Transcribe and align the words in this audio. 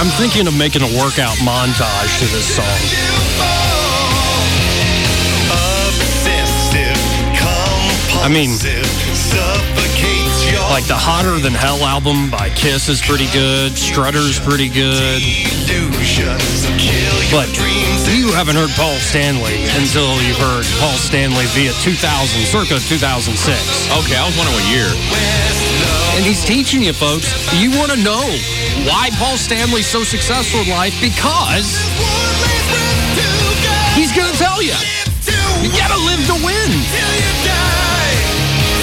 I'm 0.00 0.08
thinking 0.16 0.46
of 0.48 0.56
making 0.56 0.80
a 0.80 0.88
workout 0.96 1.36
montage 1.44 2.12
to 2.20 2.26
this 2.32 2.56
song. 2.56 2.64
I 8.24 8.32
mean, 8.32 8.56
like 10.72 10.88
the 10.88 10.96
Hotter 10.96 11.36
Than 11.36 11.52
Hell 11.52 11.84
album 11.84 12.32
by 12.32 12.48
Kiss 12.48 12.88
is 12.88 13.04
pretty 13.04 13.28
good. 13.36 13.76
Strutter's 13.76 14.40
pretty 14.40 14.72
good. 14.72 15.20
But 17.28 17.52
you 18.08 18.32
haven't 18.32 18.56
heard 18.56 18.72
Paul 18.80 18.96
Stanley 19.04 19.68
until 19.76 20.16
you 20.24 20.32
heard 20.40 20.64
Paul 20.80 20.96
Stanley 20.96 21.44
via 21.52 21.76
2000, 21.84 22.00
circa 22.48 22.80
2006. 22.88 23.36
Okay, 24.00 24.16
I 24.16 24.24
was 24.24 24.32
wondering 24.32 24.56
what 24.56 24.64
year. 24.72 25.59
And 26.16 26.24
he's 26.26 26.44
teaching 26.44 26.82
you 26.82 26.92
folks, 26.92 27.30
you 27.54 27.70
want 27.78 27.90
to 27.92 27.96
know 28.02 28.20
why 28.84 29.08
Paul 29.18 29.36
Stanley's 29.36 29.86
so 29.86 30.02
successful 30.04 30.60
in 30.60 30.68
life? 30.68 30.92
Because 31.00 31.78
he's 33.94 34.12
going 34.14 34.30
to 34.30 34.38
tell 34.38 34.60
you. 34.62 34.74
You 35.62 35.70
got 35.76 35.88
to 35.92 36.00
live 36.04 36.20
to 36.26 36.36
win. 36.44 36.70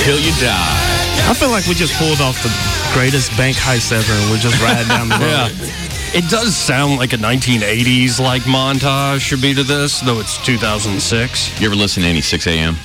Till 0.06 0.20
you 0.20 0.32
die. 0.42 0.84
I 1.30 1.34
feel 1.34 1.50
like 1.50 1.66
we 1.68 1.74
just 1.74 1.94
pulled 1.96 2.22
off 2.22 2.42
the 2.44 2.54
greatest 2.94 3.36
bank 3.38 3.58
heist 3.58 3.92
ever 3.92 4.12
and 4.14 4.32
we're 4.32 4.38
just 4.38 4.62
riding 4.62 4.88
down 4.88 5.10
the 5.10 5.16
road. 5.16 5.52
yeah. 5.52 6.18
It 6.18 6.30
does 6.32 6.56
sound 6.56 6.98
like 6.98 7.12
a 7.14 7.18
1980s 7.18 8.20
like 8.20 8.44
montage 8.44 9.20
should 9.20 9.42
be 9.42 9.54
to 9.54 9.64
this, 9.64 10.00
though 10.00 10.20
it's 10.20 10.44
2006. 10.46 11.60
You 11.60 11.68
ever 11.68 11.76
listen 11.76 12.04
to 12.04 12.10
any 12.10 12.22
Sixx:A.M.? 12.22 12.78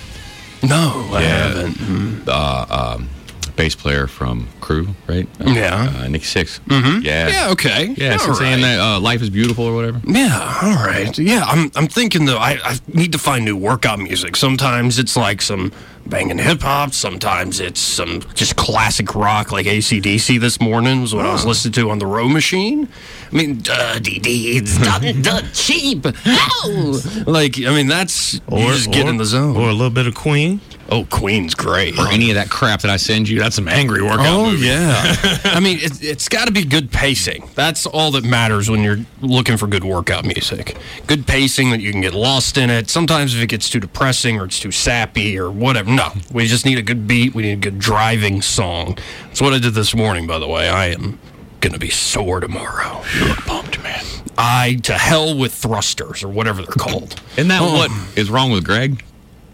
No, 0.64 1.08
I 1.12 1.22
Yeah. 1.22 1.28
haven't. 1.48 2.28
Uh, 2.28 2.66
um, 2.98 3.08
bass 3.56 3.74
player 3.74 4.06
from 4.06 4.48
Crüe, 4.60 4.94
right? 5.06 5.28
Yeah. 5.44 5.92
Uh, 5.96 6.08
Nikki 6.08 6.24
Sixx 6.24 6.60
Mhm. 6.68 7.04
Yeah. 7.04 7.28
Yeah, 7.28 7.50
okay. 7.50 7.94
Yeah, 7.96 8.12
All 8.12 8.18
Sixx:A.M. 8.18 8.52
right. 8.52 8.60
That, 8.62 8.80
uh, 8.80 9.00
Life 9.00 9.22
is 9.22 9.30
Beautiful 9.30 9.64
or 9.64 9.74
whatever. 9.74 10.00
Yeah, 10.06 10.58
all 10.62 10.86
right. 10.86 11.16
Yeah, 11.18 11.44
I'm 11.44 11.70
I'm 11.74 11.88
thinking 11.88 12.24
though 12.26 12.38
I, 12.38 12.58
I 12.64 12.78
need 12.88 13.12
to 13.12 13.18
find 13.18 13.44
new 13.44 13.56
workout 13.56 13.98
music. 13.98 14.36
Sometimes 14.36 14.98
it's 14.98 15.16
like 15.16 15.42
some 15.42 15.72
banging 16.04 16.38
hip 16.38 16.60
hop, 16.62 16.92
sometimes 16.92 17.60
it's 17.60 17.78
some 17.80 18.20
just 18.34 18.56
classic 18.56 19.14
rock 19.14 19.52
like 19.52 19.66
ACDC 19.66 20.40
this 20.40 20.60
morning 20.60 21.00
was 21.00 21.14
what 21.14 21.24
I 21.26 21.32
was 21.32 21.44
listening 21.44 21.72
to 21.74 21.90
on 21.90 21.98
the 22.00 22.06
row 22.06 22.28
machine. 22.28 22.88
I 23.30 23.34
mean, 23.36 23.60
dirty 23.62 24.18
deeds 24.18 24.78
done 24.78 25.22
done 25.22 25.44
cheap. 25.52 26.06
Ow! 26.06 27.00
Like, 27.26 27.56
I 27.64 27.70
mean 27.74 27.86
that's 27.88 28.34
you 28.50 28.66
just 28.72 28.90
get 28.90 29.06
in 29.06 29.16
the 29.16 29.24
zone. 29.24 29.56
Or 29.56 29.68
a 29.68 29.72
little 29.72 29.90
bit 29.90 30.06
of 30.06 30.14
Queen. 30.14 30.60
Oh, 30.94 31.06
Queen's 31.10 31.54
great. 31.54 31.98
Or 31.98 32.06
any 32.08 32.28
of 32.30 32.34
that 32.34 32.50
crap 32.50 32.82
that 32.82 32.90
I 32.90 32.98
send 32.98 33.26
you. 33.28 33.38
That's 33.38 33.56
some 33.56 33.66
angry 33.66 34.02
workout 34.02 34.26
Oh 34.26 34.50
movie. 34.50 34.66
yeah, 34.66 35.16
I 35.44 35.58
mean 35.58 35.78
it, 35.80 36.02
it's 36.04 36.28
got 36.28 36.46
to 36.46 36.52
be 36.52 36.64
good 36.64 36.90
pacing. 36.92 37.48
That's 37.54 37.86
all 37.86 38.10
that 38.10 38.24
matters 38.24 38.68
when 38.68 38.82
you're 38.82 38.98
looking 39.22 39.56
for 39.56 39.66
good 39.66 39.84
workout 39.84 40.24
music. 40.26 40.76
Good 41.06 41.26
pacing 41.26 41.70
that 41.70 41.80
you 41.80 41.92
can 41.92 42.02
get 42.02 42.12
lost 42.12 42.58
in 42.58 42.68
it. 42.68 42.90
Sometimes 42.90 43.34
if 43.34 43.42
it 43.42 43.46
gets 43.46 43.70
too 43.70 43.80
depressing 43.80 44.38
or 44.38 44.44
it's 44.44 44.60
too 44.60 44.70
sappy 44.70 45.38
or 45.38 45.50
whatever, 45.50 45.90
no, 45.90 46.08
we 46.30 46.46
just 46.46 46.66
need 46.66 46.76
a 46.76 46.82
good 46.82 47.06
beat. 47.08 47.34
We 47.34 47.42
need 47.44 47.52
a 47.52 47.56
good 47.56 47.78
driving 47.78 48.42
song. 48.42 48.98
That's 49.28 49.40
what 49.40 49.54
I 49.54 49.58
did 49.58 49.72
this 49.72 49.94
morning, 49.94 50.26
by 50.26 50.38
the 50.38 50.46
way. 50.48 50.68
I 50.68 50.88
am 50.88 51.18
gonna 51.62 51.78
be 51.78 51.88
sore 51.90 52.40
tomorrow. 52.40 53.02
You're 53.18 53.34
pumped, 53.36 53.82
man. 53.82 54.04
I 54.36 54.74
to 54.82 54.94
hell 54.94 55.36
with 55.38 55.54
thrusters 55.54 56.22
or 56.22 56.28
whatever 56.28 56.60
they're 56.60 56.72
called. 56.72 57.20
Isn't 57.36 57.48
that 57.48 57.62
Oh. 57.62 57.72
what 57.72 57.90
is 58.18 58.28
wrong 58.30 58.50
with 58.50 58.64
Greg? 58.64 59.02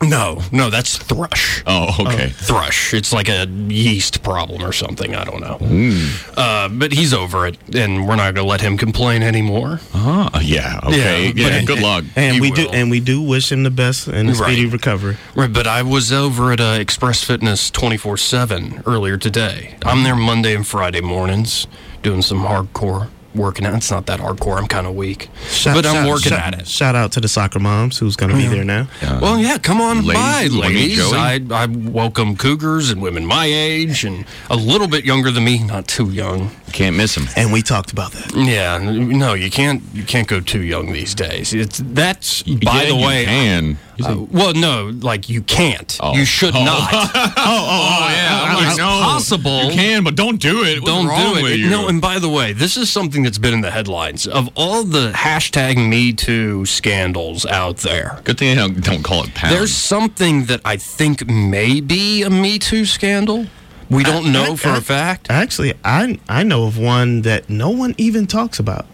No, 0.03 0.43
no, 0.53 0.71
that's 0.71 0.97
thrush. 0.97 1.63
Oh, 1.67 1.95
okay. 2.07 2.29
Thrush. 2.29 2.95
It's 2.95 3.13
like 3.13 3.29
a 3.29 3.47
yeast 3.49 4.23
problem 4.23 4.63
or 4.63 4.73
something. 4.73 5.15
I 5.15 5.25
don't 5.25 5.41
know. 5.41 5.55
Hmm. 5.61 6.07
Uh, 6.37 6.69
but 6.69 6.93
he's 6.93 7.13
over 7.13 7.47
it, 7.47 7.57
and 7.75 8.07
we're 8.07 8.15
not 8.17 8.35
going 8.35 8.45
to 8.47 8.51
let 8.51 8.61
him 8.61 8.79
complain 8.79 9.23
anymore. 9.23 9.81
Uh, 9.93 10.39
yeah. 10.43 10.81
Okay. 10.85 11.33
Yeah. 11.35 11.59
but- 11.59 11.67
good 11.67 11.81
luck. 11.81 12.05
And 12.17 12.35
He 12.35 12.41
we 12.41 12.51
do 12.53 12.69
and 12.69 12.91
we 12.91 13.01
do 13.01 13.21
wish 13.21 13.51
him 13.51 13.63
the 13.65 13.71
best 13.71 14.07
and 14.09 14.31
a 14.31 14.35
speedy 14.35 14.67
recovery. 14.67 15.17
Right, 15.35 15.53
but 15.53 15.67
I 15.67 15.83
was 15.83 16.13
over 16.13 16.53
at 16.53 16.61
uh, 16.61 16.77
Express 16.79 17.25
Fitness 17.25 17.71
24 17.71 18.17
7 18.17 18.83
earlier 18.87 19.17
today. 19.17 19.77
I'm 19.83 20.05
there 20.05 20.17
Monday 20.17 20.55
and 20.55 20.67
Friday 20.67 21.01
mornings 21.01 21.67
doing 22.03 22.23
some 22.23 22.41
hardcore 22.45 23.09
working 23.35 23.67
out. 23.67 23.75
It's 23.75 23.91
not 23.91 24.07
that 24.07 24.21
hardcore. 24.21 24.59
I'm 24.59 24.67
kind 24.67 24.87
of 24.87 24.95
weak. 24.95 25.29
Shout- 25.51 25.75
but 25.77 25.87
I'm 25.87 25.95
shout- 25.95 26.09
working 26.09 26.31
shout- 26.33 26.55
at 26.55 26.61
it. 26.61 26.67
Shout 26.69 26.95
out 26.97 27.13
to 27.13 27.21
the 27.21 27.29
soccer 27.29 27.59
moms 27.59 27.99
who's 27.99 28.17
going 28.17 28.31
to 28.33 28.37
be 28.37 28.47
there 28.47 28.65
now. 28.65 28.89
Well, 29.21 29.39
yeah, 29.39 29.59
come 29.59 29.81
on 29.81 30.05
Ladies, 30.05 30.15
by, 30.15 30.47
ladies. 30.69 31.13
I, 31.13 31.41
I 31.51 31.67
welcome 31.67 32.37
cougars 32.37 32.91
and 32.91 33.01
women 33.03 33.27
my 33.27 33.47
age 33.47 34.05
and 34.05 34.25
a 34.51 34.57
little 34.57 34.89
bit 34.89 35.05
younger 35.05 35.31
than 35.31 35.45
me, 35.45 35.63
not 35.63 35.87
too 35.87 36.11
young. 36.11 36.51
Can't 36.73 36.97
miss 36.97 37.15
them. 37.15 37.27
And 37.37 37.53
we 37.53 37.63
talked 37.63 37.93
about 37.93 38.13
that. 38.13 38.35
Yeah, 38.35 38.79
no, 38.79 39.35
you 39.35 39.51
can't. 39.51 39.83
You 39.95 40.03
can't 40.05 40.29
go 40.29 40.41
too 40.41 40.63
young 40.63 40.93
these 40.93 41.15
days. 41.15 41.53
It's 41.55 41.79
that's 41.85 42.43
by 42.43 42.59
Yeah, 42.83 42.85
the 42.87 42.95
you 42.97 43.07
way. 43.07 43.25
can. 43.25 43.79
Uh, 44.05 44.17
well, 44.31 44.55
no, 44.55 44.93
like 45.01 45.29
you 45.29 45.43
can't. 45.43 45.97
Oh. 46.01 46.15
You 46.15 46.25
should 46.25 46.55
Oh. 46.55 46.65
not. 46.65 46.89
oh, 46.93 47.09
oh, 47.15 47.33
oh, 47.37 48.09
yeah. 48.11 48.43
I'm 48.45 48.67
like, 48.67 48.77
no, 48.77 48.85
possible. 48.85 49.65
You 49.65 49.73
can, 49.73 50.05
but 50.05 50.15
don't 50.17 50.41
do 50.41 50.63
it. 50.65 50.81
What's 50.81 50.87
Don't 50.93 51.07
wrong 51.07 51.35
do 51.37 51.43
with 51.43 51.53
it. 51.53 51.59
you? 51.61 51.71
No, 51.71 51.89
and 51.89 52.01
by 52.01 52.19
the 52.19 52.29
way, 52.29 52.53
this 52.53 52.77
is 52.77 52.91
something 52.91 53.23
that's 53.23 53.39
been 53.39 53.55
in 53.55 53.61
the 53.61 53.71
headlines 53.71 54.27
of 54.27 54.49
all 54.55 54.85
the 54.85 55.13
hashtag 55.13 55.77
Me 55.89 56.13
Too 56.13 56.65
scandals 56.67 57.45
out 57.47 57.79
there. 57.79 58.21
Good 58.25 58.39
thing 58.39 58.53
I 58.59 58.61
don't, 58.63 58.81
don't 58.83 59.03
call 59.03 59.25
it 59.25 59.35
pound. 59.35 59.55
There's 59.55 59.75
something 59.75 60.45
that 60.47 60.61
I 60.65 60.77
think 60.77 61.27
may 61.29 61.81
be 61.81 62.23
a 62.23 62.31
Me 62.31 62.59
Too 62.59 62.85
scandal. 62.85 63.47
We 63.91 64.05
don't 64.05 64.33
know 64.33 64.53
I- 64.53 64.57
for 64.57 64.69
I- 64.69 64.77
a 64.79 64.81
fact. 64.83 65.29
Actually, 65.31 65.73
I 65.85 66.19
I 66.29 66.43
know 66.43 66.67
of 66.67 66.77
one 66.79 67.23
that 67.23 67.49
no 67.49 67.71
one 67.71 67.95
even 67.99 68.27
talks 68.27 68.59
about. 68.59 68.87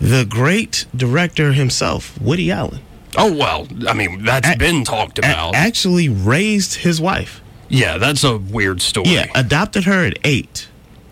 The 0.00 0.24
great 0.24 0.86
director 0.96 1.52
himself, 1.52 2.18
Woody 2.20 2.50
Allen, 2.52 2.80
Oh 3.16 3.32
well, 3.32 3.66
I 3.88 3.94
mean 3.94 4.24
that's 4.24 4.48
A- 4.48 4.56
been 4.56 4.84
talked 4.84 5.18
a- 5.18 5.22
about. 5.22 5.54
actually 5.54 6.08
raised 6.08 6.74
his 6.76 7.00
wife. 7.00 7.40
yeah, 7.68 7.98
that's 7.98 8.22
a 8.24 8.36
weird 8.38 8.80
story. 8.82 9.08
Yeah, 9.10 9.26
adopted 9.34 9.84
her 9.84 10.04
at 10.06 10.18
eight. 10.24 10.68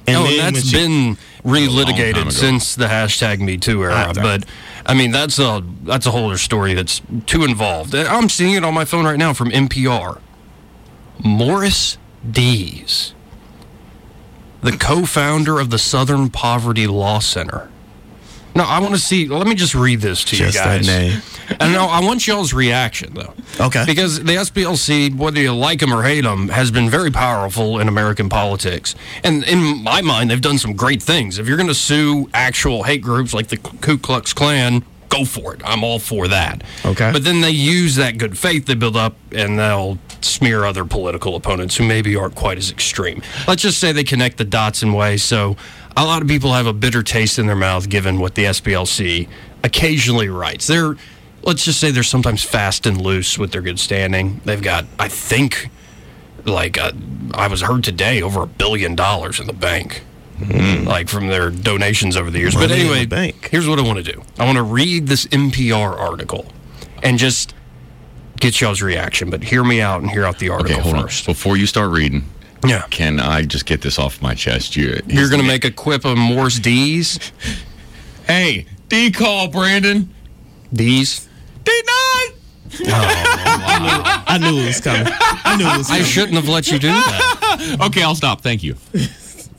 oh, 0.09 0.13
then 0.25 0.27
and 0.47 0.57
that's 0.57 0.71
been 0.73 1.17
relitigated 1.45 2.33
since 2.33 2.75
the 2.75 2.87
hashtag 2.87 3.41
Me 3.41 3.57
Too 3.57 3.83
era. 3.83 4.07
Ah, 4.09 4.13
but 4.15 4.45
I 4.85 4.95
mean, 4.95 5.11
that's 5.11 5.39
a 5.39 5.63
that's 5.85 6.07
a 6.07 6.11
whole 6.11 6.27
other 6.27 6.39
story 6.39 6.75
that's 6.75 7.01
too 7.27 7.45
involved. 7.45 7.95
I'm 7.95 8.29
seeing 8.29 8.55
it 8.55 8.65
on 8.65 8.75
my 8.75 8.85
phone 8.85 9.05
right 9.05 9.19
now 9.19 9.33
from 9.33 9.51
NPR. 9.51 10.21
Morris 11.25 11.97
Dees, 12.31 13.15
the 14.63 14.73
co-founder 14.77 15.59
of 15.59 15.71
the 15.71 15.79
Southern 15.79 16.29
Poverty 16.31 16.87
Law 16.87 17.21
Center. 17.21 17.71
No, 18.57 18.65
I 18.65 18.79
want 18.81 18.95
to 18.95 19.01
see. 19.01 19.29
Let 19.29 19.47
me 19.47 19.55
just 19.55 19.75
read 19.75 20.01
this 20.01 20.25
to 20.25 20.37
Just 20.37 20.55
you 20.55 20.61
that 20.61 20.79
guys. 20.79 20.87
name. 20.87 21.23
And 21.61 21.73
no, 21.73 21.85
I 21.87 22.01
want 22.01 22.27
y'all's 22.27 22.53
reaction 22.53 23.15
though. 23.15 23.33
Okay. 23.61 23.85
Because 23.87 24.19
the 24.19 24.33
SPLC, 24.33 25.15
whether 25.15 25.39
you 25.41 25.55
like 25.55 25.79
them 25.79 25.93
or 25.95 26.03
hate 26.03 26.23
them, 26.23 26.49
has 26.49 26.73
been 26.73 26.91
very 26.91 27.13
powerful 27.13 27.79
in 27.79 27.87
American 27.87 28.29
politics. 28.29 28.97
And 29.23 29.45
in 29.45 29.85
my 29.85 30.01
mind, 30.01 30.31
they've 30.31 30.41
done 30.41 30.59
some 30.59 30.73
great 30.75 31.01
things. 31.01 31.39
If 31.39 31.47
you're 31.47 31.57
going 31.57 31.69
to 31.69 31.75
sue 31.75 32.29
actual 32.35 32.83
hate 32.83 33.01
groups 33.01 33.33
like 33.33 33.47
the 33.47 33.59
Ku 33.59 33.97
Klux 33.97 34.33
Klan, 34.33 34.85
go 35.09 35.25
for 35.25 35.55
it. 35.55 35.61
I'm 35.65 35.85
all 35.85 35.99
for 35.99 36.29
that. 36.29 36.63
Okay. 36.85 37.11
But 37.13 37.25
then 37.25 37.41
they 37.41 37.51
use 37.51 37.97
that 37.97 38.19
good 38.19 38.39
faith 38.39 38.67
they 38.67 38.75
build 38.75 38.97
up 38.97 39.17
and 39.33 39.59
they'll 39.59 39.99
smear 40.21 40.65
other 40.65 40.85
political 40.85 41.37
opponents 41.37 41.77
who 41.77 41.85
maybe 41.85 42.17
aren't 42.17 42.35
quite 42.35 42.59
as 42.59 42.71
extreme. 42.71 43.23
Let's 43.47 43.63
just 43.63 43.79
say 43.79 43.93
they 43.93 44.05
connect 44.05 44.39
the 44.39 44.45
dots 44.45 44.83
in 44.83 44.93
ways 44.93 45.23
so 45.23 45.57
a 45.97 46.05
lot 46.05 46.21
of 46.23 46.29
people 46.29 46.53
have 46.53 46.67
a 46.67 46.73
bitter 46.73 47.03
taste 47.03 47.39
in 47.39 47.47
their 47.47 47.57
mouth 47.57 47.89
given 47.89 48.19
what 48.19 48.35
the 48.35 48.45
SPLC 48.45 49.29
occasionally 49.65 50.29
writes. 50.29 50.67
They're 50.67 50.97
let's 51.43 51.65
just 51.65 51.81
say 51.81 51.91
they're 51.91 52.03
sometimes 52.03 52.43
fast 52.43 52.87
and 52.87 53.01
loose 53.01 53.39
with 53.39 53.53
their 53.53 53.63
good 53.63 53.79
standing. 53.79 54.41
They've 54.45 54.63
got 54.63 54.85
I 54.99 55.09
think 55.09 55.71
like 56.45 56.79
uh, 56.79 56.93
I 57.35 57.49
was 57.49 57.63
heard 57.63 57.85
today 57.85 58.23
over 58.23 58.43
a 58.43 58.47
billion 58.47 58.95
dollars 58.95 59.41
in 59.41 59.47
the 59.47 59.53
bank. 59.53 60.03
Mm. 60.41 60.85
like 60.87 61.09
from 61.09 61.29
their 61.29 61.51
donations 61.51 62.17
over 62.17 62.31
the 62.31 62.39
years. 62.39 62.55
Money 62.55 62.67
but 62.69 62.79
anyway, 63.13 63.33
here's 63.51 63.67
what 63.67 63.79
I 63.79 63.83
want 63.83 64.05
to 64.05 64.13
do. 64.13 64.23
I 64.39 64.45
want 64.45 64.57
to 64.57 64.63
read 64.63 65.07
this 65.07 65.25
NPR 65.27 65.99
article 65.99 66.45
and 67.03 67.19
just 67.19 67.55
get 68.39 68.61
y'all's 68.61 68.83
reaction. 68.83 69.31
But 69.31 69.43
hear 69.45 69.65
me 69.65 69.81
out 69.81 70.03
and 70.03 70.11
hear 70.11 70.25
out 70.27 70.39
the 70.39 70.51
article 70.51 70.81
hold 70.83 70.97
first. 70.97 71.27
on. 71.27 71.33
Before 71.33 71.57
you 71.57 71.67
start 71.67 71.91
reading, 71.91 72.25
Yeah. 72.67 72.83
can 72.91 73.19
I 73.19 73.43
just 73.43 73.65
get 73.65 73.81
this 73.81 73.99
off 73.99 74.21
my 74.21 74.35
chest? 74.35 74.77
You, 74.77 75.01
You're 75.07 75.31
going 75.31 75.41
to 75.41 75.47
make 75.49 75.65
a 75.65 75.71
quip 75.71 76.05
of 76.05 76.19
Morse 76.19 76.59
D's? 76.59 77.19
Hey, 78.27 78.67
D 78.89 79.13
call, 79.13 79.47
Brandon. 79.47 80.13
D's? 80.73 81.29
D 81.63 81.71
nine. 81.87 82.35
Oh, 82.89 84.25
I 84.27 84.37
knew 84.39 84.59
it 84.63 84.67
was 84.67 84.81
coming. 84.81 85.07
I 85.09 85.57
knew 85.57 85.65
it 85.65 85.79
was 85.79 85.87
coming. 85.87 86.03
I 86.03 86.05
shouldn't 86.05 86.35
have 86.35 86.49
let 86.49 86.67
you 86.67 86.81
do 86.81 86.89
that. 86.89 87.79
Okay, 87.87 88.03
I'll 88.03 88.15
stop. 88.17 88.43
Thank 88.43 88.63
you. 88.65 88.75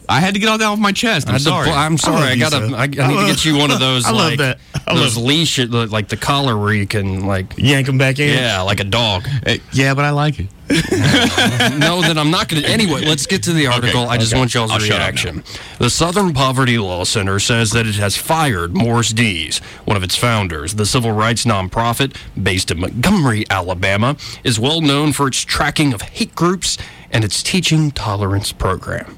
I 0.09 0.19
had 0.19 0.33
to 0.35 0.39
get 0.39 0.49
all 0.49 0.57
that 0.57 0.65
off 0.65 0.79
my 0.79 0.91
chest. 0.91 1.27
I 1.27 1.33
I'm 1.33 1.39
sorry. 1.39 1.69
I'm 1.69 1.97
sorry. 1.97 2.21
love 2.21 2.29
I 2.29 2.35
gotta. 2.37 2.75
I, 2.75 2.83
I 2.83 2.87
need 2.87 2.99
I 2.99 3.21
to 3.21 3.27
get 3.27 3.45
you 3.45 3.57
one 3.57 3.71
of 3.71 3.79
those 3.87 4.05
I 4.05 4.11
love 4.11 4.29
like 4.31 4.37
that. 4.39 4.59
I 4.87 4.95
those 4.95 5.17
love- 5.17 5.25
leash, 5.25 5.59
like 5.59 6.07
the 6.07 6.17
collar 6.17 6.57
where 6.57 6.73
you 6.73 6.87
can 6.87 7.25
like 7.25 7.57
Yank 7.57 7.87
him 7.87 7.97
back 7.97 8.19
in. 8.19 8.33
yeah, 8.37 8.61
like 8.61 8.79
a 8.79 8.85
dog. 8.85 9.27
Eh, 9.45 9.57
yeah, 9.73 9.93
but 9.93 10.05
I 10.05 10.11
like 10.11 10.39
it. 10.39 10.47
no, 11.79 12.01
then 12.01 12.17
I'm 12.17 12.29
not 12.29 12.49
going 12.49 12.61
to. 12.61 12.69
Anyway, 12.69 13.01
let's 13.01 13.25
get 13.25 13.43
to 13.43 13.53
the 13.53 13.67
article. 13.67 14.01
I 14.01 14.17
just 14.17 14.33
okay. 14.33 14.39
want 14.39 14.53
y'all's 14.53 14.71
I'll 14.71 14.79
reaction. 14.79 15.43
The 15.79 15.89
Southern 15.89 16.33
Poverty 16.33 16.77
Law 16.77 17.05
Center 17.05 17.39
says 17.39 17.71
that 17.71 17.87
it 17.87 17.95
has 17.95 18.17
fired 18.17 18.75
Morris 18.75 19.13
Dees, 19.13 19.59
one 19.85 19.95
of 19.95 20.03
its 20.03 20.17
founders. 20.17 20.75
The 20.75 20.85
civil 20.85 21.13
rights 21.13 21.45
nonprofit, 21.45 22.17
based 22.41 22.69
in 22.69 22.81
Montgomery, 22.81 23.45
Alabama, 23.49 24.17
is 24.43 24.59
well 24.59 24.81
known 24.81 25.13
for 25.13 25.27
its 25.27 25.39
tracking 25.41 25.93
of 25.93 26.01
hate 26.01 26.35
groups 26.35 26.77
and 27.11 27.23
its 27.23 27.41
teaching 27.41 27.91
tolerance 27.91 28.51
program. 28.51 29.16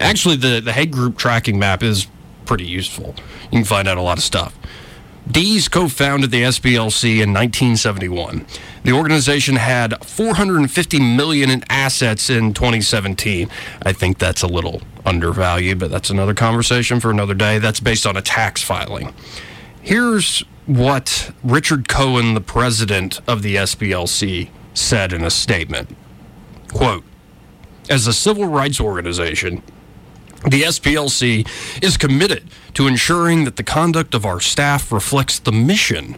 Actually, 0.00 0.36
the, 0.36 0.60
the 0.60 0.72
hate 0.72 0.90
group 0.90 1.16
tracking 1.18 1.58
map 1.58 1.82
is 1.82 2.06
pretty 2.46 2.66
useful. 2.66 3.14
You 3.44 3.58
can 3.58 3.64
find 3.64 3.86
out 3.86 3.98
a 3.98 4.02
lot 4.02 4.18
of 4.18 4.24
stuff. 4.24 4.56
Dees 5.30 5.68
co-founded 5.68 6.30
the 6.30 6.42
SPLC 6.42 7.22
in 7.22 7.32
1971. 7.32 8.46
The 8.82 8.92
organization 8.92 9.56
had 9.56 10.04
450 10.04 10.98
million 10.98 11.50
in 11.50 11.62
assets 11.68 12.30
in 12.30 12.54
2017. 12.54 13.48
I 13.82 13.92
think 13.92 14.18
that's 14.18 14.42
a 14.42 14.46
little 14.48 14.82
undervalued, 15.04 15.78
but 15.78 15.90
that's 15.90 16.10
another 16.10 16.34
conversation 16.34 16.98
for 16.98 17.10
another 17.10 17.34
day. 17.34 17.58
That's 17.58 17.78
based 17.78 18.06
on 18.06 18.16
a 18.16 18.22
tax 18.22 18.62
filing. 18.62 19.14
Here's 19.82 20.40
what 20.66 21.30
Richard 21.44 21.86
Cohen, 21.88 22.34
the 22.34 22.40
president 22.40 23.20
of 23.28 23.42
the 23.42 23.56
SPLC, 23.56 24.48
said 24.74 25.12
in 25.12 25.22
a 25.22 25.30
statement. 25.30 25.96
Quote, 26.72 27.04
as 27.88 28.06
a 28.06 28.12
civil 28.12 28.46
rights 28.46 28.80
organization, 28.80 29.62
the 30.44 30.62
SPLC 30.62 31.46
is 31.82 31.96
committed 31.96 32.44
to 32.74 32.86
ensuring 32.86 33.44
that 33.44 33.56
the 33.56 33.62
conduct 33.62 34.14
of 34.14 34.24
our 34.24 34.40
staff 34.40 34.90
reflects 34.90 35.38
the 35.38 35.52
mission 35.52 36.16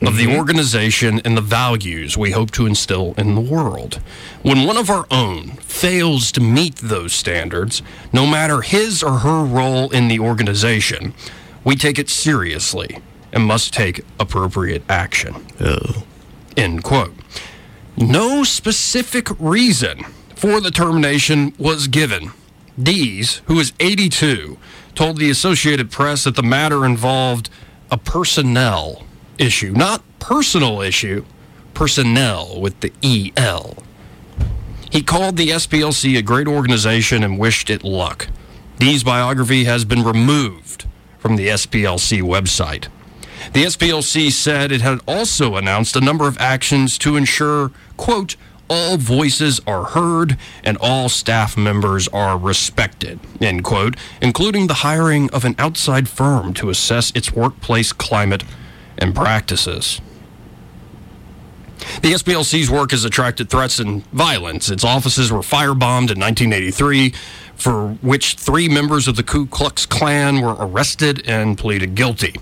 of 0.00 0.16
the 0.16 0.26
mm-hmm. 0.26 0.36
organization 0.36 1.20
and 1.24 1.36
the 1.36 1.42
values 1.42 2.16
we 2.16 2.30
hope 2.30 2.52
to 2.52 2.66
instill 2.66 3.14
in 3.18 3.34
the 3.34 3.40
world. 3.40 4.00
When 4.42 4.64
one 4.64 4.76
of 4.76 4.90
our 4.90 5.06
own 5.10 5.48
fails 5.56 6.30
to 6.32 6.40
meet 6.40 6.76
those 6.76 7.12
standards, 7.12 7.82
no 8.12 8.24
matter 8.24 8.60
his 8.60 9.02
or 9.02 9.18
her 9.18 9.42
role 9.42 9.90
in 9.90 10.06
the 10.06 10.20
organization, 10.20 11.14
we 11.64 11.74
take 11.74 11.98
it 11.98 12.08
seriously 12.08 12.98
and 13.32 13.44
must 13.44 13.74
take 13.74 14.04
appropriate 14.20 14.82
action. 14.88 15.46
Oh. 15.60 16.04
End 16.56 16.84
quote. 16.84 17.14
No 17.96 18.44
specific 18.44 19.28
reason 19.40 20.04
for 20.36 20.60
the 20.60 20.70
termination 20.70 21.52
was 21.58 21.88
given. 21.88 22.30
Dees, 22.82 23.42
who 23.46 23.58
is 23.58 23.72
82, 23.80 24.58
told 24.94 25.18
the 25.18 25.30
Associated 25.30 25.90
Press 25.90 26.24
that 26.24 26.36
the 26.36 26.42
matter 26.42 26.84
involved 26.84 27.50
a 27.90 27.98
personnel 27.98 29.04
issue, 29.38 29.72
not 29.72 30.02
personal 30.18 30.80
issue, 30.80 31.24
personnel 31.74 32.60
with 32.60 32.80
the 32.80 32.92
EL. 33.02 33.76
He 34.90 35.02
called 35.02 35.36
the 35.36 35.50
SPLC 35.50 36.16
a 36.16 36.22
great 36.22 36.48
organization 36.48 37.22
and 37.22 37.38
wished 37.38 37.70
it 37.70 37.84
luck. 37.84 38.28
Dee's 38.78 39.04
biography 39.04 39.64
has 39.64 39.84
been 39.84 40.02
removed 40.02 40.86
from 41.18 41.36
the 41.36 41.48
SPLC 41.48 42.22
website. 42.22 42.88
The 43.52 43.64
SPLC 43.64 44.30
said 44.30 44.72
it 44.72 44.80
had 44.80 45.00
also 45.06 45.56
announced 45.56 45.96
a 45.96 46.00
number 46.00 46.26
of 46.26 46.38
actions 46.38 46.98
to 46.98 47.16
ensure, 47.16 47.70
quote, 47.96 48.36
all 48.68 48.96
voices 48.96 49.60
are 49.66 49.84
heard 49.84 50.36
and 50.64 50.76
all 50.80 51.08
staff 51.08 51.56
members 51.56 52.08
are 52.08 52.38
respected, 52.38 53.18
end 53.40 53.64
quote, 53.64 53.96
including 54.20 54.66
the 54.66 54.74
hiring 54.74 55.30
of 55.30 55.44
an 55.44 55.54
outside 55.58 56.08
firm 56.08 56.54
to 56.54 56.70
assess 56.70 57.10
its 57.14 57.32
workplace 57.32 57.92
climate 57.92 58.44
and 58.98 59.14
practices. 59.14 60.00
The 62.02 62.12
SPLC's 62.12 62.70
work 62.70 62.90
has 62.90 63.04
attracted 63.04 63.50
threats 63.50 63.78
and 63.78 64.04
violence. 64.08 64.68
Its 64.68 64.84
offices 64.84 65.32
were 65.32 65.40
firebombed 65.40 66.10
in 66.10 66.18
1983, 66.20 67.14
for 67.54 67.90
which 68.02 68.34
three 68.34 68.68
members 68.68 69.08
of 69.08 69.16
the 69.16 69.22
Ku 69.22 69.46
Klux 69.46 69.86
Klan 69.86 70.40
were 70.40 70.56
arrested 70.58 71.22
and 71.26 71.56
pleaded 71.56 71.94
guilty. 71.94 72.34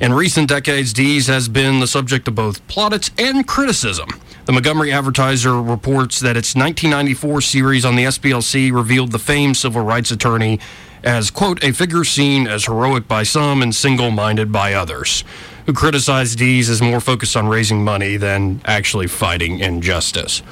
In 0.00 0.14
recent 0.14 0.48
decades, 0.48 0.92
Dees 0.92 1.26
has 1.26 1.48
been 1.48 1.80
the 1.80 1.88
subject 1.88 2.28
of 2.28 2.36
both 2.36 2.64
plaudits 2.68 3.10
and 3.18 3.44
criticism. 3.48 4.08
The 4.44 4.52
Montgomery 4.52 4.92
Advertiser 4.92 5.60
reports 5.60 6.20
that 6.20 6.36
its 6.36 6.54
1994 6.54 7.40
series 7.40 7.84
on 7.84 7.96
the 7.96 8.04
SPLC 8.04 8.72
revealed 8.72 9.10
the 9.10 9.18
famed 9.18 9.56
civil 9.56 9.82
rights 9.82 10.12
attorney 10.12 10.60
as, 11.02 11.32
quote, 11.32 11.64
a 11.64 11.72
figure 11.72 12.04
seen 12.04 12.46
as 12.46 12.66
heroic 12.66 13.08
by 13.08 13.24
some 13.24 13.60
and 13.60 13.74
single 13.74 14.12
minded 14.12 14.52
by 14.52 14.72
others, 14.72 15.24
who 15.66 15.72
criticized 15.72 16.38
Dees 16.38 16.70
as 16.70 16.80
more 16.80 17.00
focused 17.00 17.36
on 17.36 17.48
raising 17.48 17.82
money 17.82 18.16
than 18.16 18.60
actually 18.64 19.08
fighting 19.08 19.58
injustice. 19.58 20.42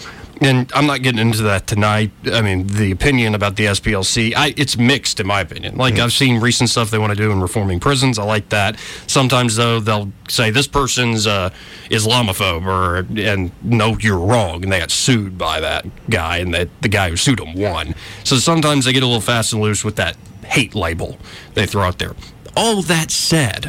And 0.40 0.70
I'm 0.74 0.86
not 0.86 1.02
getting 1.02 1.18
into 1.18 1.42
that 1.44 1.66
tonight. 1.66 2.10
I 2.26 2.42
mean, 2.42 2.66
the 2.66 2.90
opinion 2.90 3.34
about 3.34 3.56
the 3.56 3.66
SPLC, 3.66 4.34
I, 4.36 4.52
it's 4.56 4.76
mixed 4.76 5.18
in 5.18 5.26
my 5.26 5.40
opinion. 5.40 5.76
Like 5.76 5.94
I've 5.98 6.12
seen 6.12 6.40
recent 6.42 6.68
stuff 6.68 6.90
they 6.90 6.98
want 6.98 7.10
to 7.12 7.16
do 7.16 7.30
in 7.30 7.40
reforming 7.40 7.80
prisons. 7.80 8.18
I 8.18 8.24
like 8.24 8.50
that. 8.50 8.78
Sometimes 9.06 9.56
though, 9.56 9.80
they'll 9.80 10.12
say 10.28 10.50
this 10.50 10.66
person's 10.66 11.26
uh, 11.26 11.50
Islamophobe, 11.90 12.66
or 12.66 13.06
and 13.18 13.50
no, 13.62 13.96
you're 13.98 14.18
wrong, 14.18 14.62
and 14.62 14.70
they 14.70 14.78
got 14.78 14.90
sued 14.90 15.38
by 15.38 15.60
that 15.60 15.86
guy, 16.10 16.38
and 16.38 16.52
that 16.52 16.68
the 16.82 16.88
guy 16.88 17.08
who 17.08 17.16
sued 17.16 17.38
them 17.38 17.54
won. 17.54 17.94
So 18.24 18.36
sometimes 18.36 18.84
they 18.84 18.92
get 18.92 19.02
a 19.02 19.06
little 19.06 19.22
fast 19.22 19.54
and 19.54 19.62
loose 19.62 19.84
with 19.84 19.96
that 19.96 20.16
hate 20.44 20.74
label 20.74 21.18
they 21.54 21.66
throw 21.66 21.82
out 21.84 21.98
there. 21.98 22.14
All 22.54 22.82
that 22.82 23.10
said, 23.10 23.66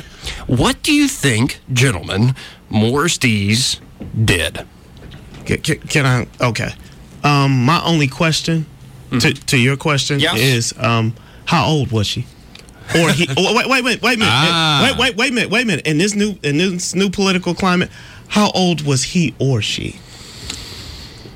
what 0.47 0.83
do 0.83 0.93
you 0.93 1.07
think, 1.07 1.59
gentlemen, 1.71 2.35
Morris 2.69 3.17
Dees 3.17 3.79
did? 4.23 4.65
Can, 5.47 5.57
can, 5.61 5.79
can 5.79 6.05
I? 6.05 6.27
Okay. 6.45 6.69
Um, 7.23 7.65
my 7.65 7.81
only 7.83 8.07
question 8.07 8.65
to, 9.11 9.33
to 9.33 9.57
your 9.57 9.77
question 9.77 10.19
Yes. 10.19 10.37
is, 10.37 10.73
um, 10.77 11.15
how 11.45 11.65
old 11.65 11.91
was 11.91 12.07
she? 12.07 12.25
Or 12.95 13.11
he? 13.11 13.27
oh, 13.37 13.55
wait, 13.55 13.67
wait, 13.67 13.83
wait, 13.83 14.01
wait 14.01 14.15
a 14.15 14.19
minute. 14.19 14.31
Ah. 14.31 14.81
Wait, 14.83 14.97
wait, 14.97 15.15
wait 15.17 15.31
a 15.31 15.33
minute. 15.33 15.49
Wait 15.49 15.63
a 15.63 15.65
minute. 15.65 15.87
In 15.87 15.97
this 15.97 16.13
new, 16.15 16.37
in 16.43 16.57
this 16.57 16.93
new 16.93 17.09
political 17.09 17.53
climate, 17.55 17.89
how 18.27 18.51
old 18.51 18.85
was 18.85 19.03
he 19.03 19.33
or 19.39 19.61
she? 19.61 19.99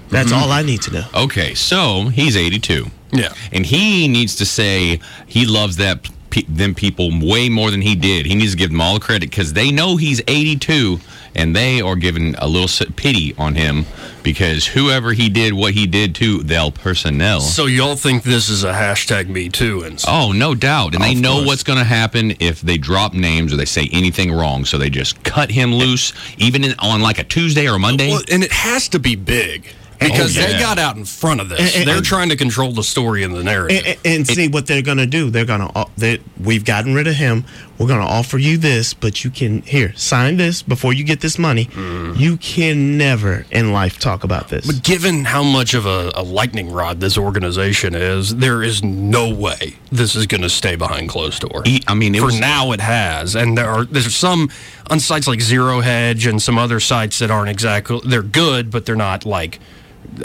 That's 0.10 0.34
all 0.34 0.52
I 0.52 0.62
need 0.62 0.82
to 0.84 0.92
know. 0.92 1.06
Okay, 1.16 1.54
so 1.54 2.10
he's 2.10 2.36
82. 2.36 2.88
Yeah. 3.14 3.34
And 3.54 3.66
he 3.66 4.10
needs 4.10 4.36
to 4.38 4.46
say 4.46 5.00
he 5.26 5.46
loves 5.46 5.78
that 5.78 6.10
pe- 6.32 6.44
them 6.48 6.74
people 6.74 7.10
way 7.22 7.50
more 7.50 7.70
than 7.70 7.82
he 7.82 7.96
did. 7.96 8.26
He 8.26 8.34
needs 8.36 8.52
to 8.52 8.58
give 8.58 8.72
them 8.72 8.82
all 8.82 8.96
the 8.96 9.00
credit 9.00 9.30
because 9.30 9.54
they 9.54 9.72
know 9.72 9.98
he's 9.98 10.22
82 10.28 11.00
and 11.36 11.56
they 11.56 11.80
are 11.82 11.96
giving 11.96 12.36
a 12.36 12.48
little 12.48 12.86
pity 12.96 13.34
on 13.38 13.56
him 13.56 13.86
because 14.24 14.66
whoever 14.68 15.14
he 15.14 15.30
did 15.30 15.54
what 15.54 15.74
he 15.74 15.88
did 15.88 16.14
to, 16.16 16.40
they'll 16.44 16.72
personnel. 16.72 17.40
So 17.42 17.66
y'all 17.68 17.96
think 17.96 18.24
this 18.24 18.50
is 18.50 18.64
a 18.64 18.74
hashtag 18.74 19.28
Me 19.30 19.48
Too 19.50 19.84
and 19.84 20.04
Oh, 20.08 20.32
no 20.32 20.56
doubt. 20.56 20.94
And 20.96 21.04
they 21.04 21.16
know 21.16 21.36
course. 21.36 21.48
what's 21.48 21.64
going 21.64 21.80
to 21.80 21.86
happen 21.86 22.34
if 22.40 22.62
they 22.62 22.78
drop 22.78 23.14
names 23.14 23.54
or 23.54 23.58
they 23.58 23.66
say 23.66 23.88
anything 23.92 24.32
wrong. 24.32 24.66
So 24.66 24.78
they 24.78 24.90
just 24.90 25.24
cut 25.24 25.52
him 25.52 25.74
loose, 25.74 26.14
even 26.38 26.64
in, 26.64 26.76
on 26.80 27.02
like 27.02 27.20
a 27.20 27.24
Tuesday 27.24 27.68
or 27.68 27.76
a 27.76 27.80
Monday. 27.80 28.10
Well, 28.10 28.24
and 28.32 28.44
it 28.44 28.52
has 28.52 28.90
to 28.90 29.00
be 29.00 29.16
big 29.16 29.74
because 30.02 30.38
Oh, 30.38 30.42
they 30.42 30.60
got 30.60 30.78
out 30.80 30.98
in 30.98 31.06
front 31.06 31.40
of 31.42 31.50
this. 31.50 31.60
And- 31.60 31.76
and- 31.76 31.88
They're 31.88 31.98
and- 31.98 32.06
trying 32.06 32.30
to 32.30 32.36
control 32.36 32.72
the 32.74 32.84
story 32.84 33.24
and 33.24 33.34
the 33.36 33.44
narrative. 33.44 33.84
And, 33.86 33.98
and 34.18 34.28
see 34.28 34.48
what 34.48 34.66
they're 34.68 34.82
gonna 34.82 35.06
do. 35.06 35.30
They're 35.30 35.46
gonna 35.46 35.72
uh, 35.76 35.86
they, 35.98 36.20
we've 36.44 36.66
gotten 36.66 36.94
rid 36.94 37.08
of 37.08 37.16
him. 37.16 37.46
We're 37.78 37.88
gonna 37.88 38.06
offer 38.06 38.38
you 38.38 38.58
this, 38.58 38.94
but 38.94 39.24
you 39.24 39.32
can 39.32 39.62
here 39.64 39.94
sign 39.96 40.38
this 40.38 40.62
before 40.62 40.94
you 40.94 41.04
get 41.04 41.22
this 41.22 41.40
money. 41.40 41.68
You 42.16 42.38
can 42.38 42.98
never 42.98 43.46
in 43.52 43.72
life 43.72 43.98
talk 43.98 44.24
about 44.24 44.50
this. 44.50 44.68
but 44.68 44.84
given 44.84 45.26
how 45.26 45.42
much 45.44 45.74
of 45.74 45.86
a, 45.88 46.12
a 46.16 46.22
lightning 46.24 46.72
rod 46.72 47.00
this 47.00 47.18
organization 47.18 47.96
is, 47.96 48.36
there 48.36 48.62
is 48.62 48.84
no 48.84 49.34
way 49.34 49.76
this 49.92 50.16
is 50.16 50.28
going 50.28 50.42
to 50.42 50.50
stay 50.50 50.76
behind 50.76 51.10
closed 51.10 51.42
door. 51.42 51.64
I 51.88 51.94
mean, 51.96 52.14
it 52.14 52.20
for 52.20 52.26
was- 52.28 52.40
now 52.40 52.72
it 52.72 52.82
has, 52.82 53.36
and 53.36 53.58
there 53.58 53.68
are 53.70 53.86
there's 53.86 54.16
some 54.16 54.50
on 54.92 55.00
sites 55.00 55.28
like 55.28 55.42
Zero 55.42 55.82
Hedge 55.82 56.28
and 56.28 56.40
some 56.42 56.58
other 56.60 56.80
sites 56.80 57.18
that 57.20 57.32
aren't 57.32 57.50
exactly 57.50 58.00
they're 58.06 58.22
good, 58.22 58.70
but 58.70 58.86
they're 58.86 58.96
not 58.96 59.26
like 59.26 59.60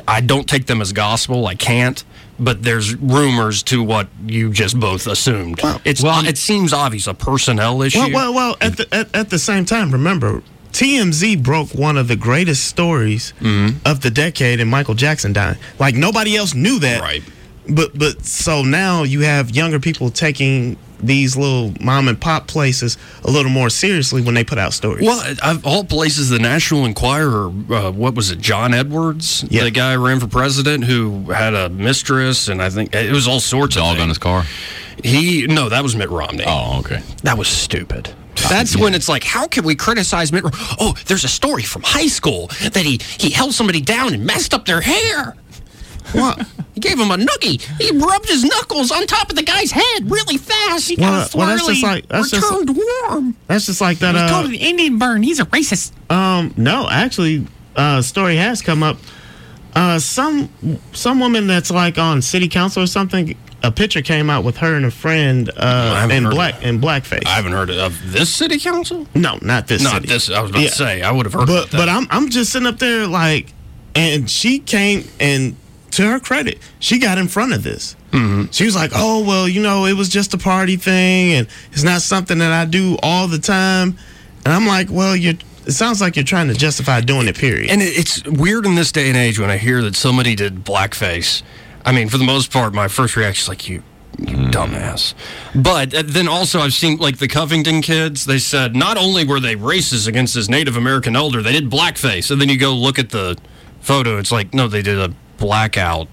I 0.09 0.21
don't 0.21 0.49
take 0.49 0.67
them 0.67 0.81
as 0.81 0.93
gospel. 0.93 1.47
I 1.47 1.55
can't 1.55 2.03
but 2.39 2.63
there's 2.63 2.95
rumors 2.97 3.63
to 3.63 3.83
what 3.83 4.09
you 4.27 4.53
just 4.53 4.79
both 4.79 5.07
assumed. 5.07 5.59
it's 5.87 6.03
well, 6.03 6.23
it 6.27 6.37
seems 6.37 6.75
obvious 6.75 7.07
a 7.07 7.15
personnel 7.15 7.81
issue. 7.81 7.99
Well, 7.99 8.11
well, 8.11 8.35
well. 8.35 8.57
At 8.61 8.77
the 8.77 8.87
at, 8.95 9.15
at 9.17 9.31
the 9.31 9.39
same 9.39 9.65
time, 9.65 9.91
remember 9.91 10.43
TMZ 10.73 11.43
broke 11.43 11.71
one 11.75 11.97
of 11.97 12.09
the 12.09 12.17
greatest 12.17 12.67
stories 12.67 13.33
Mm-hmm. 13.41 13.79
of 13.87 14.03
the 14.03 14.11
decade 14.11 14.61
in 14.61 14.69
Michael 14.69 14.93
Jackson 14.95 15.33
dying. 15.33 15.57
Like 15.79 15.95
nobody 15.95 16.37
else 16.37 16.55
knew 16.55 16.79
that. 16.81 17.01
Right. 17.01 17.23
But 17.69 17.99
but 17.99 18.25
so 18.27 18.63
now 18.63 19.03
you 19.05 19.21
have 19.21 19.51
younger 19.57 19.81
people 19.81 20.11
taking 20.11 20.77
these 21.01 21.37
little 21.37 21.73
mom 21.81 22.09
and 22.09 22.21
pop 22.21 22.47
places 22.47 22.97
a 23.25 23.31
little 23.31 23.51
more 23.51 23.71
seriously 23.71 24.23
when 24.23 24.35
they 24.35 24.45
put 24.45 24.59
out 24.59 24.73
stories. 24.73 25.05
Well, 25.07 25.35
of 25.43 25.67
all 25.67 25.85
places, 25.85 26.29
the 26.31 26.39
National 26.39 26.85
Enquirer, 26.85 27.47
uh, 27.49 27.91
what 27.93 28.15
was 28.15 28.31
it, 28.31 28.39
John 28.41 28.75
Edwards? 28.75 29.45
Yeah. 29.51 29.65
The 29.65 29.71
guy 29.71 29.95
who 29.95 30.07
ran 30.07 30.21
for 30.21 30.27
president 30.27 30.85
who 30.85 31.31
had 31.31 31.55
a 31.55 31.69
mistress, 31.69 32.49
and 32.49 32.63
I 32.63 32.71
think 32.71 32.95
it 32.95 33.13
was 33.13 33.29
all 33.29 33.41
sorts 33.41 33.77
of 33.77 33.83
Dog 33.83 33.99
on 33.99 34.09
his 34.09 34.19
car. 34.19 34.45
He, 35.05 35.47
no, 35.47 35.69
that 35.69 35.83
was 35.83 35.95
Mitt 35.95 36.09
Romney. 36.11 36.45
Oh, 36.47 36.79
okay. 36.81 37.03
That 37.23 37.37
was 37.37 37.49
stupid. 37.49 38.15
That's 38.49 38.77
when 38.77 38.95
it's 38.95 39.09
like, 39.09 39.25
how 39.25 39.47
can 39.47 39.65
we 39.65 39.75
criticize 39.75 40.33
Mitt? 40.33 40.45
Rom- 40.45 40.53
Oh, 40.79 40.95
there's 41.07 41.25
a 41.25 41.29
story 41.29 41.63
from 41.63 41.83
high 41.83 42.07
school 42.07 42.49
that 42.63 42.85
he 42.85 43.01
he 43.19 43.31
held 43.31 43.53
somebody 43.55 43.81
down 43.81 44.15
and 44.15 44.25
messed 44.25 44.55
up 44.55 44.65
their 44.67 44.81
hair. 44.81 45.37
What? 46.21 46.47
He 46.75 46.81
gave 46.81 46.99
him 46.99 47.11
a 47.11 47.17
noogie. 47.17 47.61
He 47.81 47.91
rubbed 47.97 48.29
his 48.29 48.45
knuckles 48.45 48.91
on 48.91 49.07
top 49.07 49.31
of 49.31 49.37
the 49.37 49.43
guy's 49.43 49.71
head 49.71 50.11
really 50.11 50.37
fast. 50.37 50.89
He 50.89 50.97
Well, 50.97 51.11
got 51.23 51.35
well, 51.35 51.47
that's 51.47 51.67
just 51.67 51.83
like- 51.83 52.09
that's 52.09 52.31
just- 52.31 52.49
turned 52.49 52.77
warm. 52.77 53.37
That's 53.47 53.67
just 53.67 53.81
like 53.81 53.99
that. 54.01 54.15
It's 54.15 54.25
Uh, 54.25 54.29
called 54.29 54.47
an 54.47 54.55
Indian 54.55 54.99
burn. 54.99 55.23
He's 55.23 55.41
a 55.41 55.47
racist. 55.47 55.93
Um, 56.11 56.53
no, 56.57 56.89
actually, 56.91 57.47
uh, 57.77 58.03
story 58.03 58.37
has 58.37 58.61
come 58.63 58.83
up. 58.83 58.99
Uh, 59.75 59.99
some 59.99 60.49
some 60.93 61.21
woman 61.21 61.47
that's 61.47 61.71
like 61.71 61.99
on 61.99 62.23
city 62.23 62.49
council 62.49 62.83
or 62.83 62.87
something. 62.87 63.35
A 63.63 63.71
picture 63.71 64.01
came 64.03 64.29
out 64.31 64.45
with 64.45 64.59
her 64.59 64.75
and 64.75 64.85
a 64.87 64.91
friend 64.91 65.51
uh, 65.57 65.95
haven't 65.97 66.25
in 66.25 66.31
black 66.31 66.63
in 66.63 66.81
blackface. 66.81 67.27
I 67.27 67.31
haven't 67.31 67.53
heard 67.53 67.71
of 67.71 68.13
this 68.13 68.29
city 68.29 68.59
council. 68.59 69.07
no, 69.15 69.39
not 69.43 69.67
this. 69.67 69.83
Not 69.83 69.95
city. 69.95 70.09
this. 70.09 70.31
I 70.31 70.41
was 70.41 70.51
about 70.51 70.63
Yeah. 70.63 70.69
to 70.69 70.75
say. 70.75 71.03
I 71.03 71.11
would 71.11 71.27
have 71.27 71.33
heard 71.33 71.47
But 71.47 71.53
about 71.53 71.71
that. 71.71 71.77
but 71.79 71.89
I'm 71.89 72.07
I'm 72.11 72.29
just 72.31 72.53
sitting 72.53 72.69
up 72.69 72.79
there 72.79 73.07
like, 73.07 73.53
and 73.95 74.31
she 74.31 74.59
came 74.61 75.09
and 75.19 75.57
to 75.93 76.03
her 76.11 76.21
credit, 76.21 76.59
she 76.79 76.99
got 76.99 77.19
in 77.19 77.29
front 77.29 77.53
of 77.53 77.63
this. 77.63 77.97
Mm-hmm. 78.11 78.51
She 78.51 78.65
was 78.65 78.75
like, 78.75 78.93
"Oh 78.95 79.25
well, 79.25 79.49
you 79.49 79.63
know, 79.63 79.87
it 79.87 79.95
was 79.95 80.09
just 80.09 80.35
a 80.35 80.39
party 80.39 80.77
thing, 80.77 81.33
and 81.35 81.49
it's 81.73 81.83
not 81.83 82.03
something 82.03 82.39
that 82.39 82.53
I 82.53 82.65
do 82.65 82.97
all 83.03 83.29
the 83.29 83.39
time." 83.39 83.97
And 84.45 84.55
I'm 84.55 84.67
like, 84.67 84.89
"Well, 84.91 85.17
you." 85.17 85.39
It 85.67 85.73
sounds 85.73 86.01
like 86.01 86.15
you're 86.15 86.25
trying 86.25 86.47
to 86.47 86.55
justify 86.55 87.01
doing 87.01 87.27
it. 87.27 87.37
Period. 87.37 87.71
And 87.71 87.83
it's 87.83 88.23
weird 88.25 88.67
in 88.67 88.77
this 88.77 88.93
day 88.93 89.09
and 89.09 89.17
age 89.17 89.41
when 89.41 89.51
I 89.51 89.57
hear 89.57 89.83
that 89.83 89.97
somebody 89.97 90.37
did 90.37 90.65
blackface. 90.65 91.43
I 91.85 91.91
mean, 91.91 92.09
for 92.09 92.19
the 92.19 92.25
most 92.25 92.53
part, 92.53 92.73
my 92.73 92.87
first 92.87 93.17
reaction 93.17 93.43
is 93.43 93.49
like, 93.49 93.69
you, 93.69 93.83
you 94.17 94.37
dumbass. 94.37 95.15
But 95.57 95.93
uh, 95.93 96.05
then 96.07 96.29
also, 96.29 96.61
I've 96.61 96.73
seen 96.73 96.99
like 96.99 97.19
the 97.19 97.27
Covington 97.27 97.83
kids. 97.83 98.27
They 98.27 98.39
said 98.39 98.77
not 98.77 98.97
only 98.97 99.25
were 99.25 99.41
they 99.41 99.57
racist 99.57 100.07
against 100.07 100.37
this 100.37 100.49
Native 100.49 100.77
American 100.77 101.17
elder, 101.17 101.43
they 101.43 101.51
did 101.51 101.69
blackface. 101.69 102.31
And 102.31 102.41
then 102.41 102.49
you 102.49 102.59
go 102.59 102.73
look 102.73 103.01
at 103.01 103.11
the 103.11 103.37
photo. 103.81 104.19
It's 104.19 104.31
like, 104.31 104.55
no, 104.55 104.69
they 104.69 104.83
did 104.83 105.01
a 105.01 105.13
blackout 105.39 106.09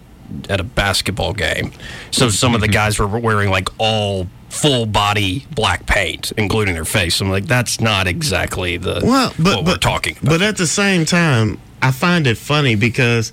at 0.50 0.60
a 0.60 0.64
basketball 0.64 1.34
game. 1.34 1.72
So 2.12 2.30
some 2.30 2.56
of 2.56 2.62
the 2.62 2.68
mm-hmm. 2.68 2.74
guys 2.74 3.00
were 3.00 3.08
wearing 3.08 3.50
like 3.50 3.70
all 3.78 4.28
full 4.50 4.86
body 4.86 5.46
black 5.54 5.86
paint, 5.86 6.32
including 6.38 6.76
their 6.76 6.86
face. 6.86 7.20
I'm 7.22 7.30
like, 7.30 7.46
that's 7.46 7.82
not 7.82 8.08
exactly 8.08 8.78
the 8.78 9.02
well, 9.04 9.34
but 9.38 9.56
what 9.58 9.66
but 9.66 9.66
we're 9.66 9.78
talking 9.78 10.18
about. 10.18 10.30
But 10.30 10.42
at 10.42 10.58
the 10.58 10.68
same 10.68 11.06
time, 11.06 11.60
I 11.82 11.92
find 11.92 12.28
it 12.28 12.38
funny 12.38 12.76
because 12.76 13.32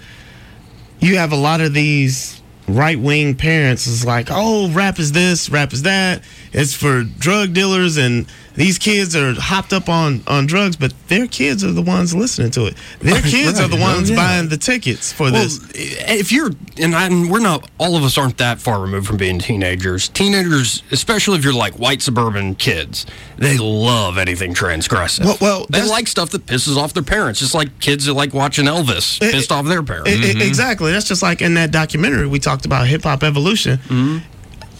you 0.98 1.16
have 1.16 1.32
a 1.32 1.36
lot 1.36 1.60
of 1.60 1.74
these 1.74 2.40
right 2.68 2.98
wing 2.98 3.34
parents 3.34 3.86
is 3.86 4.04
like, 4.04 4.28
oh, 4.30 4.70
rap 4.70 4.98
is 4.98 5.12
this, 5.12 5.50
rap 5.50 5.72
is 5.72 5.82
that. 5.82 6.22
It's 6.52 6.74
for 6.74 7.04
drug 7.04 7.52
dealers, 7.52 7.96
and 7.96 8.26
these 8.54 8.78
kids 8.78 9.14
are 9.16 9.32
hopped 9.40 9.72
up 9.72 9.88
on 9.88 10.22
on 10.26 10.46
drugs, 10.46 10.76
but 10.76 10.92
their 11.08 11.26
kids 11.26 11.62
are 11.64 11.70
the 11.72 11.82
ones 11.82 12.14
listening 12.14 12.50
to 12.52 12.66
it. 12.66 12.74
Their 13.00 13.20
kids 13.22 13.60
are 13.60 13.68
the 13.68 13.76
ones 13.76 14.10
Yeah. 14.10 14.16
buying 14.16 14.48
the 14.48 14.56
tickets 14.56 15.12
for 15.12 15.30
Well, 15.30 15.42
this. 15.42 15.60
if 15.74 16.32
you're, 16.32 16.50
and 16.78 16.94
I'm, 16.94 17.28
we're 17.28 17.38
not, 17.40 17.68
all 17.78 17.96
of 17.96 18.02
us 18.02 18.18
aren't 18.18 18.38
that 18.38 18.60
far 18.60 18.80
removed 18.80 19.06
from 19.06 19.16
being 19.16 19.38
teenagers. 19.38 20.08
Teenagers, 20.08 20.82
especially 20.90 21.38
if 21.38 21.44
you're 21.44 21.52
like 21.54 21.74
white 21.78 22.02
suburban 22.02 22.54
kids, 22.56 23.06
they 23.38 23.56
love 23.58 24.18
anything 24.18 24.54
transgressive. 24.54 25.24
Well- 25.24 25.38
well, 25.40 25.66
they 25.70 25.82
like 25.88 26.06
stuff 26.08 26.30
that 26.30 26.46
pisses 26.46 26.76
off 26.76 26.92
their 26.92 27.02
parents, 27.02 27.40
just 27.40 27.54
like 27.54 27.78
kids 27.80 28.04
that 28.06 28.14
like 28.14 28.34
watching 28.34 28.66
Elvis 28.66 29.22
Eh, 29.22 29.30
pissed 29.30 29.50
off 29.52 29.66
their 29.66 29.82
parents. 29.82 30.10
E- 30.10 30.38
e- 30.38 30.46
Exactly. 30.46 30.92
That's 30.92 31.06
just 31.08 31.22
like 31.22 31.40
in 31.40 31.54
that 31.54 31.70
documentary 31.70 32.26
we 32.26 32.38
talked 32.38 32.66
about 32.66 32.86
hip 32.86 33.02
hop 33.04 33.22
evolution. 33.22 33.78
Mm-hmm. 33.78 34.18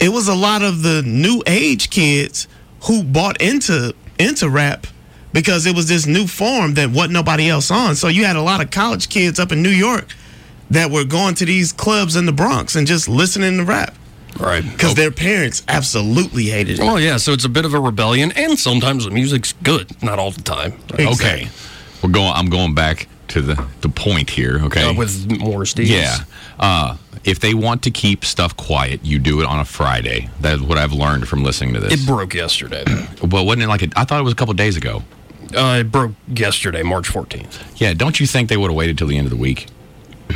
It 0.01 0.09
was 0.11 0.29
a 0.29 0.35
lot 0.35 0.63
of 0.63 0.83
the 0.83 1.03
new 1.03 1.43
age 1.47 1.91
kids 1.91 2.47
who 2.83 3.03
bought 3.03 3.41
into 3.41 3.95
into 4.19 4.49
rap 4.49 4.87
because 5.33 5.67
it 5.67 5.75
was 5.75 5.89
this 5.89 6.07
new 6.07 6.27
form 6.27 6.75
that 6.75 6.91
wasn't 6.91 7.13
nobody 7.13 7.49
else 7.49 7.71
on. 7.71 7.95
So 7.95 8.09
you 8.09 8.25
had 8.25 8.37
a 8.37 8.43
lot 8.43 8.61
of 8.61 8.71
college 8.71 9.09
kids 9.09 9.39
up 9.39 9.53
in 9.53 9.63
New 9.63 9.71
York 9.71 10.15
that 10.71 10.91
were 10.91 11.05
going 11.05 11.35
to 11.37 11.45
these 11.45 11.73
clubs 11.73 12.17
in 12.17 12.27
the 12.27 12.33
Bronx 12.33 12.77
and 12.77 12.87
just 12.87 13.09
listening 13.09 13.57
to 13.59 13.65
rap 13.65 13.95
right. 14.39 14.63
because 14.63 14.95
their 14.95 15.11
parents 15.11 15.63
absolutely 15.69 16.45
hated 16.45 16.79
it. 16.79 16.83
Oh, 16.83 16.97
yeah, 16.97 17.17
so 17.17 17.33
it's 17.33 17.45
a 17.45 17.49
bit 17.49 17.65
of 17.65 17.75
a 17.75 17.81
rebellion, 17.81 18.33
and 18.33 18.59
sometimes 18.59 19.05
the 19.05 19.11
music's 19.11 19.53
good, 19.53 20.03
not 20.03 20.19
all 20.19 20.31
the 20.31 20.43
time. 20.43 20.75
Okay. 20.93 21.49
We're 22.03 22.11
going. 22.11 22.33
I'm 22.33 22.49
going 22.49 22.75
back 22.75 23.09
to 23.29 23.43
the 23.43 23.67
the 23.83 23.89
point 23.91 24.31
here. 24.31 24.59
Okay. 24.65 24.89
Uh, 24.89 24.95
with 24.95 25.39
Morris 25.39 25.75
Dees. 25.75 25.91
Yeah. 25.91 26.17
Uh, 26.59 26.97
if 27.25 27.41
they 27.41 27.55
want 27.55 27.83
to 27.85 27.91
keep 27.91 28.25
stuff 28.25 28.57
quiet, 28.57 29.05
you 29.05 29.19
do 29.19 29.41
it 29.41 29.47
on 29.47 29.59
a 29.61 29.65
Friday. 29.65 30.29
That's 30.41 30.61
what 30.63 30.79
I've 30.79 30.93
learned 30.93 31.29
from 31.29 31.43
listening 31.45 31.75
to 31.75 31.81
this. 31.81 31.93
It 32.03 32.07
broke 32.07 32.35
yesterday. 32.35 32.85
well, 33.31 33.45
wasn't 33.45 33.65
it 33.65 33.69
like 33.69 33.83
a, 33.83 33.89
I 33.97 34.05
thought 34.05 34.21
it 34.21 34.25
was 34.25 34.33
a 34.33 34.37
couple 34.37 34.55
days 34.55 34.77
ago. 34.77 35.03
uh, 35.55 35.79
it 35.81 35.91
broke 35.93 36.13
yesterday, 36.29 36.83
March 36.83 37.09
14th. 37.09 37.81
Yeah. 37.81 37.93
Don't 37.95 38.21
you 38.21 38.27
think 38.27 38.49
they 38.49 38.57
would 38.57 38.71
have 38.71 38.77
waited 38.77 38.97
till 38.99 39.07
the 39.09 39.19
end 39.19 39.27
of 39.27 39.31
the 39.31 39.37
week? 39.37 39.67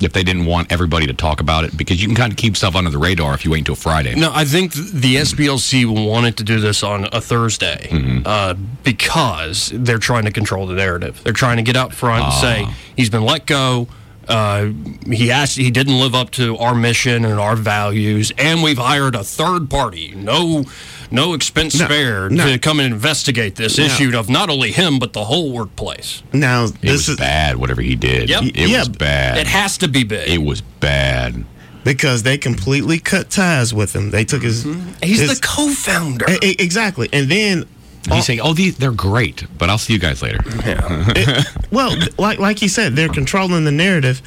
If 0.00 0.12
they 0.12 0.24
didn't 0.24 0.44
want 0.46 0.70
everybody 0.72 1.06
to 1.06 1.14
talk 1.14 1.40
about 1.40 1.64
it, 1.64 1.76
because 1.78 2.02
you 2.02 2.08
can 2.08 2.16
kind 2.16 2.30
of 2.32 2.36
keep 2.36 2.56
stuff 2.56 2.74
under 2.74 2.90
the 2.90 2.98
radar 2.98 3.32
if 3.32 3.44
you 3.44 3.52
wait 3.52 3.60
until 3.60 3.76
Friday. 3.76 4.14
No, 4.16 4.30
I 4.34 4.44
think 4.44 4.74
the 4.74 5.16
SPLC 5.16 5.86
wanted 6.08 6.36
to 6.38 6.44
do 6.44 6.58
this 6.58 6.82
on 6.82 7.04
a 7.12 7.20
Thursday 7.20 7.88
uh, 8.26 8.54
because 8.82 9.70
they're 9.72 9.98
trying 10.00 10.24
to 10.24 10.32
control 10.32 10.66
the 10.66 10.74
narrative. 10.74 11.22
They're 11.22 11.32
trying 11.32 11.56
to 11.58 11.62
get 11.62 11.76
out 11.76 11.94
front 11.94 12.24
and 12.24 12.34
say 12.34 12.68
he's 12.96 13.08
been 13.08 13.22
let 13.24 13.46
go. 13.46 13.86
Uh, 14.28 14.70
he 15.10 15.30
asked, 15.30 15.56
he 15.56 15.70
didn't 15.70 15.98
live 15.98 16.14
up 16.14 16.30
to 16.32 16.56
our 16.58 16.74
mission 16.74 17.24
and 17.24 17.38
our 17.40 17.56
values, 17.56 18.32
and 18.38 18.62
we've 18.62 18.78
hired 18.78 19.14
a 19.14 19.24
third 19.24 19.68
party, 19.70 20.12
no, 20.16 20.64
no 21.10 21.34
expense 21.34 21.78
No, 21.78 21.84
spared, 21.86 22.32
no. 22.32 22.46
to 22.50 22.58
come 22.58 22.80
and 22.80 22.92
investigate 22.92 23.56
this 23.56 23.78
No. 23.78 23.84
issue 23.84 24.16
of 24.18 24.28
not 24.28 24.48
only 24.50 24.72
him 24.72 24.98
but 24.98 25.12
the 25.12 25.24
whole 25.24 25.52
workplace. 25.52 26.22
Now 26.32 26.64
it 26.64 26.80
this 26.80 26.92
was 26.92 27.08
is 27.10 27.16
bad. 27.16 27.56
Whatever 27.56 27.82
he 27.82 27.94
did, 27.96 28.28
Yep. 28.28 28.42
it 28.44 28.68
Yeah, 28.68 28.78
was 28.80 28.88
bad. 28.88 29.38
It 29.38 29.46
has 29.46 29.76
to 29.78 29.88
be 29.88 30.04
big. 30.04 30.28
It 30.28 30.42
was 30.42 30.60
bad. 30.60 31.44
because 31.84 32.22
they 32.22 32.38
completely 32.38 32.98
cut 32.98 33.28
ties 33.28 33.74
with 33.74 33.94
him. 33.94 34.10
They 34.10 34.24
took 34.24 34.42
his. 34.42 34.64
he's 35.02 35.20
his- 35.20 35.38
the 35.38 35.46
co-founder. 35.46 36.24
Exactly, 36.40 37.10
and 37.12 37.30
then 37.30 37.66
He's 38.12 38.26
saying, 38.26 38.40
"Oh, 38.40 38.52
these 38.52 38.76
they're 38.76 38.92
great, 38.92 39.44
but 39.58 39.70
I'll 39.70 39.78
see 39.78 39.92
you 39.94 39.98
guys 39.98 40.20
later." 40.22 40.40
it- 40.46 41.46
well, 41.70 41.96
like 42.18 42.38
like 42.38 42.60
you 42.62 42.68
said, 42.68 42.96
they're 42.96 43.08
controlling 43.08 43.64
the 43.64 43.72
narrative, 43.72 44.20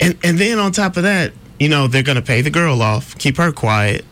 and 0.00 0.16
and 0.24 0.38
then 0.38 0.58
on 0.58 0.72
top 0.72 0.96
of 0.96 1.02
that, 1.02 1.32
you 1.58 1.68
know, 1.68 1.86
they're 1.88 2.02
going 2.02 2.16
to 2.16 2.22
pay 2.22 2.40
the 2.40 2.50
girl 2.50 2.80
off, 2.82 3.16
keep 3.18 3.36
her 3.36 3.52
quiet, 3.52 4.04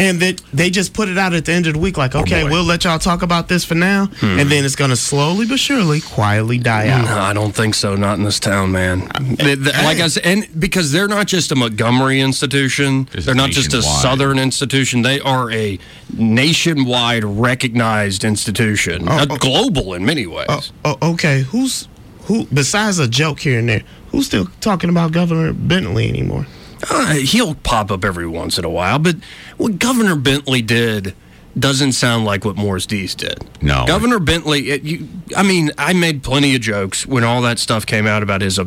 and 0.00 0.18
that 0.20 0.40
they 0.52 0.70
just 0.70 0.94
put 0.94 1.08
it 1.08 1.18
out 1.18 1.34
at 1.34 1.44
the 1.44 1.52
end 1.52 1.66
of 1.66 1.74
the 1.74 1.78
week, 1.78 1.96
like, 1.96 2.14
okay, 2.14 2.42
boy. 2.44 2.50
we'll 2.50 2.64
let 2.64 2.84
y'all 2.84 2.98
talk 2.98 3.22
about 3.22 3.48
this 3.48 3.64
for 3.64 3.74
now, 3.74 4.08
and 4.22 4.50
then 4.50 4.64
it's 4.64 4.74
going 4.76 4.90
to 4.90 4.96
slowly 4.96 5.46
but 5.46 5.58
surely, 5.60 6.00
quietly 6.00 6.58
die 6.58 6.88
out. 6.88 7.04
No, 7.04 7.18
I 7.18 7.32
don't 7.32 7.54
think 7.54 7.74
so. 7.74 7.94
Not 7.96 8.18
in 8.18 8.24
this 8.24 8.40
town, 8.40 8.72
man. 8.72 9.10
They- 9.20 9.54
they- 9.54 9.70
like 9.84 10.00
I 10.00 10.08
said, 10.08 10.24
and 10.24 10.48
because 10.58 10.90
they're 10.92 11.08
not 11.08 11.26
just 11.26 11.52
a 11.52 11.56
Montgomery 11.56 12.20
institution, 12.20 13.08
It's 13.12 13.26
they're 13.26 13.34
not 13.34 13.50
just 13.50 13.74
a. 13.74 13.82
Southern 13.82 14.38
institution. 14.38 15.02
They 15.02 15.20
are 15.20 15.50
a 15.50 15.78
nationwide 16.16 17.24
recognized 17.24 18.24
institution, 18.24 19.06
Oh, 19.08 19.12
uh, 19.18 19.26
oh. 19.30 19.36
global 19.36 19.94
in 19.94 20.04
many 20.06 20.26
ways. 20.26 20.46
Oh, 20.48 20.96
oh, 21.02 21.12
okay, 21.12 21.42
who's 21.42 21.86
who? 22.22 22.46
Besides 22.46 22.98
a 22.98 23.08
joke 23.08 23.40
here 23.40 23.58
and 23.58 23.68
there, 23.68 23.82
who's 24.10 24.26
still 24.26 24.46
talking 24.60 24.88
about 24.90 25.12
Governor 25.12 25.52
Bentley 25.52 26.08
anymore? 26.08 26.46
Uh, 26.88 27.14
he'll 27.14 27.54
pop 27.56 27.90
up 27.90 28.04
every 28.04 28.26
once 28.26 28.58
in 28.58 28.64
a 28.64 28.70
while, 28.70 28.98
but 28.98 29.16
what 29.56 29.78
Governor 29.78 30.16
Bentley 30.16 30.62
did 30.62 31.14
doesn't 31.58 31.92
sound 31.92 32.24
like 32.24 32.44
what 32.44 32.56
Morris 32.56 32.86
Dees 32.86 33.14
did. 33.14 33.38
No. 33.60 33.84
Governor 33.86 34.18
Bentley, 34.18 34.70
it, 34.70 34.82
you, 34.82 35.08
I 35.36 35.42
mean, 35.42 35.72
I 35.76 35.92
made 35.92 36.22
plenty 36.22 36.54
of 36.54 36.60
jokes 36.60 37.06
when 37.06 37.24
all 37.24 37.42
that 37.42 37.58
stuff 37.58 37.84
came 37.84 38.06
out 38.06 38.22
about 38.22 38.40
his 38.40 38.58
uh, 38.58 38.66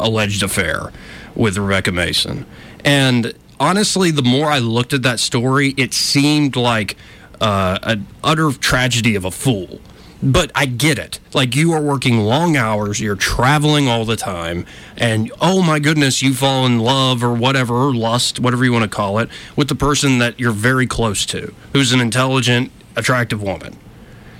alleged 0.00 0.42
affair 0.42 0.90
with 1.34 1.58
Rebekah 1.58 1.92
Mason. 1.92 2.46
And 2.84 3.34
honestly, 3.60 4.10
the 4.10 4.22
more 4.22 4.48
I 4.48 4.58
looked 4.58 4.92
at 4.92 5.02
that 5.02 5.20
story, 5.20 5.74
it 5.76 5.92
seemed 5.92 6.56
like 6.56 6.96
uh, 7.40 7.78
an 7.82 8.06
utter 8.22 8.52
tragedy 8.52 9.14
of 9.16 9.24
a 9.24 9.30
fool. 9.30 9.80
But 10.24 10.50
I 10.54 10.66
get 10.66 10.98
it. 10.98 11.20
Like 11.34 11.54
you 11.54 11.72
are 11.72 11.82
working 11.82 12.18
long 12.18 12.56
hours, 12.56 13.00
you're 13.00 13.14
traveling 13.14 13.86
all 13.88 14.04
the 14.04 14.16
time, 14.16 14.64
and 14.96 15.30
oh 15.40 15.62
my 15.62 15.78
goodness, 15.78 16.22
you 16.22 16.34
fall 16.34 16.64
in 16.66 16.78
love 16.78 17.22
or 17.22 17.34
whatever, 17.34 17.74
or 17.74 17.94
lust, 17.94 18.40
whatever 18.40 18.64
you 18.64 18.72
want 18.72 18.84
to 18.84 18.88
call 18.88 19.18
it, 19.18 19.28
with 19.56 19.68
the 19.68 19.74
person 19.74 20.18
that 20.18 20.40
you're 20.40 20.50
very 20.52 20.86
close 20.86 21.26
to, 21.26 21.54
who's 21.72 21.92
an 21.92 22.00
intelligent, 22.00 22.72
attractive 22.96 23.42
woman. 23.42 23.76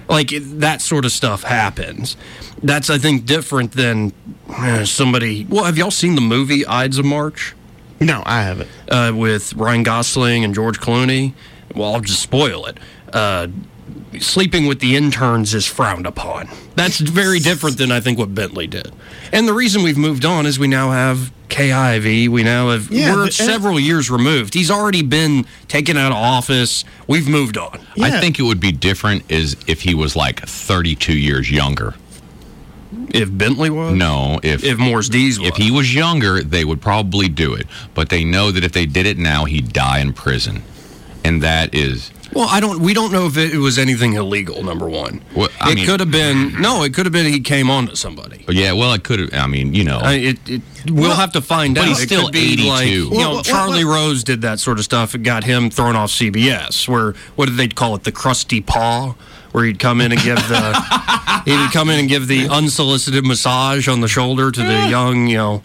Like 0.08 0.30
that 0.30 0.82
sort 0.82 1.04
of 1.04 1.12
stuff 1.12 1.44
happens. 1.44 2.16
That's 2.62 2.90
I 2.90 2.98
think 2.98 3.24
different 3.26 3.72
than 3.72 4.12
uh, 4.48 4.84
somebody. 4.84 5.46
Well, 5.48 5.64
have 5.64 5.78
y'all 5.78 5.90
seen 5.90 6.14
the 6.14 6.20
movie 6.20 6.66
Ides 6.66 6.98
of 6.98 7.04
March? 7.06 7.54
No, 8.00 8.22
I 8.26 8.42
haven't. 8.42 8.68
uh, 8.90 9.12
with 9.14 9.54
Ryan 9.54 9.82
Gosling 9.82 10.44
and 10.44 10.54
George 10.54 10.78
Clooney. 10.80 11.32
Well, 11.74 11.94
I'll 11.94 12.00
just 12.00 12.20
spoil 12.20 12.66
it. 12.66 12.76
Uh, 13.12 13.48
sleeping 14.20 14.66
with 14.66 14.80
the 14.80 14.96
interns 14.96 15.54
is 15.54 15.66
frowned 15.66 16.06
upon. 16.06 16.48
That's 16.76 16.98
very 16.98 17.38
different 17.40 17.78
than 17.78 17.90
I 17.92 18.00
think 18.00 18.18
what 18.18 18.34
Bentley 18.34 18.66
did. 18.66 18.92
And 19.32 19.46
the 19.48 19.52
reason 19.52 19.82
we've 19.82 19.98
moved 19.98 20.24
on 20.24 20.46
is 20.46 20.58
we 20.58 20.68
now 20.68 20.90
have 20.90 21.32
Kay 21.48 21.72
Ivey. 21.72 22.28
We 22.28 22.42
now 22.42 22.70
have 22.70 22.90
Yeah, 22.90 23.12
we're 23.14 23.24
but- 23.24 23.28
uh, 23.40 23.44
several 23.44 23.78
years 23.78 24.10
removed. 24.10 24.54
He's 24.54 24.70
already 24.70 25.02
been 25.02 25.46
taken 25.68 25.96
out 25.96 26.12
of 26.12 26.18
office. 26.18 26.84
We've 27.06 27.28
moved 27.28 27.58
on. 27.58 27.80
Yeah. 27.96 28.06
I 28.06 28.20
think 28.20 28.38
it 28.38 28.42
would 28.42 28.60
be 28.60 28.72
different 28.72 29.24
is 29.28 29.56
if 29.66 29.82
he 29.82 29.94
was 29.94 30.14
like 30.16 30.40
32 30.46 31.12
years 31.12 31.50
younger. 31.50 31.94
If 33.10 33.36
Bentley 33.36 33.70
was 33.70 33.94
No, 33.94 34.40
if 34.42 34.62
if 34.64 34.78
Morris 34.78 35.08
Dees 35.08 35.38
was 35.38 35.48
if 35.48 35.56
he 35.56 35.70
was 35.70 35.94
younger, 35.94 36.42
they 36.42 36.64
would 36.64 36.80
probably 36.80 37.28
do 37.28 37.54
it. 37.54 37.66
But 37.92 38.08
they 38.08 38.24
know 38.24 38.50
that 38.50 38.64
if 38.64 38.72
they 38.72 38.86
did 38.86 39.06
it 39.06 39.18
now, 39.18 39.44
he'd 39.44 39.72
die 39.72 39.98
in 39.98 40.12
prison, 40.12 40.62
and 41.24 41.42
that 41.42 41.74
is 41.74 42.10
Well, 42.34 42.48
I 42.50 42.58
don't. 42.60 42.80
We 42.80 42.94
don't 42.94 43.12
know 43.12 43.26
if 43.26 43.36
it 43.36 43.56
was 43.58 43.78
anything 43.78 44.14
illegal. 44.14 44.62
Number 44.64 44.88
one, 44.88 45.22
Well, 45.36 45.48
I 45.60 45.70
it 45.72 45.74
mean- 45.76 45.86
could 45.86 46.00
have 46.00 46.10
been. 46.10 46.60
No, 46.60 46.82
it 46.82 46.92
could 46.92 47.06
have 47.06 47.12
been 47.12 47.26
he 47.26 47.40
came 47.40 47.70
on 47.70 47.86
to 47.86 47.96
somebody. 47.96 48.44
Oh, 48.48 48.52
yeah. 48.52 48.72
Well, 48.72 48.92
it 48.92 49.04
could 49.04 49.20
have. 49.20 49.34
I 49.34 49.46
mean, 49.46 49.72
you 49.74 49.84
know, 49.84 49.98
I, 50.02 50.14
it, 50.14 50.48
it, 50.48 50.62
we'll 50.90 51.14
have 51.14 51.32
to 51.32 51.40
find 51.40 51.74
but 51.76 51.82
out. 51.82 51.88
he's 51.88 52.00
It 52.02 52.06
still 52.08 52.24
could 52.24 52.32
be 52.32 52.52
82. 52.54 52.68
Like, 52.68 52.88
you 52.88 53.10
Well, 53.10 53.20
know, 53.20 53.30
well, 53.34 53.42
Charlie 53.44 53.84
well- 53.84 53.94
Rose 54.08 54.24
did 54.24 54.42
that 54.42 54.58
sort 54.58 54.78
of 54.78 54.84
stuff. 54.84 55.14
It 55.14 55.22
got 55.22 55.44
him 55.44 55.70
thrown 55.70 55.94
off 55.96 56.10
CBS. 56.10 56.88
Where 56.88 57.12
what 57.36 57.46
did 57.46 57.56
they 57.56 57.68
call 57.68 57.94
it? 57.94 58.02
The 58.04 58.12
crusty 58.12 58.60
paw, 58.60 59.14
where 59.52 59.64
he'd 59.64 59.78
come 59.78 60.00
in 60.00 60.10
and 60.12 60.20
give 60.20 60.36
the 60.48 61.42
he'd 61.44 61.72
come 61.72 61.88
in 61.88 62.00
and 62.00 62.08
give 62.08 62.26
the 62.26 62.48
unsolicited 62.48 63.24
massage 63.24 63.86
on 63.88 64.00
the 64.00 64.08
shoulder 64.08 64.50
to 64.50 64.60
the 64.60 64.66
eh. 64.66 64.88
young, 64.88 65.28
you 65.28 65.36
know. 65.36 65.62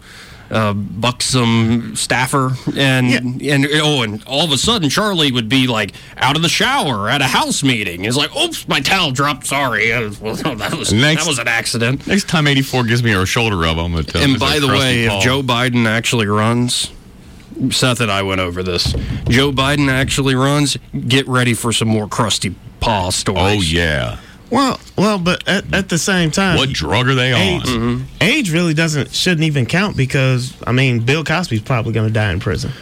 Uh, 0.50 0.72
buxom 0.72 1.94
staffer 1.94 2.50
and 2.76 3.40
and 3.40 3.68
oh 3.74 4.02
and 4.02 4.24
all 4.26 4.44
of 4.44 4.50
a 4.50 4.58
sudden 4.58 4.90
Charlie 4.90 5.30
would 5.30 5.48
be 5.48 5.68
like 5.68 5.92
out 6.16 6.34
of 6.34 6.42
the 6.42 6.48
shower 6.48 7.08
at 7.08 7.22
a 7.22 7.26
house 7.26 7.62
meeting. 7.62 8.02
He's 8.02 8.16
like, 8.16 8.34
"Oops, 8.34 8.66
my 8.66 8.80
towel 8.80 9.12
dropped. 9.12 9.46
Sorry, 9.46 9.90
well, 10.20 10.34
that 10.34 10.74
was 10.76 10.92
Next- 10.92 11.22
that 11.24 11.30
was 11.30 11.38
an 11.38 11.46
accident." 11.46 12.04
next 12.08 12.28
time 12.28 12.48
84 12.48 12.82
gives 12.84 13.00
me 13.04 13.12
a 13.12 13.24
shoulder 13.26 13.56
rub, 13.56 13.78
I'm 13.78 13.92
gonna 13.92 14.02
tell 14.02 14.22
him. 14.22 14.32
And 14.32 14.40
by 14.40 14.58
the 14.58 14.66
way, 14.66 15.06
paw. 15.06 15.18
if 15.18 15.22
Joe 15.22 15.42
Biden 15.42 15.86
actually 15.86 16.26
runs, 16.26 16.90
Seth 17.70 18.00
and 18.00 18.10
I 18.10 18.22
went 18.22 18.40
over 18.40 18.62
this. 18.64 18.92
Joe 19.28 19.52
Biden 19.52 19.88
actually 19.88 20.34
runs, 20.34 20.76
get 21.06 21.28
ready 21.28 21.54
for 21.54 21.72
some 21.72 21.86
more 21.88 22.08
crusty 22.08 22.56
paw 22.80 23.10
stories. 23.10 23.40
oh 23.40 23.60
yeah, 23.60 24.18
Well, 24.50 24.80
well, 24.98 25.18
but 25.18 25.46
at, 25.48 25.72
at 25.72 25.88
the 25.88 25.98
same 25.98 26.30
time, 26.30 26.56
what 26.56 26.70
drug 26.70 27.08
are 27.08 27.14
they 27.14 27.32
on? 27.32 27.40
age, 27.40 27.62
Mm-hmm. 27.64 28.04
age 28.20 28.50
really 28.52 28.74
doesn't 28.74 29.12
shouldn't 29.12 29.44
even 29.44 29.66
count 29.66 29.96
because 29.96 30.52
I 30.66 30.72
mean 30.72 31.00
Bill 31.00 31.22
Cosby's 31.24 31.62
probably 31.62 31.92
going 31.92 32.08
to 32.08 32.12
die 32.12 32.32
in 32.32 32.40
prison. 32.40 32.72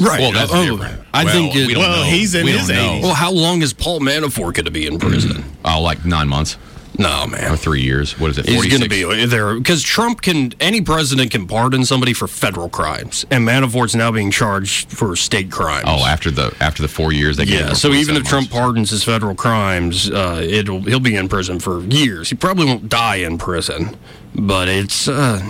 Right. 0.00 0.20
Well, 0.20 0.30
that's 0.30 0.52
Oh, 0.54 0.76
different. 0.76 1.00
I 1.12 1.24
Well, 1.24 1.32
think 1.34 1.56
it- 1.56 1.66
we 1.66 1.74
don't 1.74 1.82
Well, 1.82 2.04
know. 2.04 2.10
he's 2.10 2.34
in 2.36 2.44
We 2.44 2.52
his 2.52 2.70
80s. 2.70 3.02
Well, 3.02 3.14
how 3.14 3.32
long 3.32 3.60
is 3.62 3.72
Paul 3.72 3.98
Manafort 3.98 4.54
going 4.54 4.64
to 4.66 4.70
be 4.70 4.86
in 4.86 5.00
prison? 5.00 5.42
Oh, 5.64 5.80
like 5.82 6.04
nine 6.04 6.28
months 6.28 6.56
No, 7.00 7.24
or 7.24 7.28
man. 7.28 7.56
three 7.56 7.80
years. 7.80 8.18
What 8.18 8.30
is 8.30 8.38
it? 8.38 8.46
He's 8.46 8.56
46? 8.56 8.78
going 8.78 8.90
to 8.90 9.18
be 9.18 9.26
there 9.26 9.54
because 9.54 9.82
Trump 9.82 10.22
can, 10.22 10.52
any 10.60 10.80
president 10.80 11.30
can 11.30 11.46
pardon 11.46 11.84
somebody 11.84 12.12
for 12.12 12.28
federal 12.28 12.68
crimes, 12.68 13.24
and 13.30 13.46
Manafort's 13.46 13.94
now 13.94 14.12
being 14.12 14.30
charged 14.30 14.90
for 14.90 15.16
state 15.16 15.50
crimes. 15.50 15.84
Oh, 15.86 16.04
after 16.06 16.30
the 16.30 16.54
after 16.60 16.82
the 16.82 16.88
four 16.88 17.12
years, 17.12 17.36
they 17.36 17.44
Yeah, 17.44 17.72
so 17.72 17.88
even 17.88 18.14
47 18.14 18.16
if 18.22 18.28
Trump 18.28 18.50
pardons 18.50 18.90
his 18.90 19.02
federal 19.02 19.34
crimes, 19.34 20.10
uh, 20.10 20.40
it'll 20.46 20.82
he'll 20.82 21.00
be 21.00 21.16
in 21.16 21.28
prison 21.28 21.58
for 21.58 21.80
years. 21.80 22.28
He 22.28 22.36
probably 22.36 22.66
won't 22.66 22.88
die 22.88 23.16
in 23.16 23.38
prison, 23.38 23.96
but 24.34 24.68
it's 24.68 25.08
uh, 25.08 25.40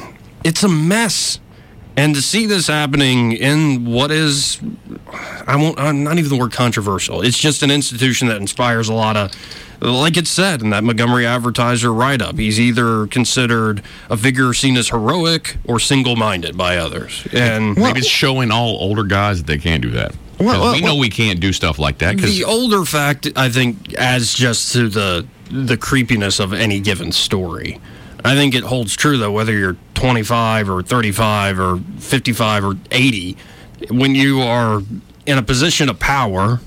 it's 0.44 0.62
a 0.62 0.68
mess. 0.68 1.40
And 1.96 2.14
to 2.14 2.22
see 2.22 2.46
this 2.46 2.68
happening 2.68 3.32
in 3.32 3.84
what 3.84 4.10
is, 4.10 4.58
I 5.46 5.56
won't, 5.56 5.78
uh, 5.78 5.92
not 5.92 6.18
even 6.18 6.30
the 6.30 6.36
word 6.36 6.52
controversial. 6.52 7.20
It's 7.20 7.36
just 7.36 7.62
an 7.62 7.70
institution 7.70 8.28
that 8.28 8.38
inspires 8.38 8.88
a 8.88 8.94
lot 8.94 9.16
of, 9.16 9.32
like 9.80 10.16
it 10.16 10.26
said 10.26 10.62
in 10.62 10.70
that 10.70 10.84
Montgomery 10.84 11.26
Advertiser 11.26 11.92
write 11.92 12.20
up. 12.22 12.38
He's 12.38 12.60
either 12.60 13.06
considered 13.06 13.82
a 14.08 14.16
figure 14.16 14.52
seen 14.52 14.76
as 14.76 14.88
heroic 14.90 15.56
or 15.64 15.80
single 15.80 16.16
minded 16.16 16.56
by 16.56 16.76
others. 16.76 17.26
And 17.32 17.76
maybe 17.76 18.00
it's 18.00 18.08
showing 18.08 18.50
all 18.50 18.76
older 18.80 19.04
guys 19.04 19.38
that 19.38 19.46
they 19.46 19.58
can't 19.58 19.82
do 19.82 19.90
that. 19.90 20.14
Well, 20.38 20.60
well, 20.60 20.72
we 20.72 20.80
know 20.80 20.86
well- 20.88 20.98
we 20.98 21.10
can't 21.10 21.38
do 21.40 21.52
stuff 21.52 21.78
like 21.78 21.98
that 21.98 22.16
because 22.16 22.34
the 22.36 22.44
older 22.44 22.86
fact 22.86 23.28
i 23.36 23.50
think 23.50 23.92
adds 23.98 24.32
just 24.32 24.72
to 24.72 24.88
the 24.88 25.26
the 25.50 25.76
creepiness 25.76 26.40
of 26.40 26.54
any 26.54 26.80
given 26.80 27.12
story 27.12 27.78
i 28.24 28.34
think 28.34 28.54
it 28.54 28.64
holds 28.64 28.96
true 28.96 29.18
though 29.18 29.32
whether 29.32 29.52
you're 29.52 29.76
25 29.92 30.70
or 30.70 30.82
35 30.82 31.60
or 31.60 31.76
55 31.98 32.64
or 32.64 32.74
80 32.90 33.36
when 33.90 34.14
you 34.14 34.40
are 34.40 34.80
in 35.26 35.36
a 35.36 35.42
position 35.42 35.90
of 35.90 35.98
power 36.00 36.60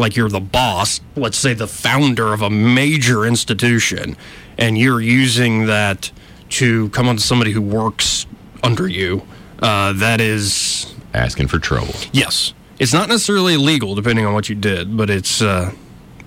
like 0.00 0.16
you're 0.16 0.28
the 0.28 0.40
boss 0.40 1.00
let's 1.14 1.38
say 1.38 1.54
the 1.54 1.66
founder 1.66 2.32
of 2.32 2.42
a 2.42 2.50
major 2.50 3.24
institution 3.24 4.16
and 4.58 4.76
you're 4.78 5.00
using 5.00 5.66
that 5.66 6.10
to 6.48 6.88
come 6.90 7.08
onto 7.08 7.20
somebody 7.20 7.52
who 7.52 7.62
works 7.62 8.26
under 8.62 8.88
you 8.88 9.22
uh, 9.62 9.92
that 9.94 10.20
is 10.20 10.94
asking 11.14 11.48
for 11.48 11.58
trouble. 11.58 11.94
Yes. 12.12 12.54
It's 12.78 12.92
not 12.92 13.08
necessarily 13.08 13.54
illegal, 13.54 13.94
depending 13.94 14.24
on 14.24 14.32
what 14.32 14.48
you 14.48 14.54
did, 14.54 14.96
but 14.96 15.10
it's 15.10 15.42
uh, 15.42 15.72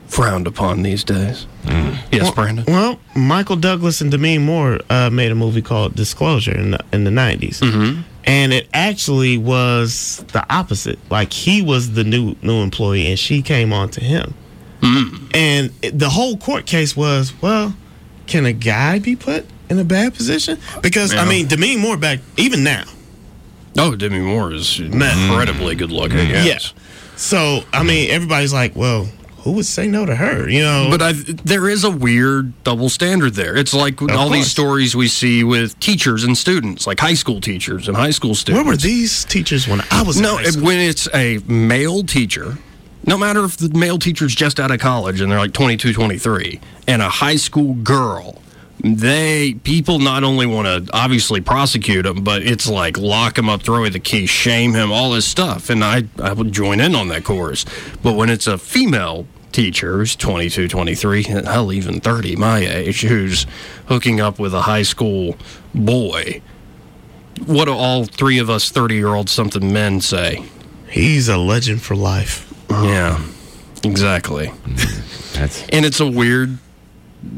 frowned 0.08 0.46
upon 0.46 0.84
these 0.84 1.04
days. 1.04 1.48
Yes, 2.12 2.30
Brandon. 2.30 2.66
Well, 2.68 3.00
Michael 3.16 3.56
Douglas 3.56 4.02
and 4.02 4.12
Demi 4.12 4.38
Moore 4.38 4.80
uh, 4.90 5.10
made 5.10 5.32
a 5.32 5.36
movie 5.36 5.64
called 5.64 5.96
Disclosure 5.96 6.56
in 6.56 6.72
the, 6.72 6.86
in 6.92 7.06
the 7.06 7.10
90s. 7.10 7.60
Mm-hmm. 7.60 8.02
And 8.26 8.54
it 8.54 8.70
actually 8.74 9.38
was 9.38 10.24
the 10.32 10.46
opposite. 10.54 10.98
Like 11.12 11.34
he 11.34 11.62
was 11.62 11.92
the 11.94 12.04
new 12.04 12.36
new 12.42 12.62
employee 12.62 13.08
and 13.08 13.20
she 13.20 13.42
came 13.42 13.74
on 13.74 13.90
to 13.92 14.04
him. 14.04 14.34
Mm. 14.82 15.32
And 15.36 15.72
it- 15.82 15.98
the 16.00 16.10
whole 16.10 16.38
court 16.38 16.66
case 16.66 16.96
was, 16.96 17.34
well, 17.42 17.76
can 18.28 18.46
a 18.46 18.54
guy 18.54 19.00
be 19.00 19.16
put 19.16 19.46
in 19.70 19.78
a 19.80 19.84
bad 19.84 20.14
position? 20.14 20.58
Because 20.82 21.14
I 21.14 21.26
mean, 21.28 21.48
Demi 21.48 21.76
Moore 21.78 21.98
back 21.98 22.20
even 22.38 22.64
now. 22.64 22.84
Oh, 23.78 23.96
Demi 23.96 24.20
Moore 24.20 24.54
is 24.54 24.80
incredibly 24.80 25.76
good 25.76 25.92
looking. 25.92 26.18
Mm-hmm. 26.20 26.46
Yes. 26.46 26.74
Yeah. 26.76 26.82
So 27.16 27.64
I 27.74 27.84
mean, 27.84 28.10
everybody's 28.12 28.54
like, 28.54 28.76
well, 28.76 29.08
who 29.44 29.52
would 29.54 29.66
say 29.66 29.88
no 29.88 30.06
to 30.06 30.16
her? 30.16 30.50
You 30.50 30.62
know, 30.62 30.88
But 30.90 31.02
I, 31.02 31.12
there 31.12 31.68
is 31.70 31.84
a 31.84 31.90
weird 31.92 32.64
double 32.64 32.90
standard 32.90 33.34
there. 33.34 33.56
It's 33.58 33.74
like 33.74 34.02
all 34.02 34.08
course. 34.08 34.32
these 34.32 34.52
stories 34.52 34.96
we 34.96 35.08
see 35.08 35.44
with 35.44 35.80
teachers 35.80 36.24
and 36.24 36.38
students, 36.38 36.88
like 36.88 37.00
high 37.00 37.14
school 37.14 37.42
teachers 37.42 37.88
and 37.88 37.98
high 37.98 38.12
school 38.12 38.36
students. 38.36 38.64
where 38.64 38.74
were 38.74 38.78
these 38.78 39.26
teachers 39.26 39.68
when 39.68 39.82
I 39.92 40.02
was 40.04 40.20
No, 40.20 40.38
when 40.62 40.80
it's 40.80 41.08
a 41.14 41.40
male 41.48 42.04
teacher, 42.04 42.58
no 43.06 43.18
matter 43.18 43.44
if 43.44 43.58
the 43.58 43.70
male 43.78 44.00
teacher's 44.00 44.34
just 44.34 44.60
out 44.60 44.72
of 44.72 44.80
college 44.80 45.20
and 45.20 45.32
they're 45.32 45.40
like 45.40 45.54
22, 45.54 45.94
23, 45.94 46.62
and 46.88 47.02
a 47.02 47.10
high 47.10 47.36
school 47.36 47.74
girl, 47.76 48.42
they 48.80 49.54
people 49.64 50.00
not 50.00 50.24
only 50.24 50.46
want 50.46 50.68
to 50.68 50.94
obviously 50.94 51.42
prosecute 51.42 52.06
him, 52.06 52.24
but 52.24 52.44
it's 52.44 52.68
like 52.68 52.98
lock 52.98 53.38
him 53.38 53.50
up, 53.50 53.62
throw 53.64 53.78
away 53.78 53.90
the 53.90 54.00
key, 54.00 54.26
shame 54.26 54.74
him, 54.74 54.92
all 54.92 55.12
this 55.12 55.26
stuff. 55.26 55.70
And 55.70 55.84
I, 55.84 56.04
I 56.22 56.34
would 56.34 56.52
join 56.52 56.80
in 56.80 56.96
on 56.96 57.08
that 57.10 57.24
chorus. 57.24 57.66
But 58.02 58.14
when 58.14 58.30
it's 58.30 58.48
a 58.48 58.58
female 58.58 59.26
teacher 59.52 59.98
who's 59.98 60.16
22, 60.16 60.68
23, 60.68 61.24
hell, 61.24 61.72
even 61.72 62.00
30, 62.00 62.36
my 62.36 62.60
age, 62.60 63.04
who's 63.04 63.46
hooking 63.88 64.20
up 64.20 64.40
with 64.40 64.54
a 64.54 64.64
high 64.64 64.82
school 64.82 65.38
boy, 65.74 66.42
what 67.46 67.66
do 67.66 67.74
all 67.74 68.06
three 68.06 68.40
of 68.40 68.50
us 68.50 68.70
30 68.70 68.96
year 68.96 69.10
old 69.10 69.30
something 69.30 69.72
men 69.72 70.02
say? 70.02 70.44
He's 70.90 71.30
a 71.30 71.38
legend 71.38 71.82
for 71.82 71.96
life. 71.96 72.52
Yeah, 72.70 73.24
exactly. 73.84 74.48
Mm-hmm. 74.48 75.40
That's 75.40 75.68
And 75.70 75.86
it's 75.86 76.00
a 76.00 76.08
weird 76.08 76.58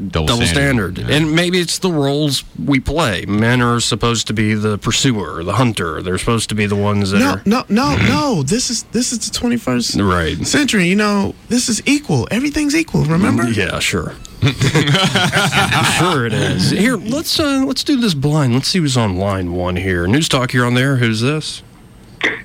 double, 0.08 0.26
double 0.26 0.46
standard. 0.46 0.98
Yeah. 0.98 1.08
And 1.16 1.34
maybe 1.34 1.58
it's 1.58 1.78
the 1.78 1.90
roles 1.92 2.44
we 2.62 2.80
play. 2.80 3.24
Men 3.26 3.60
are 3.62 3.80
supposed 3.80 4.26
to 4.28 4.32
be 4.32 4.54
the 4.54 4.78
pursuer, 4.78 5.42
the 5.44 5.54
hunter. 5.54 6.02
They're 6.02 6.18
supposed 6.18 6.48
to 6.50 6.54
be 6.54 6.66
the 6.66 6.76
ones 6.76 7.10
that 7.12 7.18
No, 7.18 7.30
are. 7.30 7.42
no, 7.44 7.64
no, 7.68 7.96
no. 7.96 8.42
This 8.42 8.70
is 8.70 8.82
this 8.92 9.12
is 9.12 9.18
the 9.30 9.38
21st 9.38 10.00
Right. 10.02 10.46
century. 10.46 10.86
You 10.88 10.96
know, 10.96 11.34
this 11.48 11.68
is 11.68 11.82
equal. 11.86 12.26
Everything's 12.30 12.74
equal. 12.74 13.04
Remember? 13.04 13.48
Yeah, 13.48 13.78
sure. 13.78 14.14
sure 14.42 16.26
it 16.26 16.32
is. 16.32 16.70
Here, 16.70 16.96
let's 16.96 17.38
uh, 17.40 17.64
let's 17.66 17.82
do 17.84 18.00
this 18.00 18.14
blind. 18.14 18.54
Let's 18.54 18.68
see 18.68 18.78
who's 18.78 18.96
on 18.96 19.16
line 19.16 19.52
one 19.54 19.76
here. 19.76 20.06
News 20.06 20.28
Talk, 20.28 20.52
you're 20.52 20.66
on 20.66 20.74
there. 20.74 20.96
Who's 20.96 21.20
this? 21.20 21.62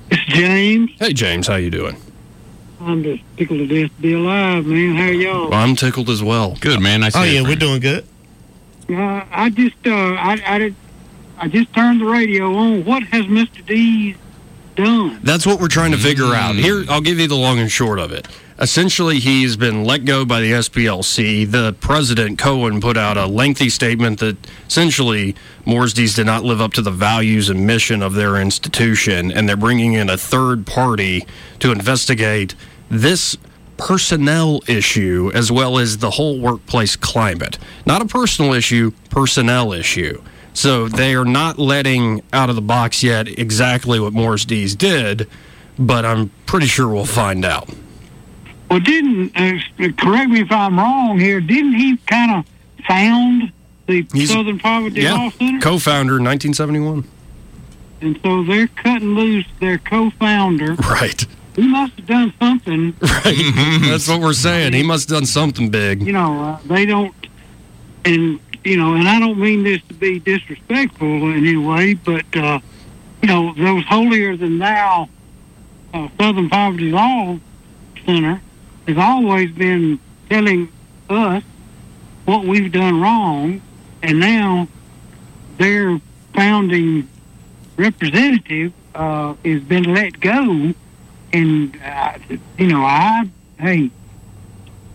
It's 0.10 0.23
James. 0.34 0.91
Hey, 0.99 1.13
James, 1.13 1.47
how 1.47 1.56
you 1.56 1.69
doing? 1.69 1.97
I'm 2.82 3.04
just 3.04 3.24
tickled 3.38 3.60
to 3.60 3.67
death 3.67 3.96
to 3.96 4.02
be 4.02 4.13
alive, 4.13 4.65
man. 4.65 4.96
How 4.96 5.04
are 5.04 5.12
y'all? 5.12 5.50
Well, 5.50 5.60
I'm 5.60 5.76
tickled 5.76 6.10
as 6.10 6.24
well. 6.24 6.58
Good 6.60 6.80
man. 6.80 7.04
I 7.04 7.08
Oh 7.08 7.24
see 7.24 7.36
yeah, 7.36 7.44
we're 7.44 7.56
doing 7.56 7.80
good. 7.80 8.06
Uh, 8.89 9.24
I 9.32 9.50
just, 9.50 9.76
uh, 9.86 9.91
I, 9.91 10.41
I, 10.46 10.58
did, 10.58 10.76
I 11.38 11.48
just 11.48 11.72
turned 11.74 12.02
the 12.02 12.06
radio 12.06 12.54
on. 12.56 12.84
What 12.84 13.04
has 13.04 13.26
Mr. 13.26 13.65
Dees 13.65 14.15
done? 14.76 15.20
That's 15.24 15.46
what 15.46 15.62
we're 15.62 15.67
trying 15.67 15.91
to 15.91 15.98
figure 15.98 16.34
out. 16.34 16.56
Here, 16.56 16.84
I'll 16.89 17.02
give 17.02 17.20
you 17.20 17.28
the 17.28 17.36
long 17.36 17.60
and 17.60 17.72
short 17.72 18.00
of 18.00 18.12
it. 18.12 18.28
Essentially, 18.60 19.17
he's 19.20 19.56
been 19.58 19.86
let 19.86 20.06
go 20.06 20.24
by 20.24 20.39
the 20.41 20.52
SPLC. 20.52 21.50
The 21.50 21.74
president, 21.80 22.38
Cohen, 22.38 22.80
put 22.80 22.96
out 22.96 23.17
a 23.17 23.26
lengthy 23.26 23.70
statement 23.70 24.20
that 24.20 24.38
essentially 24.67 25.36
Morris 25.65 25.94
Dees 25.94 26.13
did 26.13 26.26
not 26.28 26.44
live 26.44 26.62
up 26.62 26.74
to 26.74 26.82
the 26.84 26.91
values 26.91 27.50
and 27.50 27.65
mission 27.65 28.04
of 28.04 28.13
their 28.13 28.36
institution, 28.36 29.32
and 29.32 29.50
they're 29.50 29.58
bringing 29.58 29.94
in 29.94 30.10
a 30.12 30.17
third 30.17 30.67
party 30.67 31.26
to 31.60 31.72
investigate 31.72 32.54
this 32.91 33.38
personnel 33.77 34.62
issue 34.67 35.32
as 35.34 35.51
well 35.51 35.80
as 35.80 35.97
the 35.97 36.12
whole 36.12 36.39
workplace 36.39 36.95
climate. 36.95 37.58
Not 37.86 38.01
a 38.01 38.06
personal 38.06 38.54
issue, 38.54 38.91
personnel 39.10 39.73
issue. 39.73 40.21
So 40.54 40.88
they 40.88 41.15
are 41.15 41.25
not 41.25 41.58
letting 41.58 42.21
out 42.34 42.49
of 42.49 42.56
the 42.56 42.62
box 42.62 43.01
yet 43.01 43.27
exactly 43.27 43.99
what 43.99 44.13
Morris 44.13 44.45
Dees 44.45 44.75
did, 44.75 45.27
but 45.80 46.06
I'm 46.06 46.30
pretty 46.45 46.67
sure 46.67 46.89
we'll 46.89 47.06
find 47.06 47.43
out. 47.45 47.69
Well, 48.69 48.80
didn't, 48.82 49.36
uh, 49.36 49.58
correct 49.97 50.30
me 50.30 50.41
if 50.41 50.51
I'm 50.51 50.77
wrong 50.77 51.19
here, 51.19 51.41
didn't 51.41 51.73
he 51.73 51.97
kind 52.06 52.32
of 52.32 52.86
found 52.86 53.51
the 53.88 54.06
He's- 54.13 54.30
Southern 54.30 54.60
Poverty 54.60 55.01
Law 55.08 55.23
Yeah, 55.25 55.30
Center? 55.32 55.60
co-founder 55.60 56.17
in 56.17 56.23
1971. 56.23 57.06
and 58.01 58.19
so 58.23 58.43
they're 58.43 58.67
cutting 58.67 59.15
loose 59.15 59.45
their 59.60 59.77
co-founder. 59.77 60.75
Right, 60.80 61.25
He 61.55 61.67
must 61.67 61.93
have 61.95 62.05
done 62.05 62.33
something. 62.39 62.93
right. 63.01 63.81
That's 63.83 64.07
what 64.07 64.21
we're 64.21 64.33
saying. 64.33 64.73
He 64.73 64.83
must 64.83 65.09
have 65.09 65.17
done 65.19 65.25
something 65.25 65.69
big. 65.69 66.01
You 66.01 66.13
know, 66.13 66.41
uh, 66.41 66.59
they 66.65 66.85
don't, 66.85 67.13
and 68.05 68.39
you 68.63 68.77
know, 68.77 68.93
and 68.93 69.07
I 69.07 69.19
don't 69.19 69.39
mean 69.39 69.63
this 69.63 69.81
to 69.89 69.93
be 69.93 70.19
disrespectful 70.19 71.07
in 71.07 71.45
any 71.45 71.57
way, 71.57 71.95
but 71.95 72.25
uh, 72.35 72.59
you 73.21 73.27
know, 73.27 73.53
those 73.53 73.83
holier 73.85 74.37
than 74.37 74.59
thou 74.59 75.09
uh, 75.93 76.07
Southern 76.19 76.49
Poverty 76.49 76.91
Law 76.91 77.37
Center 78.05 78.41
has 78.87 78.97
always 78.97 79.51
been 79.51 79.99
telling 80.29 80.71
us 81.09 81.43
what 82.25 82.45
we've 82.45 82.71
done 82.71 83.01
wrong, 83.01 83.61
and 84.01 84.19
now 84.19 84.67
their 85.57 85.99
founding 86.33 87.09
representative 87.77 88.71
uh, 88.95 89.33
has 89.43 89.61
been 89.63 89.93
let 89.93 90.19
go, 90.19 90.73
and 91.34 91.78
uh, 91.84 92.13
you 92.58 92.67
know, 92.67 92.84
I 92.84 93.30
hey, 93.60 93.89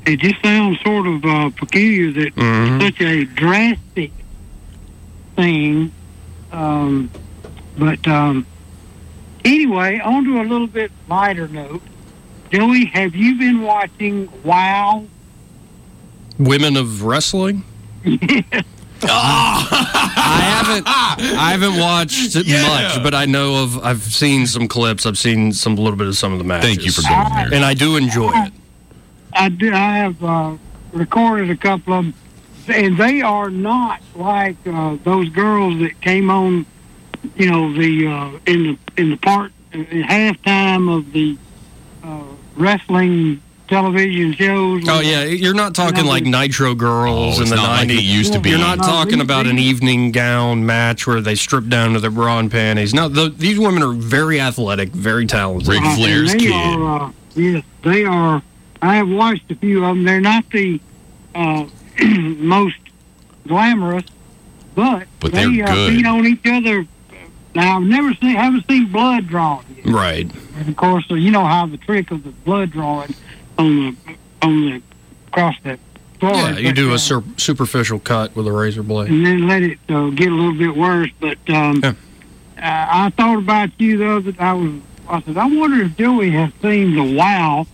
it 0.07 0.19
just 0.21 0.41
sounds 0.43 0.81
sort 0.81 1.07
of 1.07 1.25
uh, 1.25 1.51
peculiar 1.51 2.13
that 2.13 2.35
Mhm. 2.35 2.81
such 2.83 3.01
a 3.01 3.25
drastic 3.25 4.11
thing. 5.37 5.93
Um, 6.53 7.11
but 7.79 8.07
um, 8.07 8.47
anyway, 9.45 9.99
on 10.01 10.25
to 10.25 10.41
a 10.41 10.45
little 10.45 10.67
bit 10.67 10.91
lighter 11.09 11.49
note. 11.49 11.83
Joey, 12.53 12.85
have 12.87 13.15
you 13.17 13.37
been 13.37 13.63
watching 13.63 14.29
Wow? 14.45 15.05
Women 16.39 16.77
of 16.77 17.03
wrestling. 17.03 17.65
I 19.03 20.41
haven't. 20.43 20.85
I 20.87 21.51
haven't 21.53 21.79
watched 21.79 22.37
it 22.37 22.47
much, 22.47 23.03
but 23.03 23.15
I 23.15 23.27
know 23.27 23.63
of. 23.63 23.79
I've 23.85 24.03
seen 24.03 24.47
some 24.47 24.69
clips. 24.69 25.07
I've 25.07 25.19
seen 25.19 25.53
some 25.53 25.77
a 25.77 25.81
little 25.81 25.99
bit 25.99 26.07
of 26.07 26.17
some 26.17 26.33
of 26.33 26.39
the 26.39 26.45
matches. 26.45 26.69
Thank 26.71 26.85
you 26.85 26.93
for 26.93 27.03
going 27.03 27.35
there. 27.35 27.55
And 27.55 27.65
I 27.65 27.75
do 27.75 27.97
enjoy 27.97 28.33
it. 28.35 28.53
I 29.33 29.49
do. 29.49 29.73
I 29.73 29.99
have 29.99 30.25
uh, 30.25 30.57
recorded 30.93 31.51
a 31.51 31.57
couple 31.57 31.93
of 31.93 32.05
them, 32.07 32.15
and 32.69 32.97
they 32.97 33.21
are 33.23 33.51
not 33.51 34.01
like 34.15 34.57
uh, 34.67 34.97
those 35.05 35.29
girls 35.29 35.79
that 35.81 36.01
came 36.01 36.31
on. 36.31 36.67
You 37.37 37.51
know, 37.51 37.73
the 37.73 38.07
uh, 38.07 38.39
in 38.47 38.63
the 38.63 38.79
in 38.97 39.11
the 39.11 39.17
part 39.17 39.53
in 39.73 39.85
halftime 39.85 40.95
of 40.97 41.13
the 41.13 41.37
uh, 42.03 42.23
wrestling 42.57 43.43
television 43.69 44.33
shows. 44.35 44.85
Oh 44.89 45.01
yeah, 45.01 45.25
you're 45.25 45.55
not 45.55 45.75
talking 45.75 46.05
like 46.07 46.25
Nitro 46.25 46.75
Girls 46.75 47.39
Oh, 47.39 47.43
in 47.43 47.49
the 47.49 47.57
not 47.57 47.69
like 47.69 47.89
'90s. 47.89 48.03
used 48.03 48.33
to 48.33 48.41
be. 48.41 48.51
You're 48.51 48.59
not 48.59 48.79
talking 48.79 49.21
about 49.21 49.47
an 49.47 49.59
evening 49.59 50.13
gown 50.13 50.65
match 50.67 51.07
where 51.07 51.21
they 51.21 51.35
strip 51.35 51.69
down 51.69 51.93
to 51.95 52.01
their 52.01 52.11
bra 52.11 52.39
and 52.39 52.51
panties. 52.51 52.95
No, 52.95 53.09
the, 53.09 53.29
these 53.31 53.59
women 53.59 53.83
are 53.83 53.93
very 53.93 54.41
athletic, 54.41 54.91
very 54.91 55.27
talented. 55.27 55.69
Ric 55.69 55.83
Uh, 55.83 55.87
and 55.87 55.97
Flair's 55.99 56.33
they 56.33 56.39
kid. 56.39 56.53
Are, 56.53 57.03
uh, 57.07 57.11
yes, 57.35 57.65
they 57.83 58.05
are. 58.05 58.43
I 58.83 58.97
have 58.97 59.09
watched 59.09 59.51
a 59.51 59.55
few 59.57 59.85
of 59.85 59.97
them. 59.97 60.05
They're 60.05 60.21
not 60.21 60.49
the 60.51 60.81
uh, 61.35 61.67
most 62.05 62.77
glamorous, 63.47 64.05
but, 64.75 65.07
But 65.21 65.33
they 65.33 65.57
they're 65.57 65.69
uh, 65.69 65.75
good. 65.75 65.91
beat 65.97 66.07
on 66.07 66.27
each 66.27 66.47
other. 66.47 66.87
Now 67.55 67.77
I've 67.79 67.83
never 67.87 68.13
seen, 68.15 68.37
haven't 68.37 68.67
seen 68.69 68.93
blood 68.93 69.29
drawn. 69.29 69.65
Yet. 69.75 69.87
Right. 69.87 70.31
And 70.59 70.69
of 70.69 70.77
course, 70.77 71.07
you 71.09 71.31
know 71.31 71.45
how 71.45 71.65
the 71.67 71.79
trick 71.79 72.11
of 72.11 72.23
the 72.23 72.31
blood 72.31 72.71
drawing 72.71 73.15
on 73.59 73.77
the 74.07 74.15
on 74.43 74.61
the 74.71 74.83
across 75.29 75.55
the 75.63 75.79
floor. 76.21 76.33
Yeah, 76.35 76.59
you 76.59 76.69
But, 76.69 76.75
do 76.77 76.91
uh, 76.93 76.95
a 76.95 76.99
sur- 76.99 77.25
superficial 77.37 77.99
cut 77.99 78.35
with 78.37 78.47
a 78.47 78.53
razor 78.53 78.83
blade. 78.83 79.11
and 79.11 79.25
then 79.27 79.47
let 79.49 79.63
it 79.63 79.79
uh, 79.89 80.11
get 80.11 80.31
a 80.33 80.35
little 80.35 80.55
bit 80.55 80.77
worse. 80.77 81.11
But 81.21 81.39
um, 81.51 81.81
Yeah. 81.83 81.91
uh, 81.91 81.93
I 83.07 83.11
thought 83.17 83.39
about 83.39 83.71
you 83.79 83.99
the 83.99 84.11
other. 84.11 84.35
I 84.39 84.53
was. 84.55 84.73
I 85.09 85.23
said, 85.23 85.37
I 85.37 85.47
wonder 85.47 85.83
if 85.85 85.97
Joey 85.97 86.31
has 86.31 86.53
seen 86.61 86.95
the 86.97 87.15
Wow. 87.17 87.67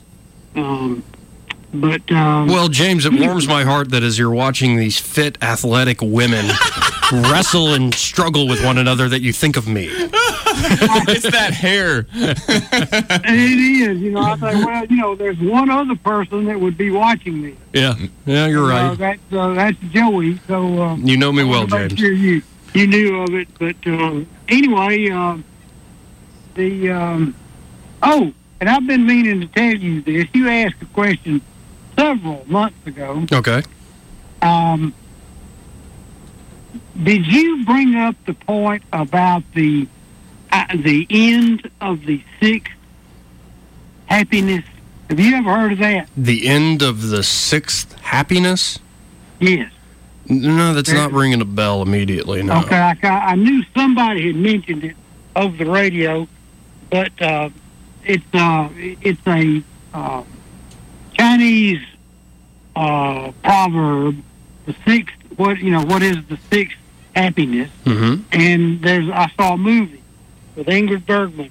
Um, 0.54 1.02
but 1.72 2.10
um, 2.12 2.46
Well, 2.48 2.68
James, 2.68 3.06
it 3.06 3.12
warms 3.18 3.48
my 3.48 3.64
heart 3.64 3.90
that 3.92 4.02
as 4.02 4.18
you're 4.18 4.28
watching 4.30 4.76
these 4.76 4.98
fit, 4.98 5.38
athletic 5.42 6.02
women 6.02 6.44
wrestle 7.12 7.74
and 7.74 7.94
struggle 7.94 8.48
with 8.48 8.64
one 8.64 8.78
another, 8.78 9.08
that 9.08 9.20
you 9.22 9.32
think 9.32 9.56
of 9.56 9.68
me. 9.68 9.88
it's 9.90 11.30
that 11.30 11.52
hair. 11.52 12.06
it 12.14 13.28
is. 13.90 14.00
You 14.00 14.10
know, 14.12 14.20
I 14.22 14.36
think, 14.36 14.66
well, 14.66 14.84
you 14.86 14.96
know, 14.96 15.14
there's 15.14 15.38
one 15.38 15.70
other 15.70 15.94
person 15.96 16.44
that 16.46 16.58
would 16.60 16.76
be 16.76 16.90
watching 16.90 17.40
me. 17.42 17.56
Yeah, 17.72 17.94
yeah, 18.26 18.46
you're 18.46 18.72
Uh, 18.72 18.88
right. 18.90 18.98
that's 18.98 19.32
uh, 19.32 19.54
that's 19.54 19.78
Joey. 19.90 20.38
So. 20.46 20.82
Um, 20.82 21.02
You 21.06 21.16
know 21.16 21.32
me 21.32 21.44
well, 21.44 21.62
I 21.74 21.86
James. 21.88 21.98
Sure 21.98 22.12
you 22.12 22.42
you 22.74 22.86
knew 22.86 23.20
of 23.22 23.34
it, 23.34 23.48
but 23.58 23.76
um, 23.86 24.26
anyway, 24.48 25.08
um, 25.10 25.44
the 26.54 26.90
um, 26.90 27.34
oh, 28.02 28.32
and 28.60 28.68
I've 28.70 28.86
been 28.86 29.06
meaning 29.06 29.40
to 29.40 29.46
tell 29.46 29.74
you 29.74 30.00
this. 30.02 30.26
You 30.32 30.48
asked 30.48 30.80
a 30.82 30.86
question 30.86 31.40
several 31.98 32.44
months 32.46 32.86
ago. 32.86 33.26
Okay. 33.32 33.62
Um, 34.40 34.94
did 37.00 37.26
you 37.26 37.64
bring 37.64 37.94
up 37.94 38.16
the 38.26 38.34
point 38.34 38.82
about 38.92 39.42
the 39.54 39.88
uh, 40.50 40.66
the 40.74 41.06
end 41.08 41.70
of 41.80 42.04
the 42.04 42.22
sixth 42.40 42.72
happiness? 44.06 44.64
Have 45.08 45.18
you 45.18 45.34
ever 45.36 45.54
heard 45.54 45.72
of 45.72 45.78
that? 45.78 46.08
The 46.16 46.46
end 46.48 46.82
of 46.82 47.08
the 47.08 47.22
sixth 47.22 47.92
happiness? 48.00 48.78
Yes. 49.40 49.72
No, 50.28 50.72
that's 50.74 50.92
not 50.92 51.12
ringing 51.12 51.40
a 51.40 51.44
bell 51.44 51.82
immediately. 51.82 52.42
No. 52.42 52.60
Okay, 52.60 52.76
I, 52.76 52.96
I 53.08 53.34
knew 53.34 53.64
somebody 53.74 54.28
had 54.28 54.36
mentioned 54.36 54.84
it 54.84 54.96
over 55.34 55.56
the 55.56 55.68
radio, 55.68 56.28
but 56.90 57.20
uh, 57.20 57.48
it's 58.04 58.24
uh, 58.32 58.68
it's 58.76 59.20
a 59.26 59.62
uh, 59.92 60.22
Chinese 61.14 61.82
uh, 62.76 63.32
proverb. 63.42 64.22
The 64.66 64.76
sixth, 64.86 65.16
what 65.36 65.58
you 65.58 65.70
know, 65.72 65.84
what 65.84 66.02
is 66.02 66.24
the 66.26 66.38
sixth 66.50 66.76
happiness? 67.14 67.70
Mm-hmm. 67.84 68.22
And 68.32 68.80
there's 68.82 69.08
I 69.10 69.30
saw 69.36 69.54
a 69.54 69.58
movie 69.58 70.02
with 70.56 70.66
Ingrid 70.66 71.06
Bergman 71.06 71.50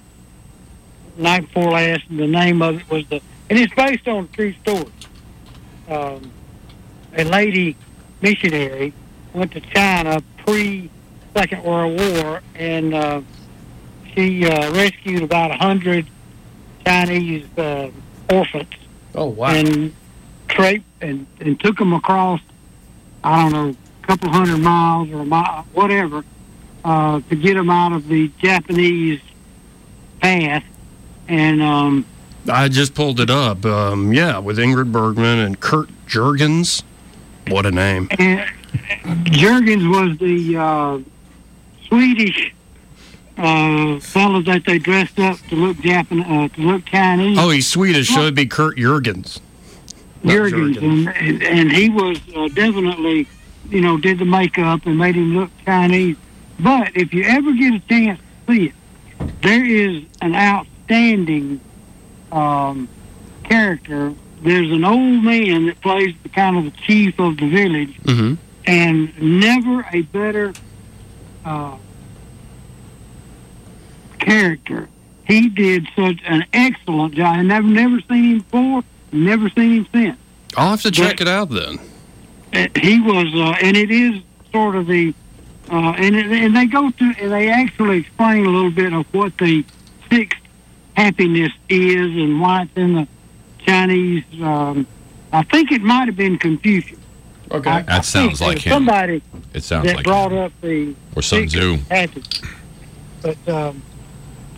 night 1.17 1.41
before 1.41 1.71
last, 1.71 2.03
and 2.09 2.19
the 2.19 2.27
name 2.27 2.61
of 2.61 2.79
it 2.79 2.89
was 2.89 3.05
the, 3.07 3.21
and 3.49 3.59
it's 3.59 3.73
based 3.73 4.07
on 4.07 4.23
a 4.25 4.27
true 4.27 4.53
story. 4.61 4.85
Um, 5.89 6.31
a 7.15 7.23
lady 7.25 7.75
missionary 8.21 8.93
went 9.33 9.51
to 9.53 9.59
China 9.61 10.21
pre 10.45 10.89
Second 11.35 11.63
World 11.63 11.99
War, 11.99 12.41
and 12.55 12.93
uh, 12.93 13.21
she 14.13 14.45
uh, 14.45 14.71
rescued 14.73 15.23
about 15.23 15.51
a 15.51 15.55
hundred 15.55 16.07
Chinese 16.85 17.45
uh, 17.57 17.89
orphans 18.29 18.67
Oh 19.15 19.27
wow. 19.27 19.49
and 19.51 19.93
tra- 20.47 20.79
and 21.01 21.25
and 21.39 21.59
took 21.59 21.77
them 21.77 21.93
across 21.93 22.41
I 23.23 23.43
don't 23.43 23.51
know 23.53 23.75
a 24.03 24.07
couple 24.07 24.29
hundred 24.29 24.57
miles 24.59 25.09
or 25.11 25.21
a 25.21 25.25
mile 25.25 25.65
whatever 25.73 26.23
uh, 26.83 27.21
to 27.29 27.35
get 27.35 27.55
them 27.55 27.69
out 27.69 27.93
of 27.93 28.07
the 28.07 28.29
Japanese 28.39 29.21
path 30.21 30.63
and 31.27 31.61
um, 31.61 32.05
I 32.49 32.67
just 32.69 32.95
pulled 32.95 33.19
it 33.19 33.29
up. 33.29 33.65
Um, 33.65 34.13
yeah, 34.13 34.39
with 34.39 34.57
Ingrid 34.57 34.91
Bergman 34.91 35.39
and 35.39 35.59
Kurt 35.59 35.89
Jurgens. 36.07 36.83
What 37.47 37.65
a 37.65 37.71
name. 37.71 38.07
and 38.19 38.49
Jurgens 39.25 39.89
was 39.89 40.17
the 40.17 40.57
uh, 40.57 40.99
Swedish 41.87 42.53
uh, 43.37 43.99
fellow 43.99 44.41
that 44.43 44.63
they 44.65 44.79
dressed 44.79 45.19
up 45.19 45.37
to 45.49 45.55
look 45.55 45.77
Japan, 45.77 46.21
uh, 46.21 46.47
to 46.49 46.61
look 46.61 46.85
Chinese. 46.85 47.37
Oh, 47.39 47.49
he's 47.49 47.67
Swedish, 47.67 48.09
so 48.09 48.21
it'd 48.21 48.35
be 48.35 48.45
Kurt 48.45 48.77
Jurgens. 48.77 49.39
Not 50.23 50.33
Jurgens, 50.33 50.77
and, 50.77 51.07
and, 51.09 51.43
and 51.43 51.71
he 51.71 51.89
was 51.89 52.19
uh, 52.35 52.47
definitely, 52.49 53.27
you 53.71 53.81
know, 53.81 53.97
did 53.97 54.19
the 54.19 54.25
makeup 54.25 54.85
and 54.85 54.97
made 54.97 55.15
him 55.15 55.35
look 55.35 55.49
Chinese. 55.65 56.17
But 56.59 56.95
if 56.95 57.13
you 57.13 57.23
ever 57.23 57.51
get 57.53 57.73
a 57.73 57.79
chance 57.87 58.19
to 58.47 58.53
see 58.53 58.65
it, 58.67 58.73
there 59.41 59.65
is 59.65 60.03
an 60.21 60.35
outstanding 60.35 61.59
um, 62.31 62.87
character. 63.43 64.13
There's 64.43 64.71
an 64.71 64.83
old 64.83 65.23
man 65.23 65.67
that 65.67 65.79
plays 65.81 66.13
the 66.23 66.29
kind 66.29 66.57
of 66.57 66.65
the 66.65 66.71
chief 66.81 67.19
of 67.19 67.37
the 67.37 67.47
village, 67.49 67.95
Mm-hmm. 68.03 68.33
and 68.65 69.39
never 69.39 69.85
a 69.91 70.01
better 70.01 70.53
uh, 71.45 71.77
character. 74.19 74.89
He 75.25 75.49
did 75.49 75.87
such 75.95 76.19
an 76.25 76.45
excellent 76.53 77.13
job, 77.15 77.37
and 77.37 77.53
I've 77.53 77.63
never 77.65 77.99
seen 78.01 78.23
him 78.23 78.37
before, 78.39 78.83
never 79.11 79.49
seen 79.49 79.71
him 79.77 79.87
since. 79.91 80.17
I'll 80.57 80.71
have 80.71 80.81
to 80.81 80.91
check 80.91 81.21
it 81.21 81.27
out 81.27 81.49
then. 81.49 81.79
Uh, 82.53 82.67
he 82.79 82.99
was, 82.99 83.27
uh, 83.35 83.55
and 83.61 83.77
it 83.77 83.91
is 83.91 84.21
sort 84.51 84.75
of 84.75 84.87
the, 84.87 85.13
uh, 85.71 85.93
and 85.97 86.15
it, 86.15 86.25
and 86.31 86.55
they 86.55 86.65
go 86.65 86.91
through 86.91 87.13
and 87.19 87.31
they 87.31 87.49
actually 87.49 87.99
explain 87.99 88.45
a 88.45 88.49
little 88.49 88.71
bit 88.71 88.93
of 88.93 89.05
what 89.13 89.37
the 89.37 89.63
sixth 90.09 90.39
happiness 90.95 91.51
is 91.69 92.07
and 92.07 92.41
why 92.41 92.63
it's 92.63 92.71
in 92.75 92.93
the 92.93 93.07
Chinese. 93.59 94.25
Um, 94.41 94.85
I 95.31 95.43
think 95.43 95.71
it 95.71 95.81
might 95.81 96.07
have 96.07 96.17
been 96.17 96.37
Confucius. 96.37 96.99
Okay, 97.49 97.69
I, 97.69 97.77
I 97.77 97.81
That 97.83 98.05
sounds 98.05 98.39
think 98.39 98.55
like 98.55 98.59
him. 98.59 98.71
Somebody 98.73 99.21
It 99.53 99.63
sounds 99.63 99.85
that 99.85 99.95
like 99.97 100.05
brought 100.05 100.31
him. 100.33 100.37
up 100.39 100.51
the 100.61 100.93
Or 101.15 101.21
Sun 101.21 101.41
sixth 101.49 101.55
Tzu. 101.57 101.77
happiness. 101.89 102.41
But 103.21 103.47
um, 103.47 103.81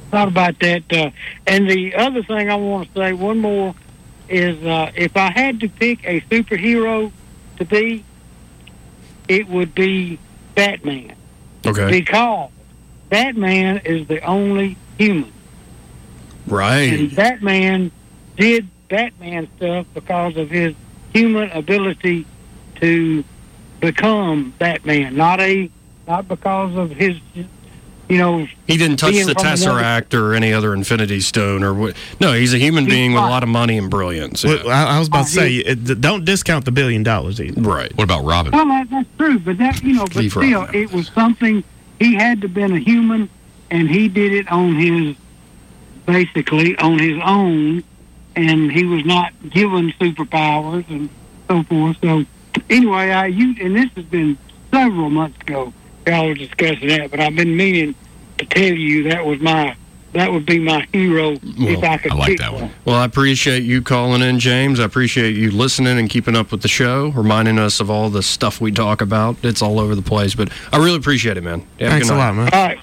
thought 0.09 0.27
about 0.29 0.57
that. 0.59 0.83
Uh, 0.91 1.11
and 1.45 1.69
the 1.69 1.93
other 1.95 2.23
thing 2.23 2.49
I 2.49 2.55
want 2.55 2.91
to 2.93 2.99
say, 2.99 3.13
one 3.13 3.39
more, 3.39 3.75
is 4.29 4.63
uh, 4.65 4.91
if 4.95 5.15
I 5.17 5.29
had 5.31 5.59
to 5.59 5.69
pick 5.69 6.03
a 6.05 6.21
superhero 6.21 7.11
to 7.57 7.65
be, 7.65 8.03
it 9.27 9.47
would 9.47 9.73
be 9.73 10.19
Batman. 10.55 11.15
Okay. 11.65 11.89
Because 11.89 12.49
Batman 13.09 13.81
is 13.85 14.07
the 14.07 14.21
only 14.21 14.77
human. 14.97 15.31
Right. 16.47 16.93
And 16.93 17.15
Batman 17.15 17.91
did 18.37 18.67
Batman 18.89 19.47
stuff 19.57 19.85
because 19.93 20.35
of 20.37 20.49
his 20.49 20.75
human 21.13 21.49
ability 21.51 22.25
to 22.75 23.23
become 23.79 24.53
Batman, 24.59 25.15
not 25.15 25.39
a 25.39 25.69
not 26.07 26.27
because 26.27 26.75
of 26.75 26.91
his 26.91 27.17
you 28.13 28.19
know 28.19 28.47
He 28.67 28.77
didn't 28.77 28.97
touch 28.97 29.13
the 29.13 29.21
from 29.23 29.31
another- 29.31 29.55
Tesseract 29.55 30.13
or 30.13 30.33
any 30.33 30.53
other 30.53 30.73
Infinity 30.73 31.19
Stone 31.19 31.63
or 31.63 31.73
what. 31.73 31.95
No, 32.19 32.33
he's 32.33 32.53
a 32.53 32.57
human 32.57 32.85
He's 32.85 32.93
being 32.93 33.13
with 33.13 33.23
a 33.23 33.27
lot 33.27 33.43
of 33.43 33.49
money 33.49 33.77
and 33.77 33.89
brilliance. 33.89 34.43
Well, 34.43 34.69
I, 34.69 34.95
I 34.95 34.99
was 34.99 35.07
about 35.07 35.21
oh, 35.21 35.23
to 35.23 35.29
Oh, 35.39 35.41
say, 35.43 35.49
he- 35.49 35.59
it, 35.65 36.01
don't 36.01 36.23
discount 36.25 36.65
the 36.65 36.71
billion 36.71 37.03
dollars 37.03 37.41
either. 37.41 37.59
Right. 37.61 37.95
What 37.97 38.03
about 38.05 38.23
Robin? 38.23 38.51
Well, 38.51 38.65
that, 38.67 38.89
that's 38.89 39.09
true, 39.17 39.39
but 39.39 39.57
that 39.57 39.81
you 39.83 39.93
know, 39.95 40.05
but 40.05 40.15
Leave 40.15 40.31
still, 40.31 40.61
Robin. 40.61 40.75
it 40.75 40.91
was 40.93 41.07
something 41.09 41.63
he 41.99 42.13
had 42.15 42.41
to 42.41 42.47
been 42.47 42.73
a 42.73 42.79
human, 42.79 43.29
and 43.71 43.89
he 43.89 44.07
did 44.07 44.31
it 44.33 44.51
on 44.51 44.75
his 44.75 45.15
basically 46.05 46.77
on 46.77 46.99
his 46.99 47.19
own, 47.25 47.83
and 48.35 48.71
he 48.71 48.83
was 48.83 49.05
not 49.05 49.31
given 49.49 49.91
superpowers 49.93 50.87
and 50.89 51.09
so 51.47 51.63
forth. 51.63 51.97
So 52.01 52.25
anyway, 52.69 53.11
I 53.11 53.27
you 53.27 53.55
and 53.61 53.75
this 53.75 53.89
has 53.95 54.05
been 54.05 54.37
several 54.71 55.09
months 55.09 55.39
ago. 55.41 55.73
Y'all 56.05 56.27
were 56.27 56.33
discussing 56.33 56.89
that, 56.89 57.11
but 57.11 57.19
I've 57.21 57.35
been 57.35 57.55
meaning 57.55 57.95
to 58.47 58.55
tell 58.55 58.77
you 58.77 59.03
that 59.09 59.25
was 59.25 59.39
my 59.39 59.75
that 60.13 60.31
would 60.31 60.45
be 60.45 60.59
my 60.59 60.87
hero 60.93 61.37
if 61.41 61.83
I 61.83 61.97
could. 61.97 62.11
I 62.11 62.15
like 62.15 62.37
that 62.37 62.53
one. 62.53 62.69
Well, 62.85 62.95
I 62.95 63.05
appreciate 63.05 63.63
you 63.63 63.81
calling 63.81 64.21
in, 64.21 64.39
James. 64.39 64.79
I 64.79 64.83
appreciate 64.83 65.35
you 65.35 65.49
listening 65.49 65.97
and 65.97 66.07
keeping 66.07 66.35
up 66.35 66.51
with 66.51 66.61
the 66.61 66.67
show, 66.67 67.09
reminding 67.09 67.57
us 67.57 67.79
of 67.79 67.89
all 67.89 68.09
the 68.11 68.21
stuff 68.21 68.61
we 68.61 68.71
talk 68.71 69.01
about. 69.01 69.37
It's 69.43 69.63
all 69.63 69.79
over 69.79 69.95
the 69.95 70.03
place, 70.03 70.35
but 70.35 70.49
I 70.71 70.77
really 70.77 70.97
appreciate 70.97 71.37
it, 71.37 71.41
man. 71.41 71.61
Have 71.79 71.89
Thanks 71.89 72.09
good 72.09 72.15
a 72.15 72.17
lot, 72.17 72.35
man. 72.35 72.49
All 72.53 72.67
right. 72.67 72.79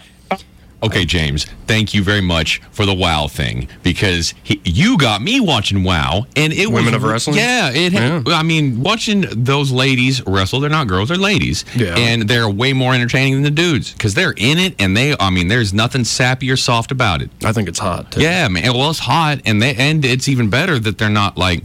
Okay, 0.83 1.05
James, 1.05 1.45
thank 1.67 1.93
you 1.93 2.03
very 2.03 2.23
much 2.23 2.61
for 2.71 2.87
the 2.87 2.95
WoW 2.95 3.27
thing 3.29 3.69
because 3.83 4.33
he, 4.43 4.61
you 4.65 4.97
got 4.97 5.21
me 5.21 5.39
watching 5.39 5.85
WoW, 5.85 6.27
and 6.37 6.53
it 6.55 6.67
was 6.69 6.75
Women 6.81 6.95
of 6.95 7.03
Wrestling? 7.03 7.37
Yeah, 7.37 7.71
it. 7.71 7.93
Yeah. 7.93 8.23
I 8.29 8.43
mean, 8.43 8.81
watching 8.83 9.27
those 9.45 9.71
ladies 9.71 10.27
wrestle, 10.27 10.59
they're 10.61 10.71
not 10.71 10.87
girls, 10.89 11.11
they're 11.11 11.19
ladies, 11.19 11.67
Yeah. 11.77 11.97
and 11.99 12.23
they're 12.23 12.49
way 12.49 12.73
more 12.73 12.95
entertaining 12.95 13.35
than 13.35 13.43
the 13.43 13.51
dudes 13.51 13.93
because 13.93 14.15
they're 14.15 14.35
in 14.37 14.59
it, 14.59 14.75
and 14.79 14.97
they. 14.97 15.15
I 15.21 15.29
mean, 15.29 15.49
there's 15.49 15.75
nothing 15.75 16.05
sappy 16.05 16.51
or 16.51 16.57
soft 16.57 16.91
about 16.93 17.21
it. 17.21 17.31
I 17.45 17.53
think 17.53 17.69
it's 17.69 17.79
hot. 17.79 18.13
Too. 18.13 18.23
Yeah, 18.23 18.49
man. 18.49 18.73
Well, 18.73 18.89
it's 18.89 19.01
hot, 19.01 19.41
and 19.45 19.61
they 19.61 19.75
and 19.75 20.03
it's 20.05 20.29
even 20.29 20.49
better 20.49 20.79
that 20.79 20.97
they're 20.97 21.11
not 21.11 21.37
like 21.37 21.63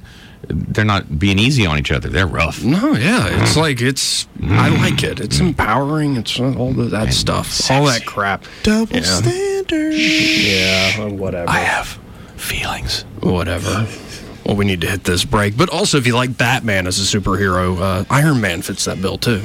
they're 0.47 0.85
not 0.85 1.17
being 1.19 1.39
easy 1.39 1.65
on 1.65 1.77
each 1.77 1.91
other. 1.91 2.09
They're 2.09 2.27
rough. 2.27 2.63
No, 2.63 2.93
yeah, 2.93 3.41
it's 3.43 3.55
like 3.57 3.81
it's. 3.81 4.27
I 4.43 4.69
like 4.69 5.03
it. 5.03 5.19
It's 5.19 5.39
empowering. 5.39 6.15
It's 6.17 6.39
all 6.39 6.71
the, 6.73 6.85
that 6.85 7.13
stuff, 7.13 7.69
all 7.71 7.85
that 7.85 8.05
crap. 8.05 8.43
Double 8.63 8.95
Yeah. 8.95 9.01
standard. 9.03 9.93
Yeah, 9.93 11.07
whatever. 11.09 11.49
I 11.49 11.59
have 11.59 11.99
feelings. 12.37 13.03
whatever. 13.21 13.87
Well, 14.45 14.55
we 14.55 14.65
need 14.65 14.81
to 14.81 14.87
hit 14.89 15.03
this 15.05 15.25
break. 15.25 15.57
But 15.57 15.69
also, 15.69 15.97
if 15.97 16.05
you 16.05 16.13
like 16.13 16.37
Batman 16.37 16.85
as 16.85 16.99
a 16.99 17.17
superhero, 17.19 17.79
uh, 17.79 18.05
Iron 18.11 18.41
Man 18.41 18.61
fits 18.61 18.85
that 18.85 19.01
bill 19.01 19.17
too. 19.17 19.41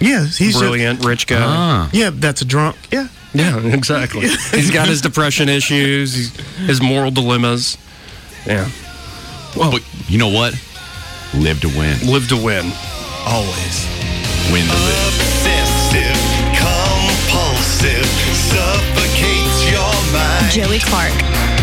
Yeah, 0.00 0.24
he's 0.26 0.38
just- 0.38 0.58
Brilliant, 0.58 1.04
rich 1.04 1.26
guy. 1.26 1.38
Ah. 1.40 1.90
yeah, 1.92 2.10
that's 2.12 2.42
a 2.42 2.44
drunk. 2.44 2.76
Yeah. 2.92 3.08
Yeah, 3.34 3.58
exactly. 3.58 4.22
He's 4.52 4.70
got 4.70 4.88
his 4.88 5.02
depression 5.02 5.50
issues, 5.50 6.34
his 6.56 6.80
moral 6.80 7.10
dilemmas. 7.10 7.76
Yeah. 8.46 8.68
But 9.58 9.82
you 10.08 10.18
know 10.18 10.28
what? 10.28 10.54
Live 11.34 11.60
to 11.62 11.68
win. 11.68 11.98
Live 12.06 12.28
to 12.28 12.36
win. 12.36 12.70
Always. 13.26 13.86
Win 14.52 14.64
to 14.64 14.72
live. 14.72 15.14
Obsessive, 15.18 16.16
compulsive, 16.54 18.06
suffocates 18.34 19.70
your 19.70 20.12
mind. 20.12 20.52
Joey 20.52 20.78
Clark. 20.78 21.57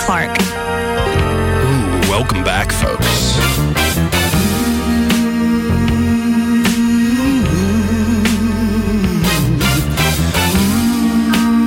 Clark. 0.00 0.30
Ooh, 0.40 2.10
welcome 2.10 2.42
back, 2.42 2.72
folks. 2.72 3.36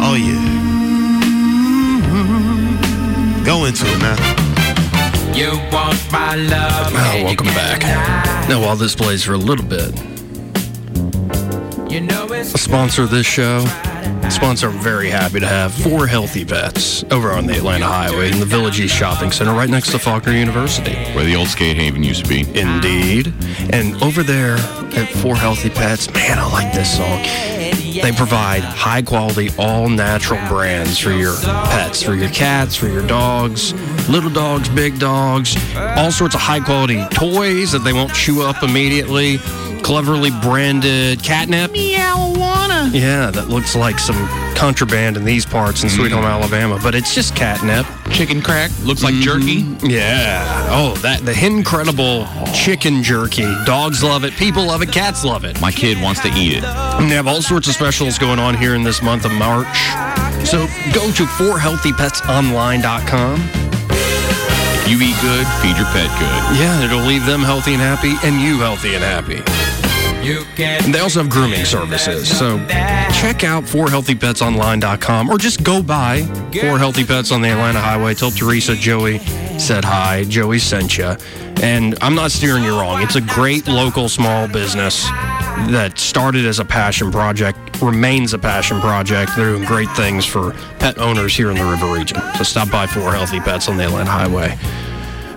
Oh 0.05 0.15
yeah. 0.15 0.41
Go 3.45 3.65
into 3.65 3.85
it 3.85 3.99
now. 3.99 4.17
You 5.33 5.51
want 5.71 6.11
my 6.11 6.35
love. 6.35 6.91
Oh, 6.91 7.23
welcome 7.23 7.47
back. 7.47 7.81
Now, 8.49 8.59
while 8.61 8.75
this 8.75 8.95
plays 8.95 9.23
for 9.23 9.33
a 9.33 9.37
little 9.37 9.65
bit, 9.65 9.93
You 11.91 12.01
know 12.01 12.25
it's 12.31 12.53
a 12.53 12.57
sponsor 12.57 13.03
of 13.03 13.11
this 13.11 13.25
show, 13.25 13.59
a 13.59 13.92
sponsor 14.29 14.67
I'm 14.67 14.79
very 14.79 15.09
happy 15.09 15.39
to 15.39 15.47
have, 15.47 15.73
Four 15.73 16.07
Healthy 16.07 16.45
Pets, 16.45 17.03
over 17.11 17.31
on 17.31 17.45
the 17.45 17.55
Atlanta 17.55 17.85
Highway 17.85 18.31
in 18.31 18.39
the 18.39 18.45
Village 18.45 18.79
East 18.79 18.95
Shopping 18.95 19.31
Center, 19.31 19.53
right 19.53 19.69
next 19.69 19.91
to 19.91 19.99
Faulkner 19.99 20.33
University. 20.33 20.95
Where 21.13 21.23
the 21.23 21.35
old 21.35 21.47
skate 21.47 21.77
haven 21.77 22.03
used 22.03 22.23
to 22.23 22.29
be. 22.29 22.41
Indeed. 22.59 23.33
And 23.71 24.01
over 24.03 24.23
there 24.23 24.55
at 24.55 25.07
Four 25.21 25.35
Healthy 25.35 25.69
Pets, 25.69 26.13
man, 26.13 26.39
I 26.39 26.51
like 26.51 26.73
this 26.73 26.97
song. 26.97 27.21
They 28.01 28.11
provide 28.11 28.63
high 28.63 29.03
quality, 29.03 29.49
all 29.57 29.87
natural 29.87 30.45
brands 30.47 30.97
for 30.97 31.11
your 31.11 31.35
pets, 31.37 32.01
for 32.01 32.15
your 32.15 32.29
cats, 32.29 32.75
for 32.75 32.87
your 32.87 33.05
dogs, 33.05 33.73
little 34.09 34.31
dogs, 34.31 34.67
big 34.69 34.99
dogs, 34.99 35.55
all 35.75 36.11
sorts 36.11 36.33
of 36.33 36.41
high 36.41 36.59
quality 36.59 37.05
toys 37.11 37.71
that 37.71 37.83
they 37.83 37.93
won't 37.93 38.13
chew 38.13 38.41
up 38.41 38.63
immediately. 38.63 39.37
cleverly 39.83 40.31
branded 40.41 41.21
catnip. 41.23 41.71
Meowana. 41.71 42.62
Yeah, 42.91 43.31
that 43.31 43.47
looks 43.49 43.75
like 43.75 43.99
some 43.99 44.27
contraband 44.55 45.17
in 45.17 45.25
these 45.25 45.45
parts 45.45 45.83
in 45.83 45.89
Sweet 45.89 46.11
Home 46.11 46.23
mm-hmm. 46.23 46.43
Alabama, 46.43 46.79
but 46.81 46.95
it's 46.95 47.13
just 47.13 47.35
catnip. 47.35 47.85
Chicken 48.11 48.41
crack 48.41 48.71
looks 48.83 49.03
like 49.03 49.13
mm-hmm. 49.13 49.23
jerky. 49.23 49.65
Yeah. 49.87 50.67
Oh, 50.69 50.95
that 51.01 51.25
the 51.25 51.37
incredible 51.45 52.25
chicken 52.53 53.03
jerky. 53.03 53.53
Dogs 53.65 54.01
love 54.03 54.23
it. 54.23 54.33
People 54.33 54.65
love 54.65 54.81
it. 54.81 54.91
Cats 54.91 55.23
love 55.25 55.45
it. 55.45 55.61
My 55.61 55.71
kid 55.71 56.01
wants 56.01 56.21
to 56.21 56.29
eat 56.29 56.53
it. 56.57 56.63
And 56.63 57.09
they 57.09 57.15
have 57.15 57.27
all 57.27 57.41
sorts 57.41 57.67
of 57.67 57.73
specials 57.73 58.17
going 58.17 58.39
on 58.39 58.55
here 58.55 58.75
in 58.75 58.83
this 58.83 59.01
month 59.01 59.25
of 59.25 59.33
March. 59.33 59.77
So 60.45 60.67
go 60.93 61.11
to 61.11 61.25
forhealthypetsonline.com. 61.25 63.63
If 64.85 64.89
you 64.89 64.99
eat 65.01 65.15
good, 65.21 65.47
feed 65.61 65.77
your 65.77 65.85
pet 65.87 66.09
good. 66.19 66.43
Yeah, 66.59 66.83
it'll 66.83 67.05
leave 67.07 67.25
them 67.25 67.41
healthy 67.41 67.73
and 67.73 67.81
happy, 67.81 68.15
and 68.27 68.41
you 68.41 68.59
healthy 68.59 68.95
and 68.95 69.03
happy. 69.03 69.41
And 70.85 70.93
they 70.93 70.99
also 70.99 71.21
have 71.21 71.29
grooming 71.29 71.65
services. 71.65 72.37
So 72.37 72.57
check 72.67 73.43
out 73.43 73.63
forhealthypetsonline.com 73.63 75.29
or 75.29 75.37
just 75.37 75.63
go 75.63 75.83
by 75.83 76.21
Four 76.61 76.79
Healthy 76.79 77.05
Pets 77.05 77.31
on 77.31 77.41
the 77.41 77.49
Atlanta 77.49 77.79
Highway. 77.79 78.13
Tell 78.13 78.31
Teresa 78.31 78.75
Joey 78.75 79.19
said 79.59 79.83
hi. 79.83 80.23
Joey 80.23 80.59
sent 80.59 80.97
you. 80.97 81.15
And 81.61 81.95
I'm 82.01 82.15
not 82.15 82.31
steering 82.31 82.63
you 82.63 82.71
wrong. 82.71 83.01
It's 83.01 83.15
a 83.15 83.21
great 83.21 83.67
local 83.67 84.09
small 84.09 84.47
business 84.47 85.05
that 85.69 85.99
started 85.99 86.45
as 86.45 86.59
a 86.59 86.65
passion 86.65 87.11
project, 87.11 87.81
remains 87.81 88.33
a 88.33 88.39
passion 88.39 88.79
project. 88.81 89.31
They're 89.35 89.51
doing 89.51 89.65
great 89.65 89.89
things 89.91 90.25
for 90.25 90.51
pet 90.79 90.97
owners 90.97 91.35
here 91.35 91.51
in 91.51 91.57
the 91.57 91.65
River 91.65 91.93
Region. 91.93 92.19
So 92.37 92.43
stop 92.43 92.71
by 92.71 92.87
Four 92.87 93.11
Healthy 93.11 93.39
Pets 93.41 93.69
on 93.69 93.77
the 93.77 93.83
Atlanta 93.85 94.09
Highway. 94.09 94.57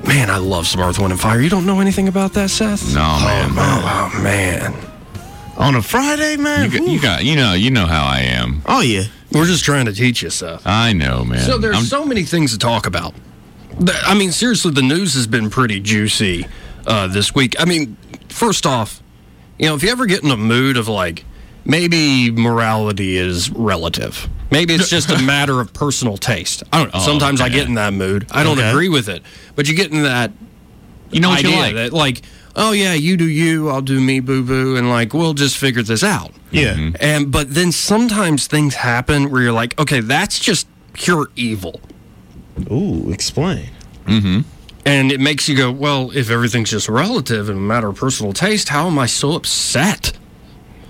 Man, 0.06 0.30
I 0.30 0.38
love 0.38 0.66
some 0.66 0.80
Earth, 0.80 0.98
Wind, 0.98 1.12
and 1.12 1.20
Fire. 1.20 1.40
You 1.40 1.50
don't 1.50 1.66
know 1.66 1.80
anything 1.80 2.06
about 2.08 2.32
that, 2.34 2.50
Seth? 2.50 2.94
No, 2.94 3.00
man. 3.00 3.50
Oh, 3.56 4.10
oh, 4.14 4.22
man. 4.22 4.74
On 5.56 5.74
a 5.74 5.82
Friday, 5.82 6.36
man. 6.36 6.70
You 6.70 6.78
got, 6.78 6.88
you 6.88 7.00
got, 7.00 7.24
you 7.24 7.34
know, 7.36 7.54
you 7.54 7.70
know 7.70 7.86
how 7.86 8.04
I 8.06 8.20
am. 8.20 8.62
Oh 8.66 8.82
yeah. 8.82 9.04
We're 9.32 9.46
just 9.46 9.64
trying 9.64 9.86
to 9.86 9.92
teach 9.92 10.22
you 10.22 10.30
stuff. 10.30 10.62
I 10.66 10.92
know, 10.92 11.24
man. 11.24 11.40
So 11.40 11.58
there's 11.58 11.74
I'm- 11.76 11.84
so 11.84 12.04
many 12.04 12.22
things 12.24 12.52
to 12.52 12.58
talk 12.58 12.86
about. 12.86 13.14
I 14.06 14.14
mean, 14.14 14.32
seriously, 14.32 14.70
the 14.72 14.82
news 14.82 15.14
has 15.14 15.26
been 15.26 15.50
pretty 15.50 15.80
juicy 15.80 16.46
uh, 16.86 17.08
this 17.08 17.34
week. 17.34 17.54
I 17.58 17.64
mean, 17.64 17.96
first 18.28 18.64
off, 18.64 19.02
you 19.58 19.66
know, 19.66 19.74
if 19.74 19.82
you 19.82 19.90
ever 19.90 20.06
get 20.06 20.22
in 20.22 20.30
a 20.30 20.36
mood 20.36 20.76
of 20.76 20.88
like, 20.88 21.24
maybe 21.64 22.30
morality 22.30 23.16
is 23.16 23.50
relative. 23.50 24.28
Maybe 24.50 24.74
it's 24.74 24.88
just 24.96 25.10
a 25.10 25.20
matter 25.22 25.60
of 25.60 25.72
personal 25.72 26.16
taste. 26.16 26.62
I 26.72 26.78
don't 26.78 26.94
know. 26.94 27.00
Oh, 27.00 27.04
Sometimes 27.06 27.40
I 27.40 27.48
get 27.48 27.66
in 27.68 27.74
that 27.74 27.92
mood. 27.92 28.26
I 28.30 28.42
don't 28.44 28.58
Okay. 28.58 28.70
agree 28.70 28.88
with 28.88 29.08
it, 29.08 29.22
but 29.54 29.68
you 29.68 29.74
get 29.74 29.90
in 29.92 30.02
that 30.04 30.32
you 31.10 31.20
know 31.20 31.28
what 31.30 31.38
idea 31.40 31.50
you 31.52 31.56
like. 31.58 31.74
that 31.74 31.92
like, 31.92 32.22
oh 32.56 32.72
yeah, 32.72 32.94
you 32.94 33.16
do 33.16 33.28
you, 33.28 33.68
I'll 33.68 33.82
do 33.82 34.00
me, 34.00 34.20
boo 34.20 34.42
boo, 34.42 34.76
and 34.76 34.88
like 34.88 35.14
we'll 35.14 35.34
just 35.34 35.56
figure 35.56 35.82
this 35.82 36.02
out. 36.04 36.32
Yeah. 36.50 36.90
And 37.00 37.30
but 37.30 37.54
then 37.54 37.72
sometimes 37.72 38.46
things 38.46 38.76
happen 38.76 39.30
where 39.30 39.42
you're 39.42 39.52
like, 39.52 39.78
okay, 39.80 40.00
that's 40.00 40.38
just 40.38 40.66
pure 40.92 41.28
evil. 41.36 41.80
Ooh, 42.70 43.10
explain. 43.12 43.68
Mm-hmm. 44.06 44.40
And 44.86 45.10
it 45.10 45.18
makes 45.20 45.48
you 45.48 45.56
go, 45.56 45.72
well, 45.72 46.10
if 46.14 46.30
everything's 46.30 46.70
just 46.70 46.88
relative 46.88 47.48
and 47.48 47.58
a 47.58 47.60
matter 47.60 47.88
of 47.88 47.96
personal 47.96 48.32
taste, 48.32 48.68
how 48.68 48.86
am 48.86 48.98
I 48.98 49.06
so 49.06 49.32
upset? 49.32 50.12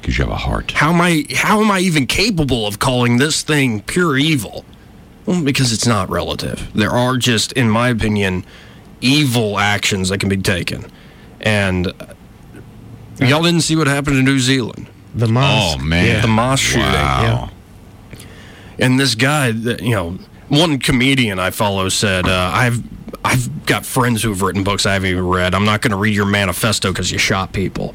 Because 0.07 0.19
you 0.19 0.25
have 0.25 0.33
a 0.33 0.37
heart. 0.37 0.71
How 0.71 0.93
am 0.93 1.01
I 1.01 1.25
how 1.35 1.61
am 1.61 1.69
I 1.69 1.81
even 1.81 2.07
capable 2.07 2.65
of 2.65 2.79
calling 2.79 3.17
this 3.17 3.43
thing 3.43 3.83
pure 3.83 4.17
evil? 4.17 4.65
Well, 5.25 5.43
because 5.43 5.73
it's 5.73 5.85
not 5.85 6.09
relative. 6.09 6.71
There 6.73 6.93
are 6.93 7.17
just, 7.17 7.51
in 7.55 7.69
my 7.69 7.89
opinion, 7.89 8.47
evil 9.01 9.59
actions 9.59 10.11
that 10.11 10.21
can 10.21 10.29
be 10.29 10.37
taken. 10.37 10.93
And 11.41 11.89
uh, 11.89 12.15
y'all 13.19 13.43
didn't 13.43 13.63
see 13.63 13.75
what 13.75 13.89
happened 13.89 14.17
in 14.17 14.25
New 14.25 14.39
Zealand. 14.39 14.87
The 15.13 15.27
mosque. 15.27 15.81
Oh 15.81 15.85
man, 15.85 16.23
The 16.23 16.29
mosque 16.29 16.63
shooting. 16.63 16.85
Wow. 16.85 17.51
And 18.79 19.01
this 19.01 19.17
guy, 19.17 19.49
you 19.49 19.91
know, 19.91 20.21
one 20.47 20.79
comedian 20.79 21.41
I 21.41 21.51
follow 21.51 21.89
said, 21.89 22.29
uh, 22.29 22.53
"I've 22.55 22.81
I've 23.25 23.67
got 23.67 23.85
friends 23.87 24.23
who've 24.23 24.41
written 24.41 24.65
books 24.65 24.87
I 24.87 24.95
haven't 24.95 25.11
even 25.11 25.27
read. 25.27 25.55
I'm 25.55 25.65
not 25.65 25.81
going 25.83 25.91
to 25.91 25.97
read 25.97 26.15
your 26.15 26.27
manifesto 26.27 26.93
because 26.93 27.11
you 27.11 27.19
shot 27.19 27.53
people." 27.53 27.95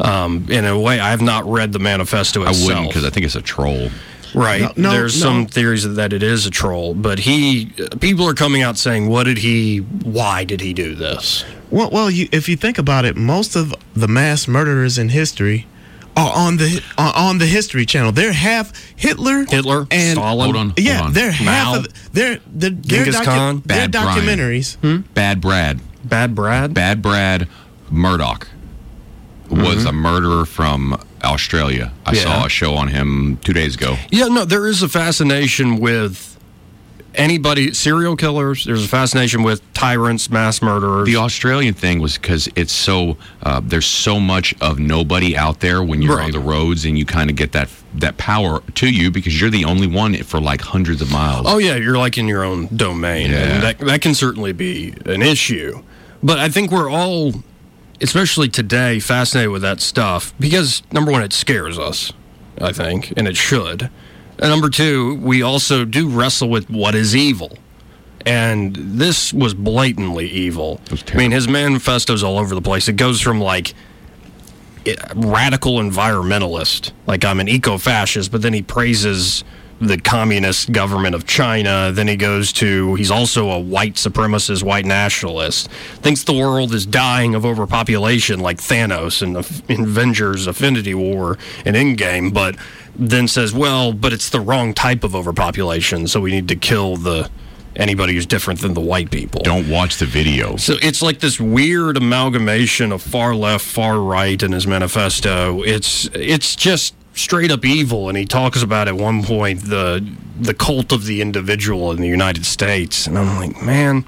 Um, 0.00 0.46
in 0.50 0.64
a 0.64 0.78
way, 0.78 1.00
I 1.00 1.10
have 1.10 1.22
not 1.22 1.44
read 1.46 1.72
the 1.72 1.78
manifesto 1.78 2.42
I 2.42 2.50
wouldn't 2.50 2.88
because 2.88 3.04
I 3.04 3.10
think 3.10 3.26
it's 3.26 3.34
a 3.34 3.42
troll. 3.42 3.90
Right. 4.34 4.60
No, 4.60 4.72
no, 4.76 4.90
There's 4.90 5.18
no. 5.20 5.26
some 5.26 5.46
theories 5.46 5.94
that 5.94 6.12
it 6.12 6.22
is 6.22 6.44
a 6.46 6.50
troll, 6.50 6.94
but 6.94 7.20
he 7.20 7.72
people 8.00 8.28
are 8.28 8.34
coming 8.34 8.62
out 8.62 8.76
saying, 8.76 9.08
"What 9.08 9.24
did 9.24 9.38
he? 9.38 9.78
Why 9.78 10.44
did 10.44 10.60
he 10.60 10.72
do 10.74 10.94
this?" 10.94 11.44
Well, 11.70 11.90
well, 11.90 12.10
you, 12.10 12.28
if 12.32 12.48
you 12.48 12.56
think 12.56 12.78
about 12.78 13.04
it, 13.04 13.16
most 13.16 13.56
of 13.56 13.74
the 13.94 14.06
mass 14.08 14.46
murderers 14.46 14.98
in 14.98 15.08
history 15.08 15.66
are 16.16 16.32
on 16.34 16.56
the 16.56 16.82
are 16.96 17.12
on 17.14 17.38
the 17.38 17.46
History 17.46 17.86
Channel. 17.86 18.12
They're 18.12 18.32
half 18.32 18.72
Hitler, 18.96 19.44
Hitler, 19.48 19.86
and 19.90 20.16
Stalin. 20.18 20.44
Hold 20.44 20.56
on. 20.56 20.72
yeah, 20.76 20.94
hold 20.96 21.06
on. 21.08 21.12
they're 21.12 21.30
half 21.30 21.66
Mao. 21.74 21.78
of 21.80 22.12
they're 22.12 22.40
they're, 22.46 22.70
they're, 22.70 23.04
Genghis 23.04 23.20
Khan. 23.20 23.62
they're 23.64 23.88
Bad 23.88 23.92
Brian. 23.92 24.24
documentaries. 24.24 24.76
Hmm? 24.76 25.00
Bad 25.14 25.40
Brad. 25.40 25.80
Bad 26.04 26.34
Brad. 26.34 26.72
Bad 26.74 27.02
Brad 27.02 27.48
Murdoch 27.90 28.48
was 29.50 29.60
mm-hmm. 29.60 29.86
a 29.86 29.92
murderer 29.92 30.44
from 30.44 31.00
Australia. 31.22 31.92
I 32.04 32.12
Yeah. 32.12 32.22
saw 32.22 32.46
a 32.46 32.48
show 32.48 32.74
on 32.74 32.88
him 32.88 33.38
two 33.44 33.52
days 33.52 33.74
ago. 33.76 33.96
Yeah, 34.10 34.26
no, 34.26 34.44
there 34.44 34.66
is 34.66 34.82
a 34.82 34.88
fascination 34.88 35.78
with 35.78 36.35
anybody, 37.16 37.72
serial 37.74 38.16
killers. 38.16 38.64
There's 38.64 38.84
a 38.84 38.88
fascination 38.88 39.42
with 39.42 39.60
tyrants, 39.74 40.30
mass 40.30 40.62
murderers. 40.62 41.06
The 41.06 41.16
Australian 41.16 41.74
thing 41.74 42.00
was 42.00 42.16
because 42.18 42.48
it's 42.56 42.72
so 42.72 43.16
uh, 43.42 43.60
there's 43.62 43.86
so 43.86 44.20
much 44.20 44.54
of 44.60 44.78
nobody 44.78 45.36
out 45.36 45.60
there 45.60 45.82
when 45.82 46.02
you're 46.02 46.20
on 46.20 46.30
the 46.30 46.38
roads, 46.38 46.84
and 46.84 46.98
you 46.98 47.04
kind 47.06 47.30
of 47.30 47.36
get 47.36 47.52
that 47.52 47.68
that 47.94 48.16
power 48.18 48.60
to 48.74 48.88
you 48.90 49.10
because 49.10 49.40
you're 49.40 49.50
the 49.50 49.64
only 49.64 49.86
one 49.86 50.14
for 50.22 50.40
like 50.40 50.60
hundreds 50.60 51.02
of 51.02 51.10
miles. 51.10 51.46
Oh 51.48 51.58
yeah, 51.58 51.76
you're 51.76 51.98
like 51.98 52.18
in 52.18 52.28
your 52.28 52.44
own 52.44 52.68
domain, 52.76 53.30
Yeah. 53.30 53.36
and 53.38 53.62
that 53.62 53.78
that 53.78 54.00
can 54.02 54.14
certainly 54.14 54.52
be 54.52 54.94
an 55.06 55.22
issue. 55.22 55.82
But 56.22 56.38
I 56.38 56.48
think 56.48 56.70
we're 56.70 56.90
all, 56.90 57.32
especially 58.00 58.48
today, 58.48 58.98
fascinated 59.00 59.50
with 59.50 59.62
that 59.62 59.80
stuff 59.80 60.34
because 60.40 60.82
number 60.92 61.10
one, 61.12 61.22
it 61.22 61.32
scares 61.32 61.78
us. 61.78 62.12
I 62.58 62.72
think, 62.72 63.12
and 63.18 63.28
it 63.28 63.36
should. 63.36 63.90
And 64.38 64.50
number 64.50 64.68
two, 64.68 65.16
we 65.16 65.42
also 65.42 65.84
do 65.84 66.08
wrestle 66.08 66.48
with 66.48 66.68
what 66.68 66.94
is 66.94 67.16
evil. 67.16 67.56
And 68.24 68.74
this 68.74 69.32
was 69.32 69.54
blatantly 69.54 70.28
evil. 70.28 70.80
was 70.90 71.04
I 71.12 71.16
mean, 71.16 71.30
his 71.30 71.48
manifesto's 71.48 72.22
all 72.22 72.38
over 72.38 72.54
the 72.54 72.62
place. 72.62 72.88
It 72.88 72.94
goes 72.94 73.20
from 73.20 73.40
like 73.40 73.74
radical 75.14 75.74
environmentalist, 75.74 76.92
like 77.06 77.24
I'm 77.24 77.40
an 77.40 77.48
eco 77.48 77.78
fascist, 77.78 78.30
but 78.30 78.42
then 78.42 78.52
he 78.52 78.62
praises 78.62 79.44
the 79.80 79.98
communist 79.98 80.72
government 80.72 81.14
of 81.14 81.26
China. 81.26 81.90
Then 81.92 82.08
he 82.08 82.16
goes 82.16 82.52
to, 82.54 82.94
he's 82.94 83.10
also 83.10 83.50
a 83.50 83.58
white 83.58 83.94
supremacist, 83.94 84.62
white 84.62 84.86
nationalist. 84.86 85.68
Thinks 86.02 86.24
the 86.24 86.32
world 86.32 86.72
is 86.72 86.86
dying 86.86 87.34
of 87.34 87.44
overpopulation 87.44 88.40
like 88.40 88.58
Thanos 88.58 89.22
in, 89.22 89.34
the- 89.34 89.62
in 89.68 89.82
Avengers 89.84 90.46
Infinity 90.46 90.94
War 90.94 91.36
and 91.64 91.76
Endgame, 91.76 92.32
but 92.32 92.56
then 92.98 93.28
says, 93.28 93.52
well, 93.52 93.92
but 93.92 94.12
it's 94.14 94.30
the 94.30 94.40
wrong 94.40 94.72
type 94.72 95.04
of 95.04 95.14
overpopulation, 95.14 96.06
so 96.06 96.20
we 96.20 96.30
need 96.30 96.48
to 96.48 96.56
kill 96.56 96.96
the 96.96 97.28
anybody 97.76 98.14
who's 98.14 98.24
different 98.24 98.60
than 98.62 98.72
the 98.72 98.80
white 98.80 99.10
people. 99.10 99.42
Don't 99.42 99.68
watch 99.68 99.98
the 99.98 100.06
video. 100.06 100.56
So 100.56 100.76
it's 100.80 101.02
like 101.02 101.20
this 101.20 101.38
weird 101.38 101.98
amalgamation 101.98 102.90
of 102.90 103.02
far 103.02 103.34
left, 103.34 103.66
far 103.66 104.00
right 104.00 104.42
in 104.42 104.52
his 104.52 104.66
manifesto. 104.66 105.62
It's 105.62 106.06
it's 106.14 106.56
just 106.56 106.94
straight 107.16 107.50
up 107.50 107.64
evil, 107.64 108.08
and 108.08 108.16
he 108.16 108.24
talks 108.24 108.62
about 108.62 108.86
at 108.86 108.94
one 108.94 109.24
point 109.24 109.62
the 109.62 110.06
the 110.38 110.54
cult 110.54 110.92
of 110.92 111.06
the 111.06 111.20
individual 111.22 111.90
in 111.90 112.00
the 112.00 112.06
United 112.06 112.44
States, 112.46 113.06
and 113.06 113.18
I'm 113.18 113.36
like, 113.36 113.62
man, 113.62 114.04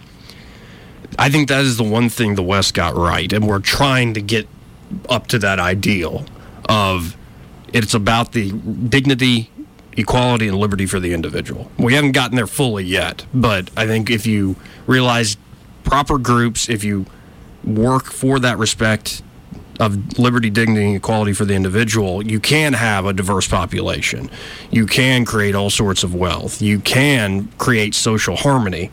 I 1.19 1.31
think 1.31 1.49
that 1.49 1.63
is 1.65 1.79
the 1.79 1.85
one 1.85 2.11
thing 2.11 2.35
the 2.35 2.43
West 2.43 2.75
got 2.75 2.95
right, 2.95 3.33
and 3.33 3.49
we're 3.49 3.61
trying 3.61 4.15
to 4.15 4.21
get 4.21 4.47
up 5.09 5.27
to 5.29 5.39
that 5.41 5.59
ideal 5.59 6.25
of 6.69 7.17
it's 7.73 7.95
about 7.95 8.33
the 8.33 8.53
dignity, 8.53 9.51
equality, 9.97 10.49
and 10.49 10.57
liberty 10.57 10.87
for 10.87 11.01
the 11.01 11.13
individual. 11.13 11.71
We 11.79 11.95
haven't 11.95 12.13
gotten 12.13 12.37
there 12.37 12.47
fully 12.47 12.85
yet, 12.85 13.25
but 13.33 13.71
I 13.77 13.87
think 13.87 14.11
if 14.11 14.27
you 14.27 14.57
realize 14.87 15.37
proper 15.83 16.19
groups, 16.19 16.69
if 16.69 16.85
you 16.85 17.07
work 17.65 18.05
for 18.05 18.39
that 18.39 18.59
respect 18.59 19.23
of 19.79 20.19
liberty, 20.19 20.51
dignity, 20.51 20.87
and 20.87 20.97
equality 20.97 21.33
for 21.33 21.45
the 21.45 21.55
individual, 21.55 22.25
you 22.25 22.41
can 22.41 22.73
have 22.73 23.07
a 23.07 23.13
diverse 23.13 23.47
population. 23.47 24.31
You 24.71 24.87
can 24.87 25.25
create 25.25 25.55
all 25.55 25.71
sorts 25.71 26.03
of 26.03 26.15
wealth. 26.15 26.61
You 26.61 26.81
can 26.81 27.49
create 27.59 27.95
social 27.95 28.37
harmony. 28.37 28.91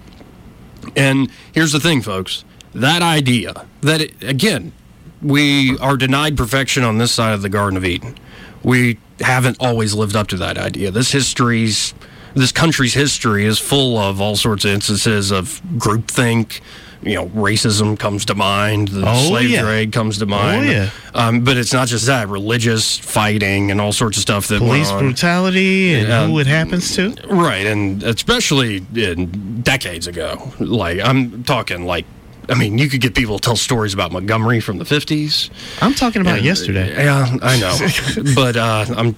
And 0.95 1.31
here's 1.53 1.71
the 1.71 1.79
thing, 1.79 2.01
folks 2.01 2.45
that 2.75 3.01
idea 3.01 3.65
that, 3.81 4.01
it, 4.01 4.21
again, 4.21 4.73
we 5.21 5.77
are 5.79 5.95
denied 5.95 6.37
perfection 6.37 6.83
on 6.83 6.97
this 6.97 7.11
side 7.11 7.33
of 7.33 7.41
the 7.41 7.49
Garden 7.49 7.77
of 7.77 7.85
Eden. 7.85 8.17
We 8.63 8.99
haven't 9.21 9.57
always 9.61 9.93
lived 9.93 10.15
up 10.15 10.27
to 10.27 10.37
that 10.37 10.57
idea. 10.57 10.91
This 10.91 11.11
history's, 11.11 11.93
this 12.33 12.51
country's 12.51 12.93
history 12.93 13.45
is 13.45 13.59
full 13.59 13.97
of 13.97 14.19
all 14.19 14.35
sorts 14.35 14.65
of 14.65 14.71
instances 14.71 15.31
of 15.31 15.61
groupthink, 15.77 16.59
you 17.05 17.13
know, 17.13 17.27
racism 17.27 17.97
comes 17.97 18.25
to 18.25 18.35
mind, 18.35 18.87
the 18.89 19.07
Oh, 19.07 19.27
slave 19.27 19.49
yeah. 19.51 19.61
trade 19.61 19.91
comes 19.91 20.17
to 20.17 20.25
mind. 20.25 20.65
yeah. 20.65 20.89
Um, 21.13 21.41
but 21.41 21.55
it's 21.55 21.71
not 21.71 21.87
just 21.87 22.07
that, 22.07 22.27
religious 22.29 22.97
fighting 22.97 23.69
and 23.71 23.79
all 23.79 23.93
sorts 23.93 24.17
of 24.17 24.21
stuff 24.21 24.47
that 24.47 24.57
Police 24.59 24.91
brutality 24.91 25.93
and 25.93 26.07
Yeah. 26.07 26.25
who 26.27 26.39
it 26.39 26.47
happens 26.47 26.95
to. 26.95 27.13
Right, 27.29 27.65
and 27.67 28.01
especially 28.03 28.83
in 28.95 29.61
decades 29.61 30.07
ago. 30.07 30.51
Like 30.59 30.99
I'm 31.03 31.43
talking 31.43 31.85
like 31.85 32.05
I 32.49 32.53
mean, 32.53 32.77
you 32.77 32.89
could 32.89 33.01
get 33.01 33.15
people 33.15 33.39
to 33.39 33.43
tell 33.43 33.55
stories 33.55 33.93
about 33.95 34.11
Montgomery 34.11 34.59
from 34.59 34.77
the 34.77 34.85
50s. 34.85 35.49
I'm 35.81 35.95
talking 35.95 36.21
about 36.21 36.37
And- 36.37 36.45
yesterday. 36.45 36.93
Yeah, 37.03 37.37
I 37.41 37.57
know. 37.59 37.75
but 38.35 38.55
uh, 38.55 38.85
I'm 38.95 39.15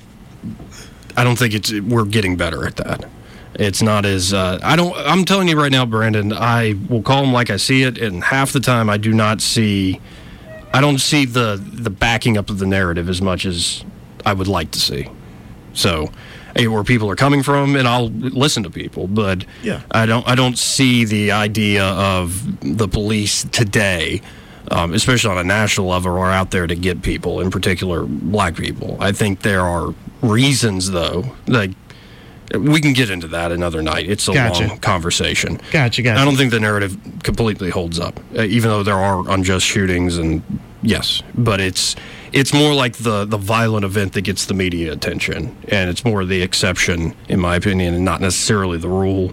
I 1.18 1.24
don't 1.24 1.36
think 1.38 1.54
it's 1.54 1.74
we're 1.74 2.06
getting 2.06 2.36
better 2.38 2.66
at 2.68 2.76
that. 2.78 3.06
It's 3.56 3.82
not 3.82 4.06
as 4.06 4.34
uh, 4.34 4.60
I 4.64 4.76
don't 4.76 4.96
I'm 4.96 5.26
telling 5.26 5.48
you 5.48 5.60
right 5.60 5.72
now, 5.72 5.86
Brandon, 5.86 6.32
I 6.34 6.76
will 6.90 7.02
call 7.02 7.22
them 7.24 7.34
like 7.34 7.50
I 7.50 7.58
see 7.58 7.84
it 7.84 7.98
and 7.98 8.24
half 8.24 8.52
the 8.54 8.60
time 8.60 8.90
I 8.90 8.98
do 8.98 9.14
not 9.14 9.42
see 9.42 10.00
I 10.74 10.82
don't 10.82 11.00
see 11.00 11.26
the 11.26 11.62
the 11.64 11.90
backing 11.90 12.38
up 12.38 12.50
of 12.50 12.60
the 12.60 12.66
narrative 12.68 13.10
as 13.10 13.22
much 13.22 13.46
as 13.46 13.84
I 14.26 14.34
would 14.34 14.48
like 14.48 14.72
to 14.72 14.80
see. 14.80 15.08
So, 15.74 16.12
eh, 16.56 16.66
where 16.68 16.84
people 16.84 17.10
are 17.10 17.16
coming 17.16 17.44
from, 17.44 17.76
and 17.76 17.88
I'll 17.88 18.10
listen 18.10 18.64
to 18.64 18.70
people, 18.70 19.08
but 19.08 19.46
Yeah. 19.64 19.82
I 19.92 20.06
don't 20.06 20.28
I 20.28 20.36
don't 20.36 20.58
see 20.58 21.06
the 21.06 21.32
idea 21.32 21.84
of 21.86 22.44
the 22.78 22.88
police 22.88 23.46
today, 23.52 24.22
um, 24.72 24.94
especially 24.94 25.32
on 25.32 25.38
a 25.38 25.44
national 25.44 25.88
level, 25.88 26.12
are 26.18 26.32
out 26.32 26.52
there 26.52 26.68
to 26.68 26.76
get 26.76 27.02
people, 27.02 27.40
in 27.42 27.50
particular 27.50 28.04
black 28.04 28.56
people. 28.56 28.98
I 29.00 29.12
think 29.14 29.42
there 29.42 29.62
are 29.62 29.94
reasons, 30.22 30.92
though, 30.92 31.24
like 31.48 31.72
we 32.56 32.80
can 32.82 32.94
get 32.94 33.10
into 33.10 33.28
that 33.30 33.52
another 33.52 33.82
night. 33.82 34.10
It's 34.10 34.28
a 34.28 34.34
Gotcha. 34.34 34.68
long 34.68 34.78
conversation. 34.80 35.60
Gotcha, 35.72 36.02
gotcha. 36.02 36.22
I 36.22 36.26
don't 36.26 36.36
think 36.38 36.52
the 36.52 36.60
narrative 36.60 36.98
completely 37.24 37.70
holds 37.70 38.00
up, 38.00 38.20
uh, 38.38 38.44
even 38.44 38.70
though 38.70 38.84
there 38.84 38.98
are 38.98 39.30
unjust 39.30 39.66
shootings 39.66 40.18
and 40.18 40.42
yes, 40.82 41.22
but 41.36 41.60
it's 41.60 41.96
it's 42.32 42.54
more 42.54 42.74
like 42.74 42.98
the 42.98 43.26
the 43.26 43.38
violent 43.38 43.86
event 43.86 44.14
that 44.14 44.22
gets 44.22 44.46
the 44.46 44.54
media 44.54 44.94
attention, 44.94 45.56
and 45.70 45.90
it's 45.90 46.06
more 46.06 46.24
the 46.26 46.42
exception, 46.42 47.14
in 47.28 47.40
my 47.40 47.56
opinion, 47.56 47.94
and 47.94 48.06
not 48.06 48.22
necessarily 48.22 48.78
the 48.78 48.90
rule. 48.90 49.32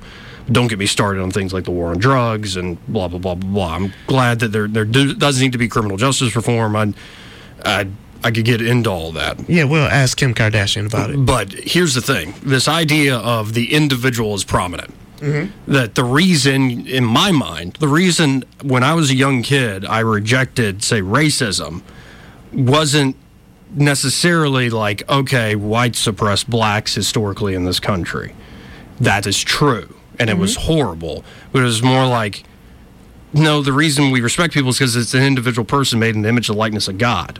Don't 0.50 0.66
get 0.68 0.78
me 0.78 0.86
started 0.86 1.22
on 1.22 1.30
things 1.30 1.54
like 1.54 1.64
the 1.64 1.70
war 1.70 1.88
on 1.90 1.98
drugs 1.98 2.56
and 2.56 2.84
blah 2.86 3.08
blah 3.08 3.18
blah 3.18 3.34
blah 3.34 3.50
blah. 3.50 3.74
I'm 3.76 3.92
glad 4.06 4.40
that 4.40 4.48
there 4.48 4.68
there 4.68 4.84
do, 4.84 5.14
does 5.14 5.40
need 5.40 5.52
to 5.52 5.58
be 5.58 5.68
criminal 5.68 5.96
justice 5.96 6.34
reform. 6.36 6.76
I 6.76 6.92
I 7.64 7.86
I 8.24 8.30
could 8.30 8.46
get 8.46 8.62
into 8.62 8.90
all 8.90 9.12
that. 9.12 9.48
Yeah, 9.50 9.64
we'll 9.64 9.84
ask 9.84 10.16
Kim 10.16 10.32
Kardashian 10.32 10.86
about 10.86 11.10
it. 11.10 11.26
But 11.26 11.52
here's 11.52 11.92
the 11.92 12.00
thing 12.00 12.34
this 12.42 12.66
idea 12.66 13.16
of 13.18 13.52
the 13.52 13.74
individual 13.74 14.34
is 14.34 14.44
prominent. 14.44 14.94
Mm-hmm. 15.18 15.72
That 15.72 15.94
the 15.94 16.04
reason, 16.04 16.86
in 16.86 17.04
my 17.04 17.32
mind, 17.32 17.74
the 17.74 17.88
reason 17.88 18.44
when 18.62 18.82
I 18.82 18.94
was 18.94 19.10
a 19.10 19.14
young 19.14 19.42
kid, 19.42 19.84
I 19.84 20.00
rejected, 20.00 20.82
say, 20.82 21.02
racism 21.02 21.82
wasn't 22.52 23.16
necessarily 23.74 24.70
like, 24.70 25.08
okay, 25.08 25.54
whites 25.54 25.98
suppress 25.98 26.44
blacks 26.44 26.94
historically 26.94 27.54
in 27.54 27.64
this 27.64 27.78
country. 27.78 28.34
That 29.00 29.26
is 29.26 29.40
true. 29.40 29.94
And 30.18 30.30
it 30.30 30.34
mm-hmm. 30.34 30.42
was 30.42 30.56
horrible. 30.56 31.24
But 31.52 31.60
it 31.60 31.64
was 31.64 31.82
more 31.82 32.06
like, 32.06 32.42
no, 33.34 33.62
the 33.62 33.72
reason 33.72 34.10
we 34.10 34.20
respect 34.22 34.54
people 34.54 34.70
is 34.70 34.78
because 34.78 34.96
it's 34.96 35.12
an 35.12 35.22
individual 35.22 35.64
person 35.66 35.98
made 35.98 36.14
in 36.14 36.22
the 36.22 36.28
image 36.28 36.48
and 36.48 36.56
likeness 36.56 36.88
of 36.88 36.96
God 36.96 37.38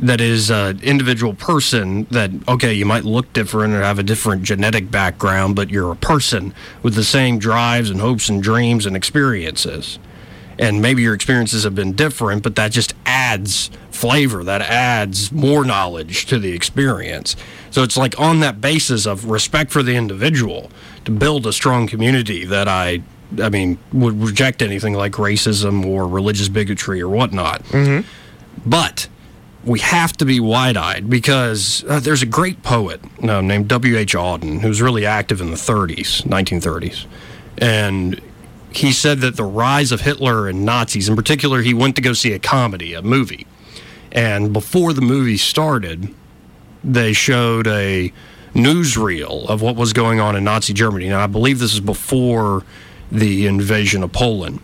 that 0.00 0.20
is 0.20 0.50
an 0.50 0.80
individual 0.82 1.34
person 1.34 2.04
that 2.10 2.30
okay 2.48 2.72
you 2.72 2.84
might 2.84 3.04
look 3.04 3.32
different 3.32 3.74
or 3.74 3.82
have 3.82 3.98
a 3.98 4.02
different 4.02 4.42
genetic 4.42 4.90
background 4.90 5.56
but 5.56 5.70
you're 5.70 5.92
a 5.92 5.96
person 5.96 6.54
with 6.82 6.94
the 6.94 7.04
same 7.04 7.38
drives 7.38 7.90
and 7.90 8.00
hopes 8.00 8.28
and 8.28 8.42
dreams 8.42 8.86
and 8.86 8.96
experiences. 8.96 9.98
And 10.58 10.82
maybe 10.82 11.02
your 11.02 11.14
experiences 11.14 11.64
have 11.64 11.74
been 11.74 11.92
different 11.92 12.42
but 12.42 12.56
that 12.56 12.72
just 12.72 12.94
adds 13.06 13.70
flavor 13.90 14.42
that 14.44 14.62
adds 14.62 15.30
more 15.30 15.64
knowledge 15.64 16.26
to 16.26 16.38
the 16.38 16.52
experience. 16.52 17.36
So 17.70 17.82
it's 17.82 17.96
like 17.96 18.18
on 18.18 18.40
that 18.40 18.60
basis 18.60 19.06
of 19.06 19.26
respect 19.26 19.70
for 19.70 19.82
the 19.82 19.94
individual 19.94 20.70
to 21.04 21.10
build 21.10 21.46
a 21.46 21.52
strong 21.52 21.86
community 21.86 22.44
that 22.44 22.68
i 22.68 23.02
i 23.40 23.48
mean 23.48 23.78
would 23.92 24.20
reject 24.20 24.62
anything 24.62 24.94
like 24.94 25.12
racism 25.12 25.86
or 25.86 26.06
religious 26.06 26.48
bigotry 26.48 27.00
or 27.00 27.08
whatnot. 27.08 27.62
Mm-hmm. 27.64 28.06
But 28.68 29.08
we 29.64 29.78
have 29.78 30.12
to 30.14 30.24
be 30.24 30.40
wide 30.40 30.76
eyed 30.76 31.08
because 31.08 31.84
uh, 31.88 32.00
there's 32.00 32.22
a 32.22 32.26
great 32.26 32.62
poet 32.62 33.00
uh, 33.22 33.40
named 33.40 33.68
W.H. 33.68 34.14
Auden 34.14 34.60
who's 34.60 34.82
really 34.82 35.06
active 35.06 35.40
in 35.40 35.50
the 35.50 35.56
30s, 35.56 36.22
1930s. 36.22 37.06
And 37.58 38.20
he 38.72 38.92
said 38.92 39.18
that 39.20 39.36
the 39.36 39.44
rise 39.44 39.92
of 39.92 40.00
Hitler 40.00 40.48
and 40.48 40.64
Nazis, 40.64 41.08
in 41.08 41.14
particular, 41.14 41.62
he 41.62 41.74
went 41.74 41.94
to 41.96 42.02
go 42.02 42.12
see 42.12 42.32
a 42.32 42.38
comedy, 42.38 42.94
a 42.94 43.02
movie. 43.02 43.46
And 44.10 44.52
before 44.52 44.92
the 44.92 45.00
movie 45.00 45.36
started, 45.36 46.12
they 46.82 47.12
showed 47.12 47.66
a 47.66 48.12
newsreel 48.54 49.48
of 49.48 49.62
what 49.62 49.76
was 49.76 49.92
going 49.92 50.20
on 50.20 50.34
in 50.36 50.44
Nazi 50.44 50.72
Germany. 50.72 51.08
Now, 51.08 51.22
I 51.22 51.26
believe 51.26 51.58
this 51.58 51.72
is 51.72 51.80
before 51.80 52.64
the 53.10 53.46
invasion 53.46 54.02
of 54.02 54.12
Poland 54.12 54.60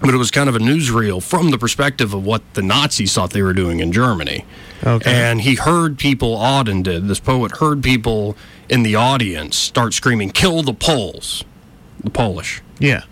but 0.00 0.12
it 0.12 0.16
was 0.16 0.30
kind 0.30 0.48
of 0.48 0.56
a 0.56 0.58
newsreel 0.58 1.22
from 1.22 1.50
the 1.50 1.58
perspective 1.58 2.12
of 2.12 2.24
what 2.24 2.42
the 2.54 2.62
Nazis 2.62 3.14
thought 3.14 3.30
they 3.30 3.42
were 3.42 3.54
doing 3.54 3.80
in 3.80 3.92
Germany. 3.92 4.44
Okay. 4.84 5.10
And 5.10 5.40
he 5.40 5.54
heard 5.54 5.98
people, 5.98 6.36
Auden 6.36 6.82
did, 6.82 7.08
this 7.08 7.20
poet 7.20 7.56
heard 7.56 7.82
people 7.82 8.36
in 8.68 8.82
the 8.82 8.94
audience 8.94 9.56
start 9.56 9.94
screaming, 9.94 10.30
kill 10.30 10.62
the 10.62 10.74
Poles, 10.74 11.44
the 12.02 12.10
Polish. 12.10 12.60
Yeah. 12.78 13.04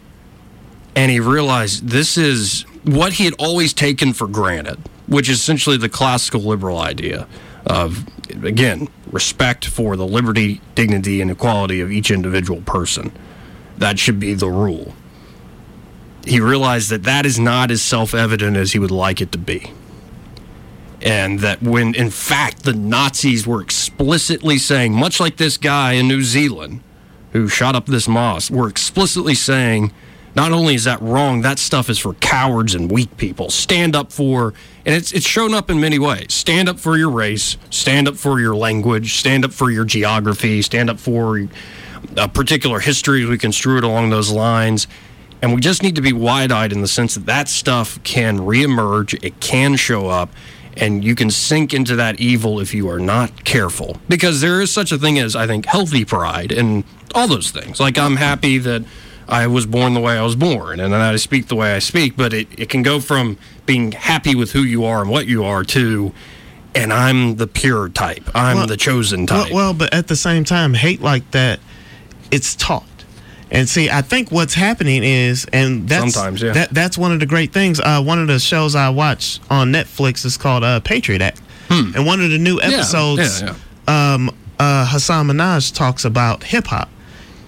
And 0.94 1.10
he 1.10 1.20
realized 1.20 1.88
this 1.88 2.18
is 2.18 2.62
what 2.84 3.14
he 3.14 3.24
had 3.24 3.34
always 3.38 3.72
taken 3.72 4.12
for 4.12 4.26
granted, 4.26 4.78
which 5.06 5.28
is 5.28 5.38
essentially 5.38 5.78
the 5.78 5.88
classical 5.88 6.42
liberal 6.42 6.78
idea 6.78 7.26
of, 7.66 8.04
again, 8.44 8.88
respect 9.10 9.64
for 9.64 9.96
the 9.96 10.06
liberty, 10.06 10.60
dignity, 10.74 11.22
and 11.22 11.30
equality 11.30 11.80
of 11.80 11.90
each 11.90 12.10
individual 12.10 12.60
person. 12.60 13.10
That 13.78 13.98
should 13.98 14.20
be 14.20 14.34
the 14.34 14.50
rule 14.50 14.94
he 16.26 16.40
realized 16.40 16.90
that 16.90 17.02
that 17.04 17.26
is 17.26 17.38
not 17.38 17.70
as 17.70 17.82
self-evident 17.82 18.56
as 18.56 18.72
he 18.72 18.78
would 18.78 18.90
like 18.90 19.20
it 19.20 19.32
to 19.32 19.38
be. 19.38 19.72
And 21.02 21.40
that 21.40 21.62
when 21.62 21.94
in 21.94 22.10
fact 22.10 22.62
the 22.62 22.72
nazis 22.72 23.46
were 23.46 23.60
explicitly 23.60 24.56
saying 24.56 24.94
much 24.94 25.20
like 25.20 25.36
this 25.36 25.58
guy 25.58 25.92
in 25.92 26.08
new 26.08 26.22
zealand 26.22 26.82
who 27.32 27.46
shot 27.46 27.76
up 27.76 27.84
this 27.86 28.08
mosque 28.08 28.50
were 28.50 28.68
explicitly 28.68 29.34
saying 29.34 29.92
not 30.34 30.50
only 30.50 30.74
is 30.74 30.84
that 30.84 31.02
wrong 31.02 31.42
that 31.42 31.58
stuff 31.58 31.90
is 31.90 31.98
for 31.98 32.14
cowards 32.14 32.74
and 32.74 32.90
weak 32.90 33.14
people. 33.18 33.50
Stand 33.50 33.94
up 33.94 34.12
for 34.12 34.54
and 34.86 34.94
it's 34.94 35.12
it's 35.12 35.26
shown 35.26 35.52
up 35.52 35.68
in 35.68 35.78
many 35.78 35.98
ways. 35.98 36.32
Stand 36.32 36.70
up 36.70 36.80
for 36.80 36.96
your 36.96 37.10
race 37.10 37.58
stand 37.68 38.08
up 38.08 38.16
for 38.16 38.40
your 38.40 38.56
language 38.56 39.14
stand 39.14 39.44
up 39.44 39.52
for 39.52 39.70
your 39.70 39.84
geography 39.84 40.62
stand 40.62 40.88
up 40.88 40.98
for 40.98 41.46
a 42.16 42.28
particular 42.28 42.80
history 42.80 43.24
as 43.24 43.28
we 43.28 43.36
construe 43.36 43.76
it 43.76 43.84
along 43.84 44.08
those 44.08 44.30
lines 44.30 44.86
and 45.44 45.52
we 45.52 45.60
just 45.60 45.82
need 45.82 45.94
to 45.94 46.00
be 46.00 46.14
wide 46.14 46.50
eyed 46.50 46.72
in 46.72 46.80
the 46.80 46.88
sense 46.88 47.16
that 47.16 47.26
that 47.26 47.50
stuff 47.50 48.02
can 48.02 48.38
reemerge, 48.38 49.22
it 49.22 49.38
can 49.40 49.76
show 49.76 50.08
up, 50.08 50.30
and 50.74 51.04
you 51.04 51.14
can 51.14 51.30
sink 51.30 51.74
into 51.74 51.96
that 51.96 52.18
evil 52.18 52.60
if 52.60 52.72
you 52.72 52.88
are 52.88 52.98
not 52.98 53.44
careful. 53.44 53.98
Because 54.08 54.40
there 54.40 54.62
is 54.62 54.70
such 54.72 54.90
a 54.90 54.96
thing 54.96 55.18
as, 55.18 55.36
I 55.36 55.46
think, 55.46 55.66
healthy 55.66 56.06
pride 56.06 56.50
and 56.50 56.82
all 57.14 57.28
those 57.28 57.50
things. 57.50 57.78
Like, 57.78 57.98
I'm 57.98 58.16
happy 58.16 58.56
that 58.56 58.84
I 59.28 59.46
was 59.46 59.66
born 59.66 59.92
the 59.92 60.00
way 60.00 60.16
I 60.16 60.22
was 60.22 60.34
born 60.34 60.80
and 60.80 60.94
that 60.94 61.02
I 61.02 61.14
speak 61.16 61.48
the 61.48 61.56
way 61.56 61.74
I 61.74 61.78
speak, 61.78 62.16
but 62.16 62.32
it, 62.32 62.48
it 62.58 62.70
can 62.70 62.82
go 62.82 62.98
from 62.98 63.36
being 63.66 63.92
happy 63.92 64.34
with 64.34 64.52
who 64.52 64.62
you 64.62 64.86
are 64.86 65.02
and 65.02 65.10
what 65.10 65.26
you 65.26 65.44
are 65.44 65.62
to, 65.64 66.14
and 66.74 66.90
I'm 66.90 67.36
the 67.36 67.46
pure 67.46 67.90
type, 67.90 68.30
I'm 68.34 68.56
Well- 68.56 68.66
the 68.66 68.78
chosen 68.78 69.26
type. 69.26 69.48
Well, 69.50 69.54
well, 69.56 69.74
but 69.74 69.92
at 69.92 70.06
the 70.06 70.16
same 70.16 70.44
time, 70.44 70.72
hate 70.72 71.02
like 71.02 71.30
that, 71.32 71.60
it's 72.30 72.56
taught. 72.56 72.86
And 73.54 73.68
see, 73.68 73.88
I 73.88 74.02
think 74.02 74.30
what's 74.32 74.52
happening 74.54 75.04
is, 75.04 75.46
and 75.52 75.88
that's 75.88 76.14
Sometimes, 76.14 76.42
yeah. 76.42 76.52
that, 76.52 76.70
that's 76.70 76.98
one 76.98 77.12
of 77.12 77.20
the 77.20 77.26
great 77.26 77.52
things. 77.52 77.78
Uh, 77.80 78.02
one 78.02 78.18
of 78.20 78.26
the 78.26 78.38
shows 78.40 78.74
I 78.74 78.88
watch 78.90 79.38
on 79.48 79.70
Netflix 79.72 80.24
is 80.24 80.36
called 80.36 80.64
uh, 80.64 80.80
Patriot 80.80 81.22
Act, 81.22 81.40
and 81.70 82.04
one 82.04 82.20
of 82.20 82.30
the 82.30 82.38
new 82.38 82.58
Hmm. 82.60 82.70
Yeah, 82.70 82.76
episodes, 82.76 83.42
yeah, 83.42 83.54
Um, 83.86 84.30
uh, 84.58 84.86
Hasan 84.86 85.26
Minhaj 85.28 85.72
talks 85.74 86.04
about 86.04 86.42
hip 86.44 86.66
hop 86.66 86.88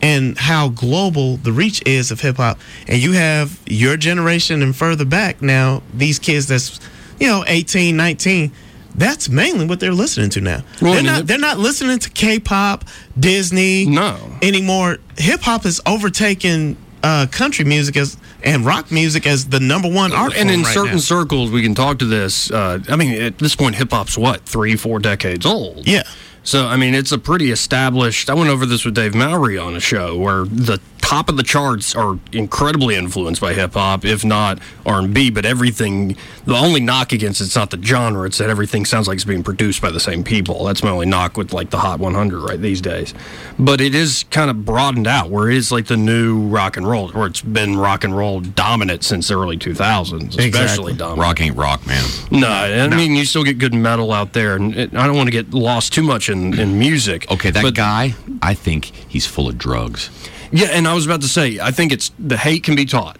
and 0.03 0.37
how 0.39 0.69
global 0.69 1.37
the 1.39 1.53
reach 1.53 1.83
is 1.87 2.11
of 2.11 2.21
hip 2.21 2.37
hop. 2.37 2.59
And 2.89 2.99
you 3.03 3.13
have 3.13 3.59
your 3.67 3.97
generation 3.97 4.63
and 4.63 4.75
further 4.77 5.05
back 5.05 5.43
now, 5.43 5.83
these 5.95 6.19
kids 6.19 6.47
that's 6.47 6.79
you 7.19 7.27
know 7.27 7.45
18, 7.47 7.97
19. 7.97 8.53
That's 8.97 9.29
mainly 9.29 9.67
what 9.67 9.79
they're 9.81 9.93
listening 9.93 10.31
to 10.31 10.41
now. 10.41 10.63
Well, 10.81 10.95
they're 10.95 11.03
not. 11.03 11.27
They're 11.27 11.39
not 11.39 11.59
listening 11.59 11.99
to 12.01 12.11
K-pop, 12.11 12.85
Disney, 13.19 13.87
No. 13.87 14.17
anymore. 14.43 14.99
Hip 15.19 15.41
hop 15.43 15.65
has 15.65 15.81
overtaken 15.87 16.77
uh, 17.03 17.27
country 17.31 17.65
music 17.65 17.97
as 17.97 18.17
and 18.43 18.65
rock 18.65 18.91
music 18.91 19.27
as 19.27 19.47
the 19.49 19.61
number 19.61 19.89
one 19.89 20.13
art 20.13 20.35
and 20.37 20.51
in 20.51 20.63
right 20.63 20.75
certain 20.75 20.93
now. 20.95 20.99
circles 20.99 21.51
we 21.51 21.63
can 21.63 21.75
talk 21.75 21.99
to 22.01 22.05
this 22.05 22.51
uh, 22.51 22.79
i 22.89 22.97
mean 22.97 23.21
at 23.21 23.39
this 23.39 23.55
point 23.55 23.75
hip-hop's 23.77 24.17
what 24.19 24.41
three 24.43 24.75
four 24.77 24.99
decades 24.99 25.47
old 25.47 25.87
Yeah. 25.87 26.03
so 26.43 26.67
i 26.67 26.77
mean 26.77 26.95
it's 26.95 27.13
a 27.13 27.19
pretty 27.19 27.51
established 27.53 28.29
i 28.29 28.35
went 28.35 28.51
over 28.51 28.67
this 28.67 28.85
with 28.85 28.95
dave 28.95 29.15
mowry 29.15 29.57
on 29.57 29.75
a 29.77 29.81
show 29.81 30.17
where 30.17 30.45
the 30.47 30.81
top 31.07 31.29
of 31.29 31.37
the 31.37 31.43
charts 31.45 31.95
are 31.95 32.19
incredibly 32.33 32.97
influenced 32.97 33.41
by 33.41 33.55
hip 33.55 33.75
hop, 33.75 34.05
if 34.05 34.25
not 34.25 34.59
R 34.85 34.99
and 34.99 35.15
B. 35.15 35.31
But 35.31 35.45
everything, 35.47 36.17
the 36.45 36.57
only 36.57 36.81
knock 36.81 37.13
against 37.13 37.41
it's 37.41 37.55
not 37.55 37.71
the 37.71 37.81
genre; 37.81 38.27
it's 38.27 38.39
that 38.39 38.51
everything 38.51 38.85
sounds 38.85 39.07
like 39.07 39.15
it's 39.17 39.25
being 39.25 39.45
produced 39.45 39.81
by 39.81 39.91
the 39.93 40.01
same 40.01 40.25
people. 40.25 40.65
That's 40.65 40.83
my 40.83 40.91
only 40.91 41.07
knock 41.07 41.37
with 41.37 41.53
like 41.53 41.71
the 41.71 41.79
Hot 41.79 42.01
100 42.01 42.41
right 42.41 42.61
these 42.61 42.81
days. 42.81 43.15
But 43.59 43.81
it 43.81 43.95
is 43.95 44.25
kind 44.31 44.51
of 44.51 44.65
broadened 44.65 45.07
out, 45.07 45.31
where 45.31 45.49
it 45.49 45.57
is 45.57 45.71
like 45.71 45.87
the 45.87 45.97
new 45.97 46.41
rock 46.49 46.77
and 46.77 46.89
roll, 46.89 47.09
where 47.11 47.27
it's 47.29 47.41
been 47.41 47.77
rock 47.79 48.03
and 48.03 48.17
roll 48.17 48.41
dominant 48.41 49.05
since 49.05 49.29
the 49.29 49.39
early 49.39 49.57
2000s, 49.57 50.31
especially 50.31 50.45
Exactly. 50.47 50.93
dominant. 50.95 51.21
Rock 51.21 51.41
ain't 51.41 51.57
rock, 51.57 51.87
man. 51.87 52.05
No, 52.33 52.49
I 52.49 52.89
mean 52.89 53.15
you 53.15 53.25
still 53.25 53.45
get 53.45 53.59
good 53.59 53.75
metal 53.75 54.13
out 54.13 54.33
there, 54.33 54.57
and 54.57 54.75
it, 54.77 54.95
I 54.95 55.07
don't 55.07 55.17
want 55.17 55.29
to 55.29 55.33
get 55.33 55.55
lost 55.55 55.93
too 55.93 56.03
much 56.03 56.29
in, 56.29 56.59
in 56.59 56.79
music. 56.79 57.31
Okay, 57.31 57.51
that 57.51 57.63
but- 57.63 57.75
guy, 57.75 58.15
I 58.43 58.55
think 58.55 58.87
he's 58.87 59.25
full 59.27 59.49
of 59.49 59.57
drugs. 59.57 60.11
Yeah, 60.53 60.69
and 60.69 60.87
I 60.87 60.95
was 60.95 61.07
about 61.07 61.23
to 61.23 61.29
say, 61.29 61.59
I 61.59 61.71
think 61.71 61.93
it's 61.93 62.11
the 62.19 62.37
hate 62.37 62.63
can 62.63 62.77
be 62.77 62.85
taught, 62.85 63.19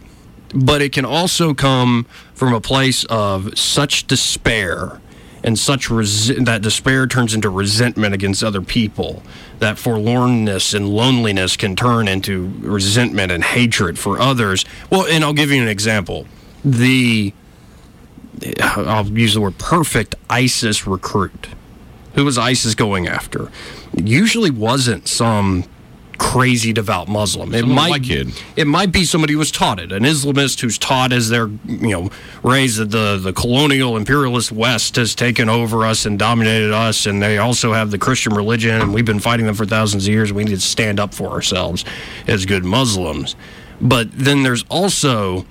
but 0.55 0.81
it 0.83 0.93
can 0.93 1.05
also 1.05 1.55
come 1.55 2.07
from 2.35 2.55
a 2.55 2.61
place 2.61 3.05
of 3.05 3.59
such 3.59 4.07
despair 4.07 5.01
and 5.43 5.59
such 5.59 5.89
that 5.89 6.59
despair 6.63 7.07
turns 7.07 7.33
into 7.33 7.49
resentment 7.49 8.15
against 8.15 8.43
other 8.43 8.61
people. 8.61 9.23
That 9.61 9.77
forlornness 9.77 10.75
and 10.75 10.89
loneliness 10.89 11.57
can 11.57 11.77
turn 11.77 12.09
into 12.09 12.53
resentment 12.61 13.31
and 13.31 13.45
hatred 13.45 13.99
for 13.99 14.21
others. 14.21 14.65
Well, 14.91 15.07
and 15.07 15.23
I'll 15.23 15.33
give 15.33 15.51
you 15.51 15.63
an 15.63 15.69
example. 15.69 16.27
The 16.65 17.33
I'll 18.61 19.07
use 19.07 19.35
the 19.35 19.41
word 19.41 19.57
perfect 19.57 20.15
ISIS 20.29 20.87
recruit. 20.87 21.49
Who 22.15 22.25
was 22.25 22.37
ISIS 22.37 22.75
going 22.75 23.07
after? 23.07 23.51
Usually 23.95 24.51
wasn't 24.51 25.07
some 25.09 25.65
crazy 26.19 26.73
devout 26.73 27.09
Muslim. 27.09 27.55
It 27.55 27.61
Some 27.61 27.73
might. 27.73 27.91
It 28.57 28.67
might 28.67 28.93
be 28.93 29.05
somebody 29.05 29.33
who 29.33 29.39
was 29.39 29.51
taught 29.51 29.79
it, 29.79 29.93
an 29.93 30.03
Islamist 30.03 30.61
who's 30.61 30.79
taught 30.79 31.13
as 31.13 31.29
they're 31.29 31.49
you 31.67 31.91
know 31.91 32.11
raised 32.43 32.79
that 32.79 32.91
the 32.91 33.19
the 33.19 33.33
colonial 33.33 33.97
imperialist 33.97 34.53
West 34.53 34.97
has 34.97 35.15
taken 35.15 35.49
over 35.49 35.85
us 35.85 36.07
and 36.07 36.19
dominated 36.19 36.73
us, 36.73 37.07
and 37.07 37.23
they 37.23 37.39
also 37.39 37.73
have 37.73 37.91
the 37.91 37.99
Christian 37.99 38.35
religion, 38.35 38.81
and 38.81 38.95
we've 38.95 39.05
been 39.05 39.21
fighting 39.21 39.47
them 39.47 39.55
for 39.55 39.67
thousands 39.67 40.07
of 40.07 40.13
years. 40.13 40.33
We 40.33 40.45
need 40.45 40.55
to 40.55 40.61
stand 40.61 41.01
up 41.01 41.15
for 41.15 41.29
ourselves 41.29 41.85
as 42.27 42.47
good 42.47 42.65
Muslims. 42.65 43.37
But 43.81 44.11
then 44.13 44.43
there's 44.43 44.65
also 44.71 45.47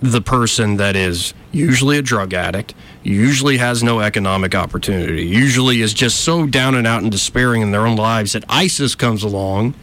the 0.00 0.20
person 0.20 0.76
that 0.76 0.96
is 0.96 1.32
usually 1.50 1.96
a 1.96 2.02
drug 2.02 2.34
addict, 2.34 2.74
usually 3.04 3.58
has 3.58 3.82
no 3.82 4.00
economic 4.00 4.54
opportunity, 4.54 5.24
usually 5.24 5.82
is 5.82 5.92
just 5.92 6.20
so 6.20 6.46
down 6.46 6.74
and 6.74 6.86
out 6.86 7.02
and 7.02 7.12
despairing 7.12 7.62
in 7.62 7.70
their 7.70 7.86
own 7.86 7.96
lives 7.96 8.32
that 8.32 8.44
ISIS 8.48 8.94
comes 8.94 9.22
along 9.22 9.74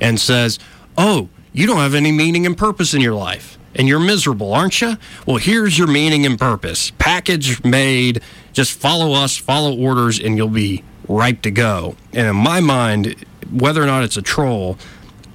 and 0.00 0.18
says, 0.20 0.58
Oh, 0.96 1.28
you 1.52 1.66
don't 1.66 1.78
have 1.78 1.94
any 1.94 2.12
meaning 2.12 2.46
and 2.46 2.56
purpose 2.56 2.94
in 2.94 3.00
your 3.00 3.14
life. 3.14 3.58
And 3.74 3.86
you're 3.86 4.00
miserable, 4.00 4.52
aren't 4.52 4.80
you? 4.80 4.96
Well, 5.26 5.36
here's 5.36 5.78
your 5.78 5.86
meaning 5.86 6.26
and 6.26 6.38
purpose. 6.38 6.90
Package 6.98 7.62
made. 7.64 8.20
Just 8.52 8.72
follow 8.72 9.12
us, 9.12 9.36
follow 9.36 9.76
orders, 9.76 10.18
and 10.18 10.36
you'll 10.36 10.48
be 10.48 10.82
ripe 11.08 11.42
to 11.42 11.50
go. 11.50 11.96
And 12.12 12.26
in 12.26 12.36
my 12.36 12.60
mind, 12.60 13.24
whether 13.50 13.82
or 13.82 13.86
not 13.86 14.02
it's 14.02 14.16
a 14.16 14.22
troll, 14.22 14.76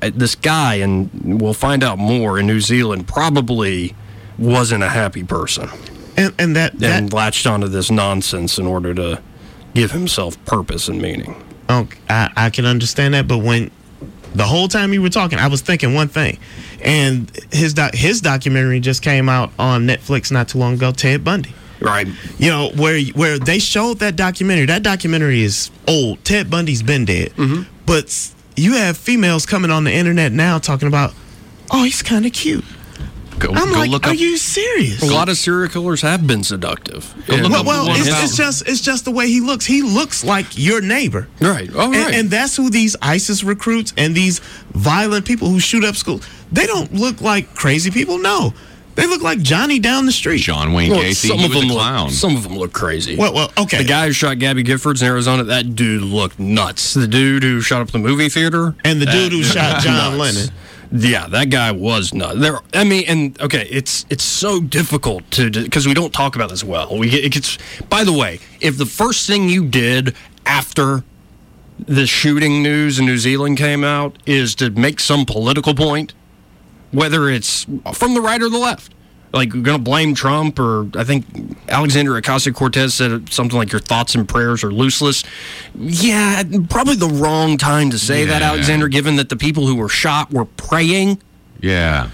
uh, 0.01 0.11
this 0.13 0.35
guy, 0.35 0.75
and 0.75 1.41
we'll 1.41 1.53
find 1.53 1.83
out 1.83 1.97
more 1.97 2.37
in 2.37 2.47
New 2.47 2.59
Zealand, 2.59 3.07
probably 3.07 3.95
wasn't 4.37 4.83
a 4.83 4.89
happy 4.89 5.23
person 5.23 5.69
And 6.17 6.33
and 6.39 6.55
that 6.55 6.79
that 6.79 7.01
and 7.01 7.11
latched 7.13 7.45
onto 7.45 7.67
this 7.67 7.91
nonsense 7.91 8.57
in 8.57 8.65
order 8.65 8.93
to 8.93 9.21
give 9.73 9.91
himself 9.91 10.43
purpose 10.45 10.87
and 10.87 11.01
meaning. 11.01 11.41
Oh, 11.67 11.87
I, 12.09 12.31
I 12.35 12.49
can 12.49 12.65
understand 12.65 13.13
that, 13.15 13.27
but 13.27 13.39
when 13.39 13.71
the 14.33 14.43
whole 14.45 14.67
time 14.67 14.93
you 14.93 15.01
were 15.01 15.09
talking, 15.09 15.39
I 15.39 15.47
was 15.47 15.61
thinking 15.61 15.93
one 15.93 16.07
thing, 16.07 16.37
and 16.81 17.29
his 17.51 17.73
doc, 17.73 17.93
his 17.95 18.21
documentary 18.21 18.79
just 18.79 19.01
came 19.01 19.29
out 19.29 19.51
on 19.57 19.87
Netflix 19.87 20.31
not 20.31 20.49
too 20.49 20.57
long 20.59 20.75
ago. 20.75 20.91
Ted 20.91 21.23
Bundy, 21.23 21.53
Right. 21.79 22.07
you 22.37 22.49
know 22.49 22.69
where 22.75 23.01
where 23.13 23.39
they 23.39 23.59
showed 23.59 23.99
that 23.99 24.15
documentary. 24.15 24.65
That 24.67 24.83
documentary 24.83 25.41
is 25.41 25.71
old. 25.87 26.23
Ted 26.23 26.49
Bundy's 26.49 26.83
been 26.83 27.05
dead, 27.05 27.31
mm-hmm. 27.31 27.63
but 27.85 28.31
you 28.55 28.73
have 28.73 28.97
females 28.97 29.45
coming 29.45 29.71
on 29.71 29.83
the 29.83 29.91
internet 29.91 30.31
now 30.31 30.59
talking 30.59 30.87
about, 30.87 31.13
oh, 31.71 31.83
he's 31.83 32.01
kind 32.01 32.25
of 32.25 32.33
cute. 32.33 32.63
Go, 33.39 33.49
I'm 33.53 33.69
go 33.69 33.79
like, 33.79 33.89
look 33.89 34.07
are 34.07 34.11
up. 34.11 34.17
you 34.17 34.37
serious? 34.37 35.01
A 35.03 35.13
lot 35.13 35.27
of 35.27 35.37
serial 35.37 35.67
killers 35.69 36.01
have 36.01 36.25
been 36.25 36.43
seductive. 36.43 37.13
Go 37.27 37.35
look 37.35 37.45
And- 37.45 37.53
up 37.55 37.65
well, 37.65 37.87
well 37.87 37.95
it's, 37.99 38.07
it's 38.07 38.37
just 38.37 38.67
it's 38.67 38.81
just 38.81 39.03
the 39.05 39.11
way 39.11 39.27
he 39.27 39.41
looks. 39.41 39.65
He 39.65 39.81
looks 39.81 40.23
like 40.23 40.57
your 40.57 40.79
neighbor. 40.81 41.27
Right. 41.41 41.69
Oh, 41.73 41.89
right. 41.91 41.97
And, 42.07 42.15
and 42.15 42.29
that's 42.29 42.55
who 42.55 42.69
these 42.69 42.95
ISIS 43.01 43.43
recruits 43.43 43.93
and 43.97 44.15
these 44.15 44.39
violent 44.73 45.25
people 45.25 45.49
who 45.49 45.59
shoot 45.59 45.83
up 45.83 45.95
schools. 45.95 46.25
They 46.51 46.65
don't 46.65 46.93
look 46.93 47.19
like 47.21 47.53
crazy 47.55 47.91
people. 47.91 48.17
No, 48.19 48.53
they 48.95 49.05
look 49.05 49.21
like 49.21 49.39
Johnny 49.39 49.79
down 49.79 50.05
the 50.05 50.11
street. 50.13 50.37
John 50.39 50.71
Wayne 50.71 50.91
Well, 50.91 51.01
Gacy, 51.01 51.27
some 51.27 51.39
he 51.39 51.45
of 51.45 51.51
was 51.53 51.59
them 51.59 51.71
a 51.71 51.73
look, 52.03 52.11
some 52.11 52.35
of 52.37 52.43
them 52.43 52.57
look 52.57 52.71
crazy. 52.71 53.17
Well, 53.17 53.33
well, 53.33 53.51
okay. 53.57 53.79
The 53.79 53.83
guy 53.83 54.07
who 54.07 54.13
shot 54.13 54.39
Gabby 54.39 54.63
Giffords 54.63 55.01
in 55.01 55.07
Arizona, 55.07 55.43
that 55.43 55.75
dude 55.75 56.03
looked 56.03 56.39
nuts. 56.39 56.93
The 56.93 57.07
dude 57.07 57.43
who 57.43 57.59
shot 57.59 57.81
up 57.81 57.91
the 57.91 57.99
movie 57.99 58.29
theater, 58.29 58.75
and 58.85 59.01
the 59.01 59.05
dude 59.07 59.33
who 59.33 59.43
shot 59.43 59.81
John 59.83 60.17
nuts. 60.17 60.35
Lennon. 60.35 60.49
Yeah, 60.91 61.27
that 61.27 61.49
guy 61.49 61.71
was 61.71 62.13
nuts. 62.13 62.39
There, 62.39 62.59
I 62.73 62.83
mean, 62.83 63.05
and 63.07 63.41
okay, 63.41 63.67
it's 63.69 64.05
it's 64.09 64.23
so 64.23 64.61
difficult 64.61 65.29
to 65.31 65.49
because 65.49 65.87
we 65.87 65.93
don't 65.93 66.13
talk 66.13 66.35
about 66.35 66.49
this 66.49 66.63
well. 66.63 66.97
We 66.97 67.09
get, 67.09 67.23
it 67.25 67.31
gets. 67.31 67.57
By 67.89 68.03
the 68.03 68.13
way, 68.13 68.39
if 68.61 68.77
the 68.77 68.85
first 68.85 69.27
thing 69.27 69.49
you 69.49 69.67
did 69.67 70.15
after 70.45 71.03
the 71.79 72.07
shooting 72.07 72.63
news 72.63 72.99
in 72.99 73.05
New 73.05 73.17
Zealand 73.17 73.57
came 73.57 73.83
out 73.83 74.17
is 74.25 74.55
to 74.55 74.69
make 74.69 74.99
some 74.99 75.25
political 75.25 75.75
point, 75.75 76.13
whether 76.91 77.29
it's 77.29 77.65
from 77.93 78.13
the 78.13 78.21
right 78.21 78.41
or 78.41 78.49
the 78.49 78.57
left. 78.57 78.93
Like 79.35 79.53
you're 79.53 79.63
gonna 79.63 79.79
blame 79.79 80.15
Trump, 80.15 80.57
or 80.59 80.87
I 80.95 81.03
think 81.03 81.25
Alexander 81.67 82.11
Ocasio 82.19 82.55
Cortez 82.55 82.93
said 82.93 83.31
something 83.33 83.57
like 83.57 83.69
"Your 83.73 83.81
thoughts 83.81 84.15
and 84.15 84.27
prayers 84.27 84.63
are 84.63 84.71
useless." 84.71 85.25
Yeah, 85.77 86.41
probably 86.69 86.95
the 86.95 87.09
wrong 87.09 87.57
time 87.57 87.89
to 87.89 87.99
say 87.99 88.23
that, 88.25 88.41
Alexander. 88.41 88.87
Given 88.87 89.17
that 89.17 89.27
the 89.27 89.35
people 89.35 89.67
who 89.67 89.75
were 89.75 89.89
shot 89.89 90.31
were 90.31 90.45
praying, 90.45 91.21
yeah. 91.59 92.09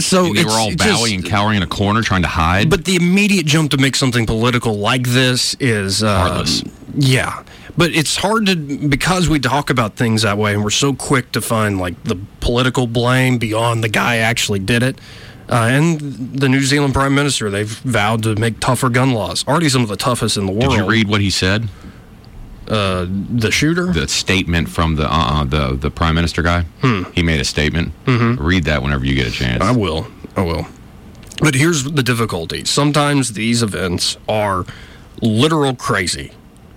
so 0.00 0.26
And 0.26 0.36
they 0.36 0.44
were 0.44 0.50
all 0.50 0.70
just- 0.72 0.78
bowing 0.78 1.14
and 1.14 1.24
cowering 1.24 1.58
in 1.58 1.62
a 1.62 1.66
corner 1.68 2.02
trying 2.02 2.22
to 2.22 2.28
hide. 2.28 2.70
But 2.70 2.84
the 2.86 2.96
immediate 2.96 3.46
jump 3.46 3.70
to 3.70 3.76
make 3.76 3.94
something 3.94 4.26
political 4.26 4.74
like 4.76 5.04
this 5.06 5.54
is 5.60 6.02
uh, 6.02 6.18
Heartless. 6.18 6.64
Yeah, 6.96 7.44
but 7.76 7.92
it's 7.92 8.16
hard 8.16 8.46
to 8.46 8.56
because 8.56 9.28
we 9.28 9.38
talk 9.38 9.70
about 9.70 9.94
things 9.94 10.22
that 10.22 10.38
way, 10.38 10.54
and 10.54 10.64
we're 10.64 10.70
so 10.70 10.92
quick 10.92 11.30
to 11.32 11.40
find 11.40 11.78
like 11.78 12.02
the 12.02 12.18
political 12.40 12.88
blame 12.88 13.38
beyond 13.38 13.84
the 13.84 13.88
guy 13.88 14.16
actually 14.16 14.58
did 14.58 14.82
it. 14.82 14.98
Uh, 15.48 15.68
and 15.70 16.00
the 16.00 16.48
New 16.48 16.62
Zealand 16.62 16.94
Prime 16.94 17.14
Minister, 17.14 17.50
they've 17.50 17.68
vowed 17.68 18.22
to 18.22 18.34
make 18.36 18.60
tougher 18.60 18.88
gun 18.88 19.12
laws. 19.12 19.46
Already 19.46 19.68
some 19.68 19.82
of 19.82 19.88
the 19.88 19.96
toughest 19.96 20.36
in 20.36 20.46
the 20.46 20.52
world. 20.52 20.70
Did 20.70 20.78
you 20.78 20.86
read 20.88 21.08
what 21.08 21.20
he 21.20 21.30
said? 21.30 21.68
uh, 22.68 23.06
the 23.08 23.50
shooter? 23.50 23.92
The 23.92 24.08
statement 24.08 24.68
from 24.70 24.96
the 24.96 25.06
uh, 25.12 25.44
the 25.44 25.74
the 25.76 25.90
prime 25.90 26.14
minister 26.14 26.42
guy. 26.42 26.64
He 27.12 27.22
made 27.22 27.40
a 27.40 27.44
statement. 27.44 27.92
Read 28.06 28.64
that 28.64 28.82
whenever 28.82 29.04
you 29.04 29.14
get 29.14 29.26
a 29.26 29.30
chance. 29.30 29.62
I 29.62 29.72
will. 29.72 30.06
I 30.36 30.42
will. 30.42 30.66
But 31.40 31.54
here's 31.56 31.84
the 31.84 32.02
difficulty. 32.02 32.64
Sometimes 32.64 33.34
these 33.34 33.62
events 33.62 34.16
are 34.28 34.64
literal 35.20 35.74
crazy. 35.74 36.32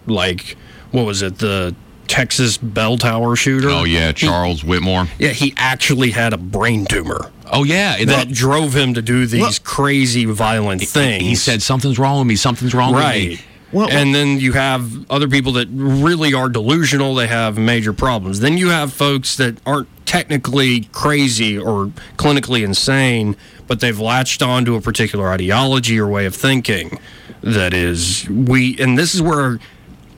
Like, 0.08 0.58
what 0.92 1.06
was 1.06 1.22
it? 1.22 1.38
The 1.38 1.74
Texas 2.08 2.58
bell 2.58 2.98
tower 2.98 3.36
shooter? 3.36 3.70
oh 3.70 3.84
yeah, 3.84 4.08
He- 4.08 4.14
Charles 4.14 4.64
Whitmore. 4.64 5.08
yeah, 5.20 5.30
he 5.30 5.54
actually 5.58 6.12
had 6.12 6.34
a 6.34 6.38
brain 6.38 6.86
tumor 6.86 7.32
Oh 7.50 7.64
yeah, 7.64 8.04
that 8.06 8.30
drove 8.32 8.76
him 8.76 8.94
to 8.96 9.02
do 9.02 9.26
these 9.26 9.40
Well- 9.42 9.54
crazy, 9.64 10.26
violent 10.26 10.82
things. 10.82 11.24
he 11.24 11.36
said 11.36 11.62
something's 11.62 11.98
wrong 11.98 12.20
with 12.20 12.28
me. 12.28 12.36
Something's 12.36 12.74
wrong 12.74 12.94
with 12.94 13.02
Right. 13.04 13.30
me. 13.30 13.40
Well- 13.72 13.88
and 13.90 14.14
then 14.14 14.40
you 14.42 14.52
have 14.54 14.86
other 15.10 15.28
people 15.30 15.54
that 15.54 15.68
really 15.72 16.34
are 16.34 16.50
delusional. 16.50 17.16
They 17.16 17.28
have 17.28 17.58
major 17.58 17.94
problems. 17.94 18.42
Then 18.42 18.58
you 18.58 18.70
have 18.70 18.92
folks 18.92 19.36
that 19.38 19.58
aren't 19.66 19.88
technically 20.06 20.90
crazy 20.92 21.58
or 21.58 21.92
clinically 22.18 22.64
insane, 22.64 23.36
but 23.68 23.80
they've 23.80 24.00
latched 24.00 24.42
onto 24.42 24.76
a 24.76 24.82
particular 24.82 25.30
ideology 25.30 25.98
or 26.00 26.08
way 26.08 26.26
of 26.26 26.36
thinking 26.36 26.98
that 27.42 27.74
is 27.74 28.26
we. 28.30 28.76
And 28.80 28.98
this 28.98 29.14
is 29.16 29.22
where 29.22 29.58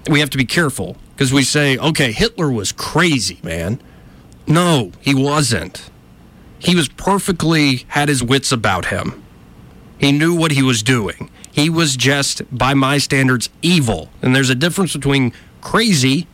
we 0.10 0.20
have 0.20 0.30
to 0.32 0.38
be 0.38 0.46
careful 0.46 0.98
because 1.20 1.34
we 1.34 1.44
say, 1.44 1.78
okay, 1.78 2.14
Hitler 2.14 2.50
was 2.50 2.72
crazy, 2.72 3.40
man. 3.44 3.82
No, 4.48 4.94
he 5.02 5.14
wasn't. 5.14 5.90
He 6.60 6.76
was 6.76 6.88
perfectly 6.88 7.84
had 7.90 8.08
his 8.08 8.24
wits 8.24 8.54
about 8.54 8.86
him. 8.86 9.22
He 9.98 10.14
knew 10.14 10.34
what 10.34 10.52
he 10.52 10.64
was 10.64 10.82
doing. 10.82 11.30
He 11.52 11.70
was 11.70 11.98
just, 11.98 12.44
by 12.58 12.74
my 12.74 13.00
standards, 13.00 13.50
evil. 13.62 14.10
And 14.22 14.34
there's 14.34 14.50
a 14.50 14.56
difference 14.56 14.94
between 14.94 15.34
crazy 15.60 16.26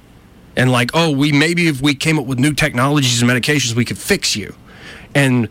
and 0.55 0.71
like, 0.71 0.91
oh, 0.93 1.09
we 1.09 1.31
maybe 1.31 1.67
if 1.67 1.81
we 1.81 1.95
came 1.95 2.19
up 2.19 2.27
with 2.27 2.37
new 2.37 2.53
technologies 2.53 3.23
and 3.23 3.31
medications, 3.31 3.73
we 3.73 3.85
could 3.85 3.97
fix 3.97 4.35
you. 4.35 4.53
And 5.15 5.49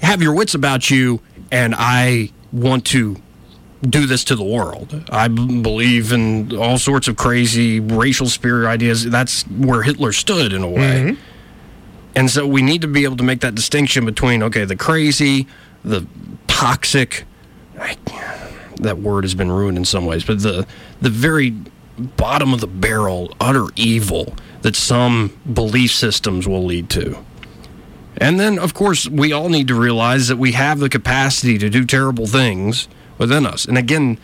have 0.00 0.22
your 0.22 0.32
wits 0.32 0.54
about 0.54 0.90
you, 0.90 1.20
and 1.50 1.74
I 1.76 2.30
want 2.52 2.86
to 2.86 3.20
do 3.82 4.06
this 4.06 4.24
to 4.24 4.36
the 4.36 4.44
world. 4.44 5.04
I 5.10 5.28
b- 5.28 5.62
believe 5.62 6.12
in 6.12 6.56
all 6.56 6.78
sorts 6.78 7.08
of 7.08 7.16
crazy 7.16 7.80
racial 7.80 8.26
spirit 8.26 8.68
ideas. 8.68 9.04
That's 9.04 9.42
where 9.44 9.82
Hitler 9.82 10.12
stood 10.12 10.52
in 10.52 10.62
a 10.62 10.68
way. 10.68 11.12
Mm-hmm. 11.12 11.22
And 12.16 12.30
so 12.30 12.46
we 12.46 12.62
need 12.62 12.80
to 12.82 12.88
be 12.88 13.04
able 13.04 13.16
to 13.18 13.22
make 13.22 13.40
that 13.40 13.54
distinction 13.54 14.04
between, 14.04 14.42
okay, 14.42 14.64
the 14.64 14.74
crazy, 14.74 15.46
the 15.84 16.06
toxic, 16.48 17.24
I, 17.78 17.96
that 18.80 18.98
word 18.98 19.22
has 19.22 19.34
been 19.34 19.52
ruined 19.52 19.76
in 19.76 19.84
some 19.84 20.06
ways, 20.06 20.24
but 20.24 20.42
the, 20.42 20.66
the 21.00 21.10
very 21.10 21.50
bottom 21.98 22.52
of 22.52 22.60
the 22.60 22.66
barrel, 22.66 23.32
utter 23.40 23.66
evil 23.76 24.34
that 24.62 24.74
some 24.74 25.38
belief 25.52 25.92
systems 25.92 26.48
will 26.48 26.64
lead 26.64 26.90
to. 26.90 27.18
And 28.16 28.40
then, 28.40 28.58
of 28.58 28.74
course, 28.74 29.08
we 29.08 29.32
all 29.32 29.48
need 29.48 29.68
to 29.68 29.74
realize 29.76 30.26
that 30.26 30.38
we 30.38 30.52
have 30.52 30.80
the 30.80 30.88
capacity 30.88 31.56
to 31.58 31.70
do 31.70 31.84
terrible 31.84 32.26
things 32.26 32.88
within 33.18 33.44
us. 33.44 33.64
And 33.64 33.76
again, 33.76 34.18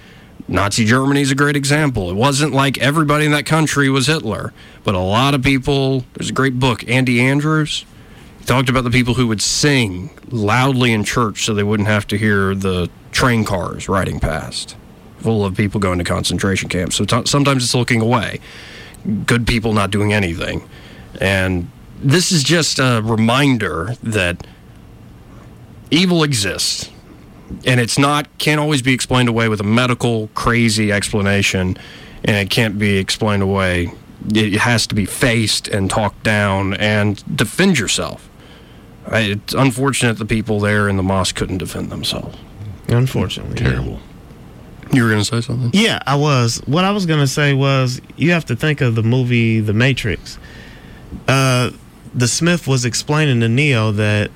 Nazi 0.47 0.84
Germany 0.84 1.22
is 1.22 1.30
a 1.30 1.34
great 1.34 1.57
example. 1.57 2.11
It 2.11 2.14
wasn't 2.14 2.53
like 2.53 2.78
everybody 2.78 3.24
in 3.24 3.32
that 3.32 3.47
country 3.47 3.88
was 3.88 4.07
Hitler, 4.07 4.53
but 4.82 4.95
a 4.95 5.01
lot 5.01 5.34
of 5.34 5.42
people. 5.42 6.05
There's 6.14 6.30
a 6.30 6.34
great 6.34 6.59
book, 6.59 6.88
Andy 6.88 7.20
Andrews. 7.20 7.84
Talked 8.45 8.68
about 8.68 8.84
the 8.84 8.90
people 8.90 9.14
who 9.14 9.26
would 9.28 9.40
sing 9.40 10.11
loudly 10.28 10.92
in 10.92 11.03
church 11.03 11.45
so 11.45 11.55
they 11.55 11.62
wouldn't 11.62 11.88
have 11.88 12.07
to 12.09 12.18
hear 12.18 12.55
the 12.55 12.90
train 13.11 13.45
cars 13.45 13.88
riding 13.88 14.20
past, 14.20 14.76
full 15.18 15.47
of 15.47 15.57
people 15.57 15.80
going 15.80 15.97
to 15.97 16.05
concentration 16.05 16.68
camps. 16.68 16.97
So 16.97 17.07
t- 17.07 17.24
sometimes 17.24 17.64
it's 17.64 17.74
looking 17.74 18.03
away, 18.03 18.40
good 19.24 19.47
people 19.47 19.72
not 19.72 19.90
doing 19.90 20.12
anything. 20.12 20.68
And 21.22 21.70
this 22.03 22.32
is 22.32 22.42
just 22.42 22.78
a 22.78 23.01
reminder 23.03 23.97
that 24.03 24.47
evil 25.90 26.22
exists 26.22 26.90
and 27.66 27.80
it's 27.80 27.99
not 27.99 28.26
can't 28.38 28.61
always 28.61 28.82
be 28.82 28.92
explained 28.92 29.28
away 29.28 29.49
with 29.49 29.61
a 29.61 29.64
medical 29.64 30.28
crazy 30.34 30.90
explanation 30.92 31.76
and 32.24 32.36
it 32.36 32.51
can't 32.51 32.78
be 32.78 32.97
explained 32.97 33.42
away 33.42 33.92
it 34.34 34.55
has 34.55 34.86
to 34.86 34.95
be 34.95 35.05
faced 35.05 35.68
and 35.68 35.90
talked 35.90 36.22
down 36.22 36.72
and 36.74 37.22
defend 37.36 37.78
yourself 37.78 38.28
I- 39.07 39.20
it's 39.20 39.53
unfortunate 39.55 40.18
the 40.18 40.24
people 40.24 40.61
there 40.61 40.88
in 40.88 40.97
the 40.97 41.03
mosque 41.03 41.34
couldn't 41.36 41.59
defend 41.59 41.90
themselves 41.90 42.36
Unfortunately. 42.88 43.57
Terrible. 43.57 43.99
you 44.92 45.03
were 45.03 45.09
going 45.09 45.20
to 45.20 45.24
say 45.24 45.40
something 45.40 45.70
Yeah, 45.72 45.99
I 46.07 46.16
was. 46.16 46.61
What 46.66 46.84
I 46.84 46.90
was 46.90 47.07
gonna 47.07 47.26
say 47.26 47.55
was 47.55 48.01
you 48.18 48.32
have 48.32 48.45
to 48.47 48.57
think 48.57 48.82
of 48.82 48.95
the 48.95 49.03
movie 49.03 49.61
The 49.61 49.72
Matrix. 49.72 50.38
Uh, 51.26 51.70
the 52.14 52.28
Smith 52.28 52.66
was 52.66 52.84
explaining 52.84 53.40
to 53.40 53.49
Neo 53.49 53.90
that, 53.92 54.30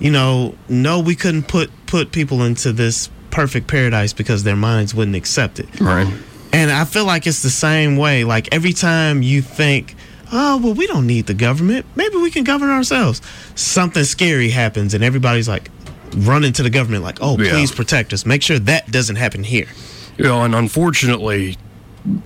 you 0.00 0.10
know, 0.10 0.56
no, 0.68 0.98
we 0.98 1.14
couldn't 1.14 1.44
put 1.46 1.70
put 1.86 2.12
people 2.12 2.42
into 2.42 2.72
this 2.72 3.08
perfect 3.30 3.66
paradise 3.68 4.12
because 4.12 4.42
their 4.44 4.56
minds 4.56 4.94
wouldn't 4.94 5.16
accept 5.16 5.58
it. 5.58 5.68
right 5.80 6.10
And 6.52 6.70
I 6.70 6.84
feel 6.84 7.04
like 7.04 7.26
it's 7.26 7.42
the 7.42 7.50
same 7.50 7.96
way. 7.96 8.24
Like 8.24 8.48
every 8.52 8.72
time 8.72 9.22
you 9.22 9.42
think, 9.42 9.94
oh, 10.32 10.56
well, 10.58 10.74
we 10.74 10.86
don't 10.86 11.06
need 11.06 11.26
the 11.26 11.34
government. 11.34 11.84
Maybe 11.96 12.16
we 12.16 12.30
can 12.30 12.44
govern 12.44 12.70
ourselves. 12.70 13.20
Something 13.54 14.04
scary 14.04 14.50
happens, 14.50 14.94
and 14.94 15.04
everybody's 15.04 15.48
like 15.48 15.70
running 16.16 16.52
to 16.54 16.62
the 16.62 16.70
government, 16.70 17.04
like, 17.04 17.18
oh, 17.20 17.36
Yeah. 17.38 17.50
please 17.50 17.72
protect 17.72 18.12
us. 18.12 18.24
Make 18.24 18.42
sure 18.42 18.58
that 18.60 18.90
doesn't 18.90 19.16
happen 19.16 19.44
here. 19.44 19.66
you 20.16 20.24
know 20.24 20.42
and 20.44 20.54
unfortunately 20.54 21.56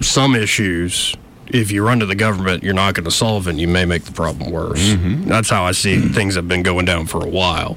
some 0.01 0.37
issues 0.37 1.15
if 1.49 1.73
you 1.73 1.85
run 1.85 1.99
to 1.99 2.07
the 2.07 2.15
government 2.15 2.63
you're 2.63 2.73
not 2.75 2.95
going 2.95 3.05
to 3.05 3.11
solve 3.11 3.49
it 3.49 3.57
you 3.57 3.67
may 3.67 3.85
make 3.85 4.05
the 4.05 4.13
problem 4.13 4.53
worse 4.53 4.79
mm-hmm. 4.91 5.25
that's 5.29 5.51
how 5.51 5.65
i 5.65 5.73
see 5.73 5.99
things 5.99 6.37
have 6.37 6.47
been 6.47 6.63
going 6.63 6.85
down 6.85 7.05
for 7.07 7.21
a 7.25 7.29
while 7.29 7.77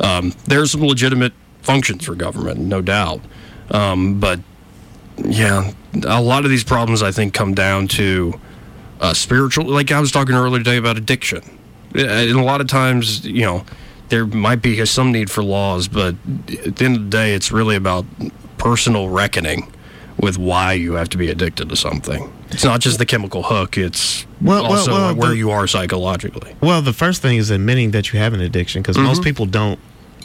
um, 0.00 0.32
there's 0.46 0.70
some 0.70 0.82
legitimate 0.82 1.32
functions 1.62 2.04
for 2.04 2.14
government 2.14 2.58
no 2.58 2.82
doubt. 2.82 3.20
Um, 3.70 4.20
but 4.20 4.40
yeah 5.18 5.72
a 6.04 6.20
lot 6.20 6.44
of 6.44 6.50
these 6.50 6.64
problems 6.64 7.02
i 7.02 7.10
think 7.10 7.34
come 7.34 7.54
down 7.54 7.86
to 7.86 8.38
uh, 9.00 9.14
spiritual 9.14 9.64
like 9.66 9.92
i 9.92 10.00
was 10.00 10.10
talking 10.10 10.34
earlier 10.34 10.58
today 10.58 10.76
about 10.76 10.96
addiction. 10.96 11.42
And 11.94 12.30
a 12.32 12.42
lot 12.42 12.60
of 12.60 12.66
times 12.66 13.24
you 13.24 13.42
know 13.42 13.64
there 14.08 14.26
might 14.26 14.62
be 14.62 14.84
some 14.86 15.12
need 15.12 15.30
for 15.30 15.42
laws 15.44 15.88
but 15.88 16.14
at 16.48 16.76
the 16.76 16.84
end 16.84 16.96
of 16.96 17.04
the 17.04 17.10
day 17.10 17.34
it's 17.34 17.52
really 17.52 17.76
about 17.76 18.04
personal 18.58 19.08
reckoning 19.08 19.72
with 20.18 20.38
why 20.38 20.72
you 20.72 20.94
have 20.94 21.08
to 21.10 21.16
be 21.16 21.30
addicted 21.30 21.68
to 21.68 21.76
something 21.76 22.32
it's 22.54 22.64
not 22.64 22.80
just 22.80 22.98
the 22.98 23.06
chemical 23.06 23.42
hook 23.42 23.76
it's 23.76 24.24
Well, 24.40 24.62
well, 24.62 24.72
also 24.72 24.92
well, 24.92 25.14
where 25.14 25.30
the- 25.30 25.36
you 25.36 25.50
are 25.50 25.66
psychologically 25.66 26.54
Well, 26.60 26.80
the 26.82 26.92
first 26.92 27.20
thing 27.22 27.36
is 27.38 27.50
admitting 27.50 27.90
that 27.90 28.12
you 28.12 28.18
have 28.20 28.32
an 28.32 28.40
addiction 28.40 28.80
because 28.82 28.96
most 28.96 29.20
Mhm. 29.20 29.24
people 29.24 29.46
don't. 29.46 29.78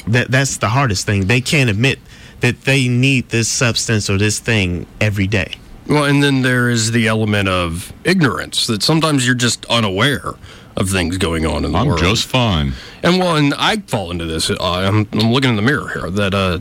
That 0.07 0.31
that's 0.31 0.57
the 0.57 0.69
hardest 0.69 1.05
thing. 1.05 1.27
They 1.27 1.41
can't 1.41 1.69
admit 1.69 1.99
that 2.39 2.63
they 2.65 2.87
need 2.87 3.29
this 3.29 3.47
substance 3.49 4.09
or 4.09 4.17
this 4.17 4.39
thing 4.39 4.85
every 5.01 5.27
day. 5.27 5.55
Well, 5.87 6.05
and 6.05 6.23
then 6.23 6.41
there 6.43 6.69
is 6.69 6.91
the 6.91 7.07
element 7.07 7.49
of 7.49 7.91
ignorance 8.05 8.67
that 8.67 8.81
sometimes 8.83 9.25
you're 9.25 9.35
just 9.35 9.65
unaware 9.69 10.35
of 10.77 10.89
things 10.89 11.17
going 11.17 11.45
on 11.45 11.65
in 11.65 11.71
the 11.73 11.79
I'm 11.79 11.87
world. 11.87 11.99
just 11.99 12.25
fine. 12.27 12.73
And 13.03 13.19
well, 13.19 13.35
and 13.35 13.53
I 13.57 13.77
fall 13.87 14.09
into 14.11 14.25
this. 14.25 14.49
Uh, 14.49 14.55
I'm, 14.61 15.07
I'm 15.13 15.31
looking 15.33 15.49
in 15.49 15.55
the 15.57 15.61
mirror 15.61 15.89
here 15.93 16.09
that 16.11 16.33
uh, 16.33 16.59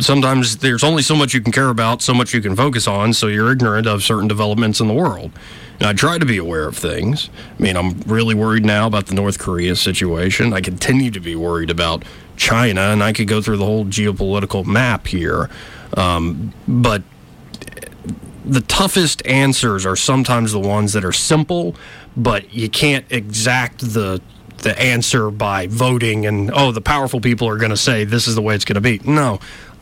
sometimes 0.00 0.56
there's 0.58 0.82
only 0.82 1.02
so 1.02 1.14
much 1.14 1.32
you 1.34 1.40
can 1.40 1.52
care 1.52 1.68
about, 1.68 2.02
so 2.02 2.12
much 2.12 2.34
you 2.34 2.40
can 2.40 2.56
focus 2.56 2.88
on, 2.88 3.12
so 3.12 3.28
you're 3.28 3.52
ignorant 3.52 3.86
of 3.86 4.02
certain 4.02 4.26
developments 4.26 4.80
in 4.80 4.88
the 4.88 4.94
world. 4.94 5.30
And 5.78 5.88
I 5.88 5.92
try 5.92 6.18
to 6.18 6.26
be 6.26 6.38
aware 6.38 6.66
of 6.66 6.76
things. 6.76 7.30
I 7.58 7.62
mean, 7.62 7.76
I'm 7.76 8.00
really 8.00 8.34
worried 8.34 8.64
now 8.64 8.86
about 8.86 9.06
the 9.06 9.14
North 9.14 9.38
Korea 9.38 9.76
situation. 9.76 10.52
I 10.52 10.60
continue 10.60 11.10
to 11.10 11.20
be 11.20 11.36
worried 11.36 11.70
about 11.70 12.04
China, 12.36 12.80
and 12.80 13.02
I 13.02 13.12
could 13.12 13.28
go 13.28 13.40
through 13.40 13.58
the 13.58 13.64
whole 13.64 13.84
geopolitical 13.84 14.64
map 14.64 15.06
here. 15.06 15.50
Um, 15.96 16.52
but 16.66 17.02
the 18.44 18.60
toughest 18.60 19.24
answers 19.26 19.86
are 19.86 19.96
sometimes 19.96 20.52
the 20.52 20.60
ones 20.60 20.92
that 20.92 21.04
are 21.04 21.12
simple, 21.12 21.74
but 22.16 22.52
you 22.52 22.68
can't 22.68 23.04
exact 23.10 23.80
the 23.80 24.20
the 24.64 24.76
answer 24.80 25.30
by 25.30 25.68
voting 25.68 26.26
and 26.26 26.50
oh 26.52 26.72
the 26.72 26.80
powerful 26.80 27.20
people 27.20 27.48
are 27.48 27.56
going 27.56 27.70
to 27.70 27.76
say 27.76 28.04
this 28.04 28.26
is 28.26 28.34
the 28.34 28.42
way 28.42 28.54
it's 28.54 28.64
going 28.64 28.74
to 28.74 28.80
be. 28.80 28.98
No. 29.04 29.38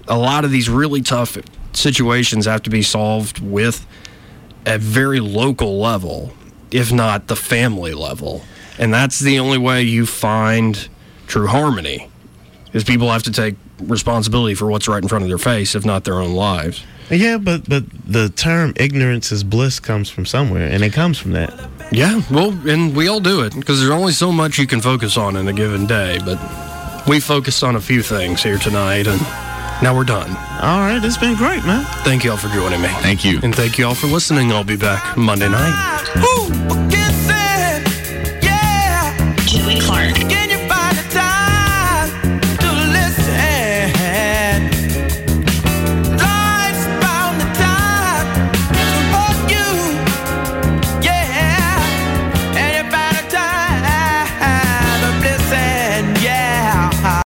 A 0.08 0.18
lot 0.18 0.44
of 0.44 0.50
these 0.50 0.68
really 0.68 1.00
tough 1.00 1.38
situations 1.72 2.44
have 2.44 2.62
to 2.64 2.70
be 2.70 2.82
solved 2.82 3.38
with 3.38 3.86
a 4.66 4.78
very 4.78 5.20
local 5.20 5.80
level, 5.80 6.32
if 6.70 6.92
not 6.92 7.28
the 7.28 7.36
family 7.36 7.94
level. 7.94 8.42
And 8.78 8.92
that's 8.92 9.20
the 9.20 9.38
only 9.38 9.58
way 9.58 9.82
you 9.82 10.04
find 10.04 10.88
true 11.26 11.46
harmony. 11.46 12.08
Is 12.72 12.84
people 12.84 13.10
have 13.10 13.22
to 13.24 13.32
take 13.32 13.54
responsibility 13.80 14.54
for 14.54 14.66
what's 14.70 14.88
right 14.88 15.02
in 15.02 15.08
front 15.08 15.24
of 15.24 15.28
their 15.28 15.38
face, 15.38 15.74
if 15.74 15.84
not 15.84 16.04
their 16.04 16.14
own 16.14 16.32
lives. 16.32 16.84
Yeah, 17.10 17.36
but 17.38 17.68
but 17.68 17.84
the 18.06 18.30
term 18.30 18.72
ignorance 18.76 19.30
is 19.30 19.44
bliss 19.44 19.78
comes 19.78 20.08
from 20.08 20.24
somewhere, 20.24 20.66
and 20.66 20.82
it 20.82 20.92
comes 20.92 21.18
from 21.18 21.32
that. 21.32 21.52
Yeah, 21.90 22.22
well, 22.30 22.50
and 22.68 22.94
we 22.94 23.08
all 23.08 23.20
do 23.20 23.42
it 23.42 23.54
because 23.54 23.80
there's 23.80 23.90
only 23.90 24.12
so 24.12 24.32
much 24.32 24.58
you 24.58 24.66
can 24.66 24.80
focus 24.80 25.16
on 25.16 25.36
in 25.36 25.48
a 25.48 25.52
given 25.52 25.86
day. 25.86 26.18
But 26.24 26.38
we 27.06 27.20
focused 27.20 27.62
on 27.62 27.76
a 27.76 27.80
few 27.80 28.02
things 28.02 28.42
here 28.42 28.58
tonight, 28.58 29.06
and 29.06 29.20
now 29.82 29.94
we're 29.94 30.04
done. 30.04 30.30
All 30.62 30.80
right, 30.80 31.00
it's 31.02 31.18
been 31.18 31.34
great, 31.36 31.64
man. 31.64 31.84
Thank 32.04 32.24
you 32.24 32.30
all 32.30 32.36
for 32.36 32.48
joining 32.48 32.80
me. 32.80 32.88
Thank 33.00 33.24
you. 33.24 33.40
And 33.42 33.54
thank 33.54 33.78
you 33.78 33.86
all 33.86 33.94
for 33.94 34.06
listening. 34.06 34.52
I'll 34.52 34.64
be 34.64 34.76
back 34.76 35.16
Monday 35.16 35.48
night. 35.48 36.00
Who 36.14 36.48
can 36.88 37.12
say 37.12 37.51